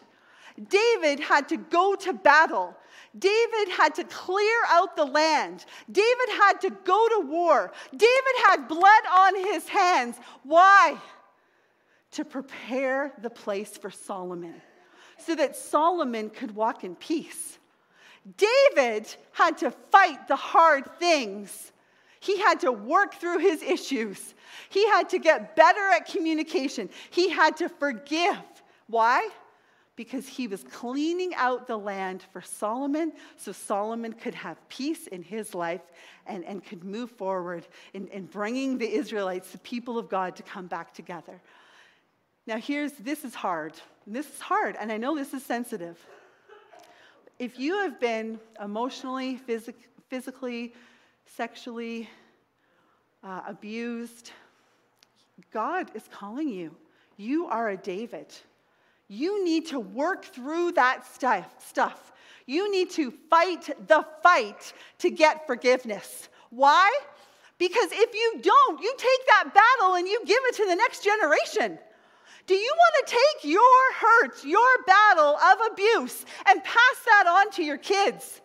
David 0.69 1.19
had 1.19 1.49
to 1.49 1.57
go 1.57 1.95
to 1.95 2.13
battle. 2.13 2.77
David 3.17 3.69
had 3.77 3.95
to 3.95 4.03
clear 4.03 4.59
out 4.69 4.95
the 4.95 5.05
land. 5.05 5.65
David 5.91 6.29
had 6.39 6.61
to 6.61 6.69
go 6.69 7.07
to 7.09 7.27
war. 7.27 7.71
David 7.91 8.35
had 8.47 8.67
blood 8.67 9.03
on 9.11 9.35
his 9.35 9.67
hands. 9.67 10.17
Why? 10.43 10.97
to 12.11 12.25
prepare 12.25 13.13
the 13.21 13.29
place 13.29 13.77
for 13.77 13.91
Solomon 13.91 14.55
so 15.17 15.35
that 15.35 15.55
Solomon 15.55 16.29
could 16.29 16.55
walk 16.55 16.83
in 16.83 16.95
peace. 16.95 17.59
David 18.37 19.07
had 19.33 19.57
to 19.59 19.71
fight 19.71 20.27
the 20.27 20.35
hard 20.35 20.99
things. 20.99 21.71
He 22.19 22.39
had 22.39 22.59
to 22.61 22.71
work 22.71 23.15
through 23.15 23.39
his 23.39 23.61
issues. 23.61 24.33
He 24.69 24.87
had 24.87 25.09
to 25.09 25.19
get 25.19 25.55
better 25.55 25.89
at 25.89 26.07
communication. 26.07 26.89
He 27.09 27.29
had 27.29 27.57
to 27.57 27.69
forgive. 27.69 28.37
Why? 28.87 29.29
Because 29.97 30.25
he 30.25 30.47
was 30.47 30.63
cleaning 30.63 31.35
out 31.35 31.67
the 31.67 31.75
land 31.75 32.23
for 32.31 32.41
Solomon 32.41 33.11
so 33.35 33.51
Solomon 33.51 34.13
could 34.13 34.35
have 34.35 34.57
peace 34.69 35.07
in 35.07 35.21
his 35.21 35.53
life 35.53 35.81
and, 36.25 36.45
and 36.45 36.63
could 36.63 36.85
move 36.85 37.11
forward 37.11 37.67
in, 37.93 38.07
in 38.07 38.27
bringing 38.27 38.77
the 38.77 38.89
Israelites, 38.89 39.51
the 39.51 39.57
people 39.57 39.97
of 39.97 40.07
God, 40.07 40.37
to 40.37 40.43
come 40.43 40.67
back 40.67 40.93
together. 40.93 41.41
Now, 42.45 42.57
here's 42.57 42.93
this 42.93 43.25
is 43.25 43.35
hard. 43.35 43.73
This 44.05 44.33
is 44.33 44.39
hard, 44.39 44.77
and 44.79 44.89
I 44.89 44.95
know 44.95 45.17
this 45.17 45.33
is 45.33 45.43
sensitive 45.43 45.97
if 47.39 47.59
you 47.59 47.77
have 47.77 47.99
been 47.99 48.39
emotionally, 48.63 49.39
phys- 49.47 49.73
physically, 50.09 50.73
sexually 51.25 52.09
uh, 53.23 53.41
abused, 53.47 54.31
God 55.51 55.91
is 55.93 56.03
calling 56.11 56.49
you. 56.49 56.75
You 57.17 57.45
are 57.47 57.69
a 57.69 57.77
David. 57.77 58.33
You 59.07 59.43
need 59.43 59.67
to 59.67 59.79
work 59.79 60.25
through 60.25 60.73
that 60.73 61.05
stuff. 61.65 62.11
You 62.45 62.71
need 62.71 62.91
to 62.91 63.11
fight 63.29 63.87
the 63.87 64.05
fight 64.23 64.73
to 64.99 65.09
get 65.09 65.47
forgiveness. 65.47 66.29
Why? 66.49 66.93
Because 67.57 67.89
if 67.91 68.13
you 68.13 68.41
don't, 68.41 68.81
you 68.81 68.93
take 68.97 69.27
that 69.27 69.53
battle 69.53 69.95
and 69.95 70.07
you 70.07 70.21
give 70.25 70.39
it 70.43 70.55
to 70.55 70.65
the 70.65 70.75
next 70.75 71.03
generation. 71.03 71.79
Do 72.45 72.53
you 72.53 72.73
want 72.77 73.07
to 73.07 73.13
take 73.13 73.51
your 73.51 73.93
hurt, 73.93 74.45
your 74.45 74.83
battle 74.85 75.35
of 75.35 75.71
abuse, 75.71 76.25
and 76.47 76.63
pass 76.63 76.95
that 77.05 77.25
on 77.27 77.51
to 77.51 77.63
your 77.63 77.77
kids? 77.77 78.41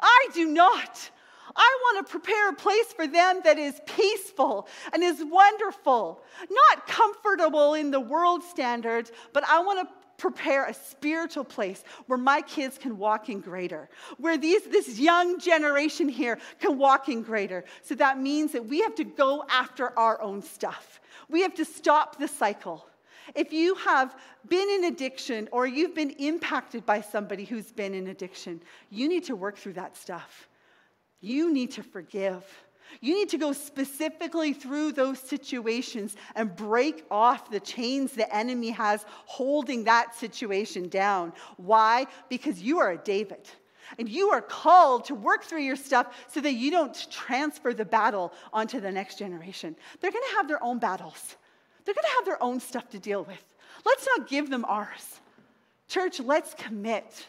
I 0.00 0.28
do 0.32 0.46
not. 0.46 1.10
I 1.58 1.78
want 1.82 2.06
to 2.06 2.10
prepare 2.10 2.50
a 2.50 2.54
place 2.54 2.92
for 2.94 3.06
them 3.08 3.40
that 3.44 3.58
is 3.58 3.80
peaceful 3.84 4.68
and 4.92 5.02
is 5.02 5.22
wonderful, 5.24 6.22
not 6.48 6.86
comfortable 6.86 7.74
in 7.74 7.90
the 7.90 8.00
world 8.00 8.44
standard, 8.44 9.10
but 9.32 9.42
I 9.48 9.60
want 9.60 9.86
to 9.86 9.94
prepare 10.18 10.66
a 10.66 10.74
spiritual 10.74 11.44
place 11.44 11.82
where 12.06 12.18
my 12.18 12.42
kids 12.42 12.78
can 12.78 12.96
walk 12.96 13.28
in 13.28 13.40
greater, 13.40 13.88
where 14.18 14.38
these, 14.38 14.62
this 14.64 14.98
young 14.98 15.38
generation 15.40 16.08
here 16.08 16.38
can 16.60 16.78
walk 16.78 17.08
in 17.08 17.22
greater. 17.22 17.64
So 17.82 17.94
that 17.96 18.20
means 18.20 18.52
that 18.52 18.64
we 18.64 18.80
have 18.80 18.94
to 18.96 19.04
go 19.04 19.44
after 19.48 19.96
our 19.98 20.20
own 20.20 20.42
stuff. 20.42 21.00
We 21.28 21.42
have 21.42 21.54
to 21.54 21.64
stop 21.64 22.18
the 22.18 22.28
cycle. 22.28 22.86
If 23.34 23.52
you 23.52 23.74
have 23.76 24.16
been 24.48 24.68
in 24.70 24.84
addiction 24.84 25.48
or 25.52 25.66
you've 25.66 25.94
been 25.94 26.10
impacted 26.10 26.86
by 26.86 27.00
somebody 27.00 27.44
who's 27.44 27.72
been 27.72 27.94
in 27.94 28.08
addiction, 28.08 28.60
you 28.90 29.08
need 29.08 29.24
to 29.24 29.36
work 29.36 29.56
through 29.56 29.74
that 29.74 29.96
stuff. 29.96 30.48
You 31.20 31.52
need 31.52 31.72
to 31.72 31.82
forgive. 31.82 32.44
You 33.00 33.14
need 33.14 33.28
to 33.30 33.38
go 33.38 33.52
specifically 33.52 34.52
through 34.52 34.92
those 34.92 35.18
situations 35.18 36.16
and 36.34 36.54
break 36.54 37.04
off 37.10 37.50
the 37.50 37.60
chains 37.60 38.12
the 38.12 38.34
enemy 38.34 38.70
has 38.70 39.04
holding 39.26 39.84
that 39.84 40.14
situation 40.14 40.88
down. 40.88 41.32
Why? 41.56 42.06
Because 42.28 42.60
you 42.60 42.78
are 42.78 42.92
a 42.92 42.98
David. 42.98 43.48
And 43.98 44.08
you 44.08 44.30
are 44.30 44.42
called 44.42 45.06
to 45.06 45.14
work 45.14 45.44
through 45.44 45.62
your 45.62 45.76
stuff 45.76 46.14
so 46.28 46.40
that 46.40 46.54
you 46.54 46.70
don't 46.70 47.10
transfer 47.10 47.72
the 47.72 47.84
battle 47.84 48.32
onto 48.52 48.80
the 48.80 48.90
next 48.90 49.18
generation. 49.18 49.76
They're 50.00 50.10
going 50.10 50.24
to 50.30 50.36
have 50.36 50.48
their 50.48 50.62
own 50.62 50.78
battles. 50.78 51.36
They're 51.84 51.94
going 51.94 52.04
to 52.04 52.16
have 52.16 52.24
their 52.26 52.42
own 52.42 52.60
stuff 52.60 52.90
to 52.90 52.98
deal 52.98 53.24
with. 53.24 53.42
Let's 53.86 54.06
not 54.16 54.28
give 54.28 54.50
them 54.50 54.64
ours. 54.66 55.20
Church, 55.88 56.20
let's 56.20 56.52
commit 56.54 57.26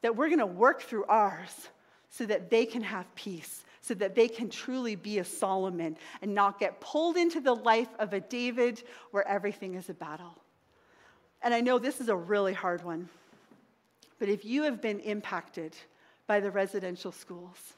that 0.00 0.16
we're 0.16 0.28
going 0.28 0.38
to 0.38 0.46
work 0.46 0.82
through 0.82 1.04
ours 1.06 1.68
so 2.16 2.24
that 2.24 2.48
they 2.48 2.64
can 2.64 2.82
have 2.82 3.12
peace, 3.14 3.64
so 3.82 3.92
that 3.94 4.14
they 4.14 4.26
can 4.26 4.48
truly 4.48 4.96
be 4.96 5.18
a 5.18 5.24
Solomon 5.24 5.96
and 6.22 6.34
not 6.34 6.58
get 6.58 6.80
pulled 6.80 7.16
into 7.16 7.40
the 7.40 7.54
life 7.54 7.90
of 7.98 8.14
a 8.14 8.20
David 8.20 8.82
where 9.10 9.26
everything 9.28 9.74
is 9.74 9.90
a 9.90 9.94
battle. 9.94 10.34
And 11.42 11.52
I 11.52 11.60
know 11.60 11.78
this 11.78 12.00
is 12.00 12.08
a 12.08 12.16
really 12.16 12.54
hard 12.54 12.82
one, 12.82 13.08
but 14.18 14.30
if 14.30 14.46
you 14.46 14.62
have 14.62 14.80
been 14.80 15.00
impacted 15.00 15.76
by 16.26 16.40
the 16.40 16.50
residential 16.50 17.12
schools, 17.12 17.74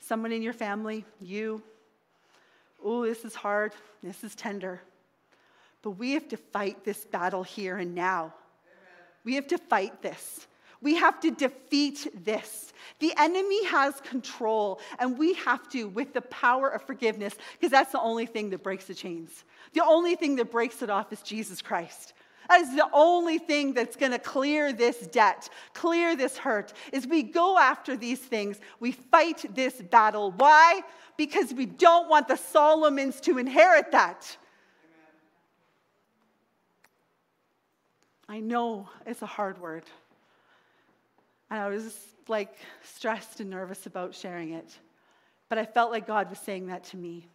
someone 0.00 0.32
in 0.32 0.42
your 0.42 0.54
family, 0.54 1.04
you, 1.20 1.62
oh, 2.82 3.04
this 3.04 3.26
is 3.26 3.34
hard, 3.34 3.72
this 4.02 4.24
is 4.24 4.34
tender. 4.34 4.80
But 5.82 5.90
we 5.90 6.12
have 6.12 6.28
to 6.28 6.38
fight 6.38 6.82
this 6.82 7.04
battle 7.04 7.42
here 7.42 7.76
and 7.76 7.94
now. 7.94 8.32
We 9.22 9.34
have 9.34 9.46
to 9.48 9.58
fight 9.58 10.00
this. 10.00 10.46
We 10.84 10.96
have 10.96 11.18
to 11.20 11.30
defeat 11.30 12.06
this. 12.24 12.72
The 13.00 13.12
enemy 13.16 13.64
has 13.64 14.00
control, 14.02 14.80
and 14.98 15.18
we 15.18 15.32
have 15.34 15.66
to, 15.70 15.88
with 15.88 16.12
the 16.12 16.20
power 16.20 16.68
of 16.68 16.82
forgiveness, 16.82 17.34
because 17.54 17.72
that's 17.72 17.90
the 17.90 18.00
only 18.00 18.26
thing 18.26 18.50
that 18.50 18.62
breaks 18.62 18.84
the 18.84 18.94
chains. 18.94 19.44
The 19.72 19.82
only 19.82 20.14
thing 20.14 20.36
that 20.36 20.52
breaks 20.52 20.82
it 20.82 20.90
off 20.90 21.10
is 21.10 21.22
Jesus 21.22 21.62
Christ. 21.62 22.12
That 22.50 22.60
is 22.60 22.76
the 22.76 22.86
only 22.92 23.38
thing 23.38 23.72
that's 23.72 23.96
going 23.96 24.12
to 24.12 24.18
clear 24.18 24.74
this 24.74 25.06
debt, 25.06 25.48
clear 25.72 26.14
this 26.14 26.36
hurt, 26.36 26.74
is 26.92 27.06
we 27.06 27.22
go 27.22 27.58
after 27.58 27.96
these 27.96 28.20
things. 28.20 28.60
We 28.78 28.92
fight 28.92 29.54
this 29.54 29.80
battle. 29.80 30.32
Why? 30.32 30.82
Because 31.16 31.54
we 31.54 31.64
don't 31.64 32.10
want 32.10 32.28
the 32.28 32.36
Solomons 32.36 33.22
to 33.22 33.38
inherit 33.38 33.90
that. 33.92 34.36
I 38.28 38.40
know 38.40 38.90
it's 39.06 39.22
a 39.22 39.26
hard 39.26 39.58
word. 39.58 39.84
And 41.54 41.62
I 41.62 41.68
was 41.68 41.96
like 42.26 42.56
stressed 42.82 43.38
and 43.38 43.48
nervous 43.48 43.86
about 43.86 44.12
sharing 44.12 44.54
it. 44.54 44.76
But 45.48 45.56
I 45.56 45.64
felt 45.64 45.92
like 45.92 46.04
God 46.04 46.28
was 46.28 46.40
saying 46.40 46.66
that 46.66 46.82
to 46.86 46.96
me. 46.96 47.28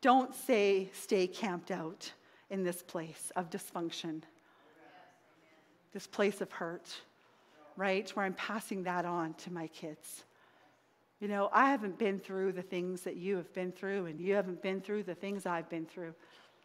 Don't 0.00 0.34
say, 0.34 0.88
stay 0.94 1.26
camped 1.26 1.70
out 1.70 2.10
in 2.48 2.64
this 2.64 2.82
place 2.82 3.30
of 3.36 3.50
dysfunction, 3.50 4.22
this 5.92 6.06
place 6.06 6.40
of 6.40 6.50
hurt, 6.50 6.98
right? 7.76 8.08
Where 8.16 8.24
I'm 8.24 8.32
passing 8.32 8.84
that 8.84 9.04
on 9.04 9.34
to 9.34 9.52
my 9.52 9.66
kids. 9.66 10.24
You 11.20 11.28
know, 11.28 11.50
I 11.52 11.68
haven't 11.68 11.98
been 11.98 12.20
through 12.20 12.52
the 12.52 12.62
things 12.62 13.02
that 13.02 13.16
you 13.16 13.36
have 13.36 13.52
been 13.52 13.70
through, 13.70 14.06
and 14.06 14.18
you 14.18 14.32
haven't 14.32 14.62
been 14.62 14.80
through 14.80 15.02
the 15.02 15.14
things 15.14 15.44
I've 15.44 15.68
been 15.68 15.84
through. 15.84 16.14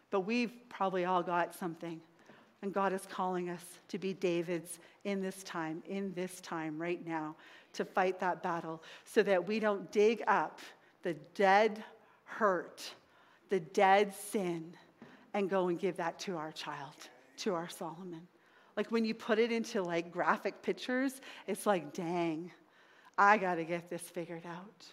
But 0.09 0.21
we've 0.21 0.53
probably 0.69 1.03
all 1.03 1.21
got 1.21 1.53
something 1.53 1.99
and 2.61 2.73
God 2.73 2.93
is 2.93 3.05
calling 3.09 3.49
us 3.49 3.63
to 3.89 3.97
be 3.97 4.13
David's 4.13 4.79
in 5.03 5.21
this 5.21 5.43
time, 5.43 5.83
in 5.87 6.13
this 6.13 6.41
time 6.41 6.79
right 6.79 7.05
now, 7.05 7.35
to 7.73 7.85
fight 7.85 8.19
that 8.19 8.41
battle 8.41 8.81
so 9.05 9.21
that 9.23 9.47
we 9.47 9.59
don't 9.59 9.91
dig 9.91 10.23
up 10.27 10.59
the 11.03 11.13
dead 11.35 11.83
hurt, 12.23 12.93
the 13.49 13.59
dead 13.59 14.13
sin, 14.13 14.73
and 15.33 15.49
go 15.49 15.67
and 15.67 15.79
give 15.79 15.97
that 15.97 16.17
to 16.19 16.35
our 16.35 16.51
child, 16.51 16.95
to 17.37 17.53
our 17.53 17.69
Solomon. 17.69 18.27
Like 18.75 18.91
when 18.91 19.05
you 19.05 19.13
put 19.13 19.39
it 19.39 19.51
into 19.51 19.81
like 19.81 20.11
graphic 20.11 20.61
pictures, 20.61 21.21
it's 21.47 21.65
like, 21.65 21.93
dang, 21.93 22.51
I 23.17 23.37
got 23.37 23.55
to 23.55 23.63
get 23.63 23.89
this 23.89 24.01
figured 24.01 24.45
out. 24.45 24.85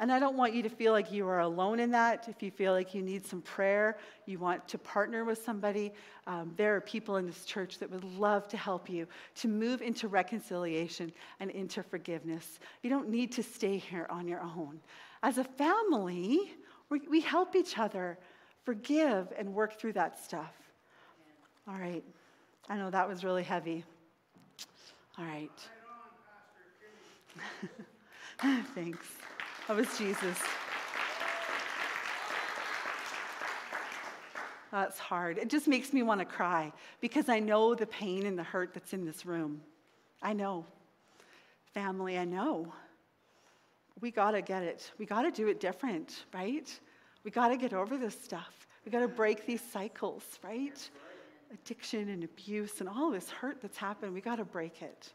And 0.00 0.12
I 0.12 0.20
don't 0.20 0.36
want 0.36 0.54
you 0.54 0.62
to 0.62 0.68
feel 0.68 0.92
like 0.92 1.10
you 1.10 1.26
are 1.26 1.40
alone 1.40 1.80
in 1.80 1.90
that. 1.90 2.28
If 2.28 2.40
you 2.40 2.52
feel 2.52 2.72
like 2.72 2.94
you 2.94 3.02
need 3.02 3.26
some 3.26 3.42
prayer, 3.42 3.98
you 4.26 4.38
want 4.38 4.68
to 4.68 4.78
partner 4.78 5.24
with 5.24 5.42
somebody, 5.42 5.92
um, 6.28 6.52
there 6.56 6.76
are 6.76 6.80
people 6.80 7.16
in 7.16 7.26
this 7.26 7.44
church 7.44 7.78
that 7.78 7.90
would 7.90 8.04
love 8.04 8.46
to 8.48 8.56
help 8.56 8.88
you 8.88 9.08
to 9.36 9.48
move 9.48 9.82
into 9.82 10.06
reconciliation 10.06 11.12
and 11.40 11.50
into 11.50 11.82
forgiveness. 11.82 12.60
You 12.82 12.90
don't 12.90 13.08
need 13.08 13.32
to 13.32 13.42
stay 13.42 13.76
here 13.76 14.06
on 14.08 14.28
your 14.28 14.40
own. 14.40 14.80
As 15.24 15.38
a 15.38 15.44
family, 15.44 16.52
we, 16.90 17.00
we 17.10 17.20
help 17.20 17.56
each 17.56 17.76
other 17.76 18.18
forgive 18.64 19.32
and 19.36 19.52
work 19.52 19.80
through 19.80 19.94
that 19.94 20.22
stuff. 20.22 20.54
All 21.66 21.78
right. 21.78 22.04
I 22.68 22.76
know 22.76 22.90
that 22.90 23.08
was 23.08 23.24
really 23.24 23.42
heavy. 23.42 23.84
All 25.18 25.24
right. 25.24 25.50
Thanks. 28.74 29.06
That 29.68 29.76
was 29.76 29.98
Jesus. 29.98 30.38
That's 34.72 34.98
hard. 34.98 35.36
It 35.36 35.50
just 35.50 35.68
makes 35.68 35.92
me 35.92 36.02
want 36.02 36.20
to 36.20 36.24
cry 36.24 36.72
because 37.02 37.28
I 37.28 37.38
know 37.38 37.74
the 37.74 37.86
pain 37.86 38.24
and 38.24 38.38
the 38.38 38.42
hurt 38.42 38.72
that's 38.72 38.94
in 38.94 39.04
this 39.04 39.26
room. 39.26 39.60
I 40.22 40.32
know. 40.32 40.64
Family, 41.74 42.16
I 42.16 42.24
know. 42.24 42.72
We 44.00 44.10
got 44.10 44.30
to 44.30 44.40
get 44.40 44.62
it. 44.62 44.90
We 44.98 45.04
got 45.04 45.22
to 45.22 45.30
do 45.30 45.48
it 45.48 45.60
different, 45.60 46.24
right? 46.32 46.68
We 47.22 47.30
got 47.30 47.48
to 47.48 47.58
get 47.58 47.74
over 47.74 47.98
this 47.98 48.14
stuff. 48.14 48.66
We 48.86 48.90
got 48.90 49.00
to 49.00 49.08
break 49.08 49.44
these 49.44 49.60
cycles, 49.60 50.24
right? 50.42 50.78
Addiction 51.52 52.08
and 52.08 52.24
abuse 52.24 52.80
and 52.80 52.88
all 52.88 53.10
this 53.10 53.28
hurt 53.28 53.60
that's 53.60 53.76
happened, 53.76 54.14
we 54.14 54.22
got 54.22 54.36
to 54.36 54.44
break 54.46 54.80
it. 54.80 55.12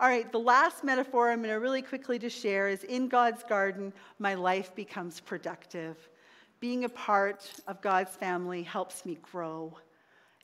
All 0.00 0.08
right, 0.08 0.30
the 0.30 0.38
last 0.38 0.84
metaphor 0.84 1.28
I'm 1.28 1.38
going 1.38 1.52
to 1.52 1.58
really 1.58 1.82
quickly 1.82 2.20
to 2.20 2.30
share 2.30 2.68
is 2.68 2.84
in 2.84 3.08
God's 3.08 3.42
garden, 3.42 3.92
my 4.20 4.34
life 4.34 4.72
becomes 4.76 5.18
productive. 5.18 5.96
being 6.60 6.84
a 6.84 6.88
part 6.88 7.52
of 7.66 7.80
God's 7.80 8.14
family 8.16 8.62
helps 8.62 9.04
me 9.04 9.18
grow. 9.22 9.76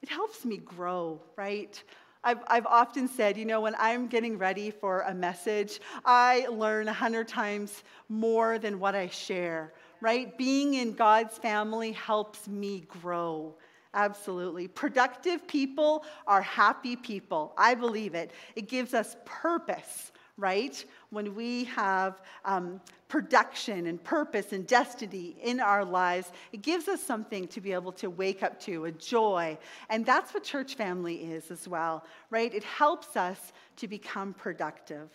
It 0.03 0.09
helps 0.09 0.45
me 0.45 0.57
grow, 0.59 1.21
right? 1.37 1.83
I've, 2.23 2.39
I've 2.47 2.67
often 2.67 3.09
said, 3.09 3.37
you 3.37 3.45
know, 3.45 3.61
when 3.61 3.75
I'm 3.79 4.07
getting 4.07 4.39
ready 4.39 4.71
for 4.71 5.01
a 5.03 5.15
message, 5.15 5.81
I 6.05 6.47
learn 6.51 6.89
a 6.89 6.93
hundred 6.93 7.29
times 7.29 7.83
more 8.09 8.59
than 8.59 8.81
what 8.81 8.95
I 8.95 9.09
share, 9.09 9.73
right? 10.01 10.37
Being 10.37 10.75
in 10.75 10.95
God's 10.95 11.37
family 11.39 11.93
helps 11.93 12.49
me 12.49 12.85
grow. 12.89 13.55
Absolutely. 13.95 14.67
Productive 14.67 15.47
people 15.47 16.05
are 16.27 16.43
happy 16.43 16.97
people. 16.97 17.55
I 17.57 17.75
believe 17.75 18.15
it. 18.15 18.33
It 18.57 18.69
gives 18.69 18.93
us 18.93 19.17
purpose, 19.25 20.11
right? 20.37 20.85
When 21.11 21.37
we 21.37 21.65
have 21.67 22.21
um, 22.45 22.81
production 23.07 23.87
and 23.87 24.03
purpose 24.03 24.53
and 24.53 24.67
destiny 24.67 25.37
in 25.41 25.61
our 25.61 25.85
lives, 25.85 26.33
it 26.53 26.63
gives 26.63 26.89
us 26.89 27.01
something 27.01 27.47
to 27.49 27.61
be 27.61 27.73
able 27.73 27.93
to 27.93 28.11
wake 28.11 28.43
up 28.43 28.59
to, 28.63 28.87
a 28.87 28.93
joy. 28.93 29.57
And 29.89 30.05
that's 30.05 30.35
what 30.35 30.43
church 30.43 30.75
family 30.75 31.15
is 31.15 31.53
as 31.53 31.69
well, 31.69 32.05
right? 32.31 32.53
It 32.53 32.65
helps 32.65 33.17
us 33.17 33.53
to 33.77 33.87
become 33.87 34.35
productive. 34.35 35.09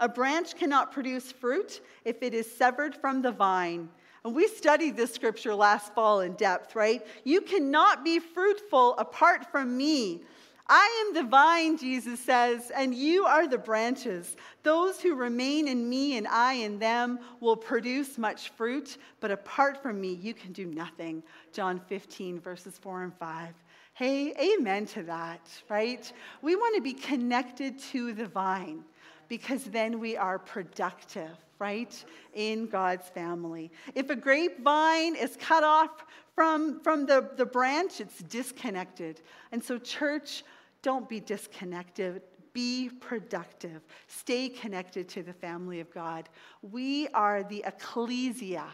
A 0.00 0.08
branch 0.08 0.56
cannot 0.56 0.92
produce 0.92 1.30
fruit 1.30 1.80
if 2.04 2.22
it 2.22 2.34
is 2.34 2.50
severed 2.50 2.94
from 2.94 3.22
the 3.22 3.32
vine. 3.32 3.88
And 4.24 4.34
we 4.34 4.48
studied 4.48 4.96
this 4.96 5.14
scripture 5.14 5.54
last 5.54 5.94
fall 5.94 6.20
in 6.20 6.34
depth, 6.34 6.74
right? 6.74 7.06
You 7.24 7.40
cannot 7.40 8.04
be 8.04 8.18
fruitful 8.18 8.94
apart 8.98 9.50
from 9.50 9.76
me. 9.76 10.22
I 10.70 11.06
am 11.06 11.14
the 11.14 11.28
vine, 11.28 11.78
Jesus 11.78 12.20
says, 12.20 12.70
and 12.76 12.94
you 12.94 13.24
are 13.24 13.48
the 13.48 13.56
branches. 13.56 14.36
Those 14.62 15.00
who 15.00 15.14
remain 15.14 15.66
in 15.66 15.88
me 15.88 16.18
and 16.18 16.28
I 16.28 16.54
in 16.54 16.78
them 16.78 17.20
will 17.40 17.56
produce 17.56 18.18
much 18.18 18.50
fruit, 18.50 18.98
but 19.20 19.30
apart 19.30 19.82
from 19.82 19.98
me, 19.98 20.12
you 20.12 20.34
can 20.34 20.52
do 20.52 20.66
nothing. 20.66 21.22
John 21.54 21.80
15, 21.88 22.38
verses 22.38 22.76
4 22.76 23.04
and 23.04 23.14
5. 23.14 23.54
Hey, 23.94 24.34
amen 24.38 24.84
to 24.86 25.02
that, 25.04 25.40
right? 25.70 26.12
We 26.42 26.54
want 26.54 26.76
to 26.76 26.82
be 26.82 26.92
connected 26.92 27.78
to 27.92 28.12
the 28.12 28.26
vine 28.26 28.84
because 29.28 29.64
then 29.64 30.00
we 30.00 30.16
are 30.16 30.38
productive, 30.38 31.36
right, 31.58 32.04
in 32.34 32.66
God's 32.66 33.08
family. 33.08 33.70
If 33.94 34.10
a 34.10 34.16
grapevine 34.16 35.16
is 35.16 35.36
cut 35.36 35.64
off 35.64 36.04
from, 36.34 36.80
from 36.80 37.06
the, 37.06 37.30
the 37.36 37.46
branch, 37.46 38.00
it's 38.00 38.18
disconnected. 38.18 39.20
And 39.52 39.62
so, 39.62 39.78
church, 39.78 40.44
don't 40.82 41.08
be 41.08 41.20
disconnected. 41.20 42.22
Be 42.52 42.90
productive. 43.00 43.82
Stay 44.06 44.48
connected 44.48 45.08
to 45.10 45.22
the 45.22 45.32
family 45.32 45.80
of 45.80 45.92
God. 45.92 46.28
We 46.62 47.08
are 47.08 47.42
the 47.42 47.62
ecclesia, 47.66 48.66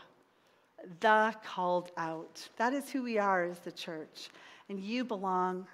the 1.01 1.35
called 1.45 1.91
out. 1.97 2.47
That 2.57 2.73
is 2.73 2.91
who 2.91 3.03
we 3.03 3.19
are 3.19 3.45
as 3.45 3.59
the 3.61 3.73
church. 3.73 4.31
And 4.69 4.81
you 4.81 5.05
belong 5.05 5.67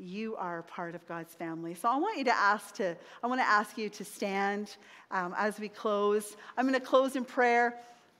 you 0.00 0.34
are 0.36 0.62
part 0.62 0.94
of 0.94 1.06
God's 1.06 1.34
family. 1.34 1.74
So 1.74 1.88
I 1.88 1.96
want 1.96 2.18
you 2.18 2.24
to 2.24 2.34
ask 2.34 2.74
to, 2.76 2.96
I 3.22 3.26
want 3.26 3.40
to 3.40 3.46
ask 3.46 3.76
you 3.76 3.88
to 3.90 4.04
stand 4.04 4.76
um, 5.10 5.34
as 5.36 5.60
we 5.60 5.68
close. 5.68 6.36
I'm 6.56 6.66
going 6.66 6.78
to 6.78 6.84
close 6.84 7.16
in 7.16 7.24
prayer. 7.24 7.74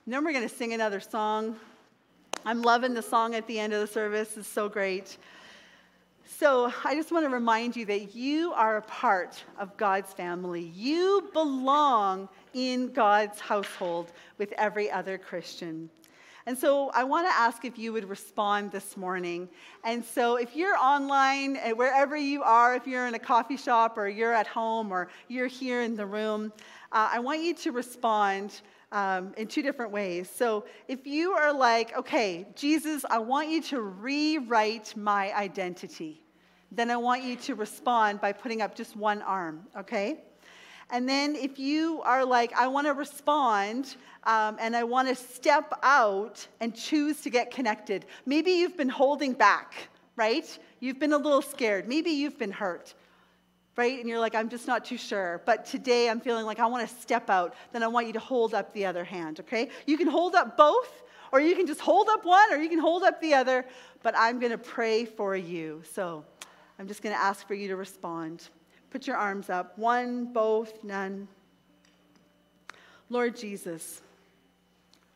And 0.05 0.13
then 0.13 0.23
we're 0.23 0.33
going 0.33 0.47
to 0.47 0.55
sing 0.55 0.73
another 0.73 0.99
song. 0.99 1.55
I'm 2.45 2.61
loving 2.61 2.93
the 2.93 3.01
song 3.01 3.35
at 3.35 3.47
the 3.47 3.59
end 3.59 3.73
of 3.73 3.81
the 3.81 3.87
service. 3.87 4.37
It's 4.37 4.47
so 4.47 4.69
great. 4.69 5.17
So 6.39 6.73
I 6.83 6.95
just 6.95 7.11
want 7.11 7.25
to 7.25 7.29
remind 7.29 7.75
you 7.75 7.85
that 7.85 8.15
you 8.15 8.53
are 8.53 8.77
a 8.77 8.81
part 8.81 9.43
of 9.59 9.75
God's 9.77 10.11
family. 10.13 10.71
You 10.75 11.29
belong 11.33 12.29
in 12.53 12.93
God's 12.93 13.39
household 13.39 14.11
with 14.37 14.51
every 14.53 14.89
other 14.89 15.17
Christian. 15.17 15.89
And 16.47 16.57
so 16.57 16.89
I 16.93 17.03
want 17.03 17.27
to 17.27 17.33
ask 17.33 17.65
if 17.65 17.77
you 17.77 17.93
would 17.93 18.09
respond 18.09 18.71
this 18.71 18.97
morning. 18.97 19.47
And 19.83 20.03
so 20.03 20.37
if 20.37 20.55
you're 20.55 20.77
online, 20.77 21.57
uh, 21.57 21.69
wherever 21.71 22.17
you 22.17 22.41
are, 22.41 22.75
if 22.75 22.87
you're 22.87 23.07
in 23.07 23.13
a 23.13 23.19
coffee 23.19 23.57
shop 23.57 23.97
or 23.97 24.07
you're 24.07 24.33
at 24.33 24.47
home 24.47 24.91
or 24.91 25.09
you're 25.27 25.47
here 25.47 25.81
in 25.81 25.95
the 25.95 26.05
room, 26.05 26.51
uh, 26.91 27.09
I 27.11 27.19
want 27.19 27.43
you 27.43 27.53
to 27.53 27.71
respond 27.71 28.61
um, 28.91 29.33
in 29.37 29.47
two 29.47 29.61
different 29.61 29.91
ways. 29.91 30.29
So 30.29 30.65
if 30.87 31.05
you 31.05 31.31
are 31.33 31.53
like, 31.53 31.95
okay, 31.97 32.47
Jesus, 32.55 33.05
I 33.09 33.19
want 33.19 33.49
you 33.49 33.61
to 33.63 33.81
rewrite 33.81 34.97
my 34.97 35.33
identity, 35.33 36.23
then 36.71 36.89
I 36.89 36.97
want 36.97 37.23
you 37.23 37.35
to 37.35 37.55
respond 37.55 38.19
by 38.19 38.31
putting 38.31 38.61
up 38.61 38.75
just 38.75 38.95
one 38.95 39.21
arm, 39.21 39.67
okay? 39.77 40.23
And 40.91 41.07
then 41.07 41.35
if 41.37 41.57
you 41.57 42.01
are 42.03 42.25
like, 42.25 42.51
I 42.53 42.67
want 42.67 42.85
to 42.87 42.93
respond 42.93 43.95
um, 44.25 44.57
and 44.59 44.75
I 44.75 44.83
want 44.83 45.07
to 45.07 45.15
step 45.15 45.73
out 45.81 46.45
and 46.59 46.75
choose 46.75 47.21
to 47.21 47.29
get 47.29 47.49
connected, 47.49 48.05
maybe 48.25 48.51
you've 48.51 48.75
been 48.75 48.89
holding 48.89 49.31
back, 49.31 49.73
right? 50.17 50.45
You've 50.81 50.99
been 50.99 51.13
a 51.13 51.17
little 51.17 51.41
scared. 51.41 51.87
Maybe 51.87 52.11
you've 52.11 52.37
been 52.37 52.51
hurt, 52.51 52.93
right? 53.77 53.97
And 53.99 54.09
you're 54.09 54.19
like, 54.19 54.35
I'm 54.35 54.49
just 54.49 54.67
not 54.67 54.83
too 54.83 54.97
sure. 54.97 55.41
But 55.45 55.65
today 55.65 56.09
I'm 56.09 56.19
feeling 56.19 56.45
like 56.45 56.59
I 56.59 56.65
want 56.65 56.87
to 56.87 56.93
step 57.01 57.29
out. 57.29 57.55
Then 57.71 57.83
I 57.83 57.87
want 57.87 58.07
you 58.07 58.13
to 58.13 58.19
hold 58.19 58.53
up 58.53 58.73
the 58.73 58.85
other 58.85 59.05
hand, 59.05 59.39
okay? 59.39 59.69
You 59.87 59.97
can 59.97 60.07
hold 60.07 60.35
up 60.35 60.57
both, 60.57 61.03
or 61.31 61.39
you 61.39 61.55
can 61.55 61.65
just 61.67 61.79
hold 61.79 62.09
up 62.09 62.25
one, 62.25 62.51
or 62.51 62.57
you 62.57 62.67
can 62.67 62.79
hold 62.79 63.03
up 63.03 63.21
the 63.21 63.33
other. 63.33 63.65
But 64.03 64.13
I'm 64.17 64.39
going 64.39 64.51
to 64.51 64.57
pray 64.57 65.05
for 65.05 65.37
you. 65.37 65.83
So 65.93 66.25
I'm 66.77 66.87
just 66.87 67.01
going 67.01 67.15
to 67.15 67.21
ask 67.21 67.47
for 67.47 67.53
you 67.53 67.69
to 67.69 67.77
respond. 67.77 68.49
Put 68.91 69.07
your 69.07 69.15
arms 69.15 69.49
up. 69.49 69.77
One, 69.79 70.25
both, 70.25 70.83
none. 70.83 71.27
Lord 73.09 73.35
Jesus, 73.35 74.01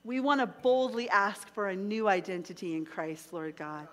we 0.03 0.19
want 0.19 0.39
to 0.41 0.47
boldly 0.47 1.09
ask 1.09 1.47
for 1.53 1.67
a 1.67 1.75
new 1.75 2.07
identity 2.07 2.75
in 2.75 2.85
Christ, 2.85 3.33
Lord 3.33 3.55
God. 3.57 3.87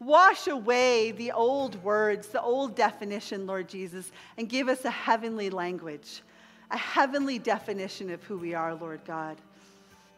Wash 0.00 0.48
away 0.48 1.12
the 1.12 1.32
old 1.32 1.82
words, 1.82 2.28
the 2.28 2.42
old 2.42 2.74
definition, 2.74 3.46
Lord 3.46 3.68
Jesus, 3.68 4.10
and 4.36 4.48
give 4.48 4.68
us 4.68 4.84
a 4.84 4.90
heavenly 4.90 5.50
language, 5.50 6.22
a 6.70 6.78
heavenly 6.78 7.38
definition 7.38 8.10
of 8.10 8.22
who 8.24 8.38
we 8.38 8.54
are, 8.54 8.74
Lord 8.74 9.00
God. 9.06 9.36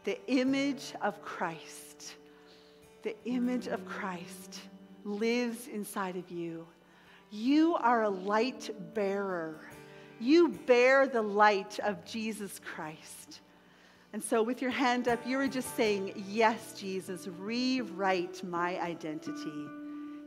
The 0.04 0.18
image 0.28 0.92
of 1.02 1.20
Christ, 1.22 2.14
the 3.02 3.16
image 3.24 3.66
of 3.66 3.84
Christ 3.84 4.60
lives 5.04 5.68
inside 5.68 6.16
of 6.16 6.30
you. 6.30 6.66
You 7.36 7.74
are 7.74 8.04
a 8.04 8.08
light 8.08 8.70
bearer. 8.94 9.60
You 10.18 10.48
bear 10.48 11.06
the 11.06 11.20
light 11.20 11.78
of 11.80 12.02
Jesus 12.06 12.58
Christ. 12.64 13.42
And 14.14 14.24
so, 14.24 14.42
with 14.42 14.62
your 14.62 14.70
hand 14.70 15.06
up, 15.06 15.26
you 15.26 15.36
were 15.36 15.46
just 15.46 15.76
saying, 15.76 16.14
Yes, 16.30 16.72
Jesus, 16.80 17.28
rewrite 17.28 18.42
my 18.42 18.80
identity. 18.80 19.66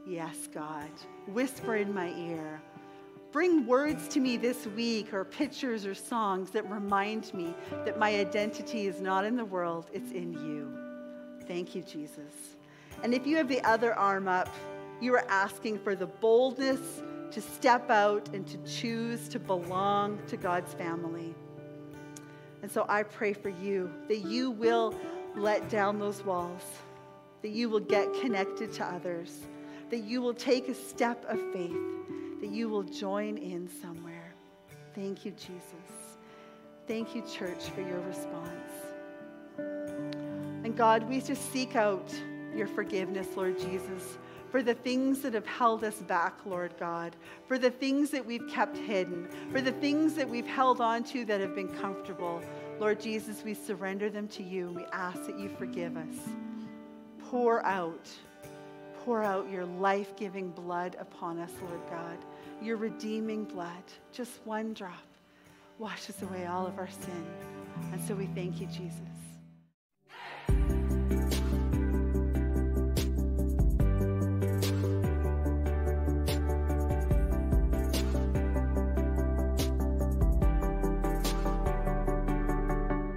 Yes, 0.08 0.48
God. 0.54 0.92
Whisper 1.26 1.78
in 1.78 1.92
my 1.92 2.14
ear. 2.14 2.62
Bring 3.32 3.66
words 3.66 4.08
to 4.10 4.20
me 4.20 4.38
this 4.38 4.68
week, 4.68 5.12
or 5.12 5.26
pictures 5.26 5.88
or 5.88 5.96
songs 5.96 6.52
that 6.52 6.70
remind 6.70 7.34
me 7.34 7.56
that 7.86 7.98
my 7.98 8.20
identity 8.20 8.86
is 8.86 9.02
not 9.02 9.26
in 9.26 9.36
the 9.36 9.46
world, 9.46 9.90
it's 9.92 10.12
in 10.12 10.34
you. 10.34 11.48
Thank 11.48 11.74
you, 11.74 11.82
Jesus. 11.82 12.58
And 13.02 13.16
if 13.16 13.26
you 13.26 13.36
have 13.38 13.48
the 13.48 13.64
other 13.64 13.96
arm 13.96 14.28
up, 14.28 14.54
you 15.02 15.14
are 15.16 15.26
asking 15.30 15.80
for 15.80 15.96
the 15.96 16.08
boldness 16.08 17.02
to 17.32 17.42
step 17.42 17.90
out 17.90 18.30
and 18.34 18.46
to 18.48 18.58
choose 18.66 19.30
to 19.30 19.40
belong 19.40 20.20
to 20.28 20.36
God's 20.36 20.74
family. 20.74 21.34
And 22.62 22.72
so 22.72 22.86
I 22.90 23.04
pray 23.04 23.34
for 23.34 23.50
you 23.50 23.90
that 24.08 24.20
you 24.20 24.52
will 24.52 24.94
let 25.36 25.70
down 25.70 26.00
those 26.00 26.26
walls, 26.26 26.64
that 27.42 27.50
you 27.50 27.70
will 27.70 27.80
get 27.80 28.12
connected 28.16 28.74
to 28.74 28.86
others, 28.86 29.40
that 29.90 30.00
you 30.00 30.22
will 30.22 30.34
take 30.34 30.68
a 30.68 30.76
step 30.76 31.24
of 31.30 31.40
faith, 31.54 31.78
that 32.42 32.50
you 32.50 32.68
will 32.68 32.84
join 32.84 33.38
in 33.38 33.70
somewhere. 33.82 34.34
Thank 34.94 35.24
you, 35.24 35.32
Jesus. 35.32 36.18
Thank 36.88 37.16
you, 37.16 37.22
church, 37.22 37.70
for 37.70 37.82
your 37.82 38.00
response. 38.02 38.74
And 39.58 40.76
God, 40.76 41.08
we 41.08 41.22
just 41.22 41.54
seek 41.54 41.76
out 41.76 42.14
your 42.54 42.68
forgiveness, 42.68 43.28
Lord 43.38 43.58
Jesus 43.60 44.18
for 44.52 44.64
the 44.64 44.74
things 44.74 45.22
that 45.22 45.34
have 45.34 45.46
held 45.46 45.84
us 45.84 46.02
back, 46.02 46.34
Lord 46.46 46.74
God, 46.80 47.16
for 47.48 47.58
the 47.58 47.70
things 47.70 48.10
that 48.12 48.26
we've 48.26 48.48
kept 48.50 48.78
hidden, 48.78 49.28
for 49.52 49.62
the 49.62 49.72
things 49.74 50.16
that 50.16 50.28
we've 50.28 50.48
held 50.48 50.82
on 50.82 51.04
to 51.06 51.26
that 51.26 51.40
have 51.40 51.56
been 51.56 51.68
comfortable. 51.68 52.42
Lord 52.80 53.00
Jesus, 53.00 53.44
we 53.44 53.54
surrender 53.54 54.10
them 54.10 54.28
to 54.30 54.44
you 54.44 54.68
and 54.68 54.76
we 54.76 54.86
ask 54.92 55.26
that 55.26 55.40
you 55.40 55.50
forgive 55.50 55.98
us. 55.98 56.16
Pour 57.30 57.64
out, 57.66 58.10
pour 59.04 59.24
out 59.24 59.50
your 59.50 59.66
life 59.66 60.16
giving 60.16 60.50
blood 60.50 60.96
upon 61.00 61.40
us, 61.40 61.52
Lord 61.62 61.82
God, 61.90 62.18
your 62.62 62.78
redeeming 62.78 63.44
blood, 63.44 63.84
just 64.12 64.40
one 64.46 64.74
drop 64.74 64.94
washes 65.78 66.22
away 66.22 66.46
all 66.46 66.68
of 66.68 66.78
our 66.78 66.90
sin. 66.90 67.26
And 67.94 68.04
so 68.04 68.14
we 68.14 68.26
thank 68.28 68.60
you, 68.60 68.68
Jesus. 68.68 69.19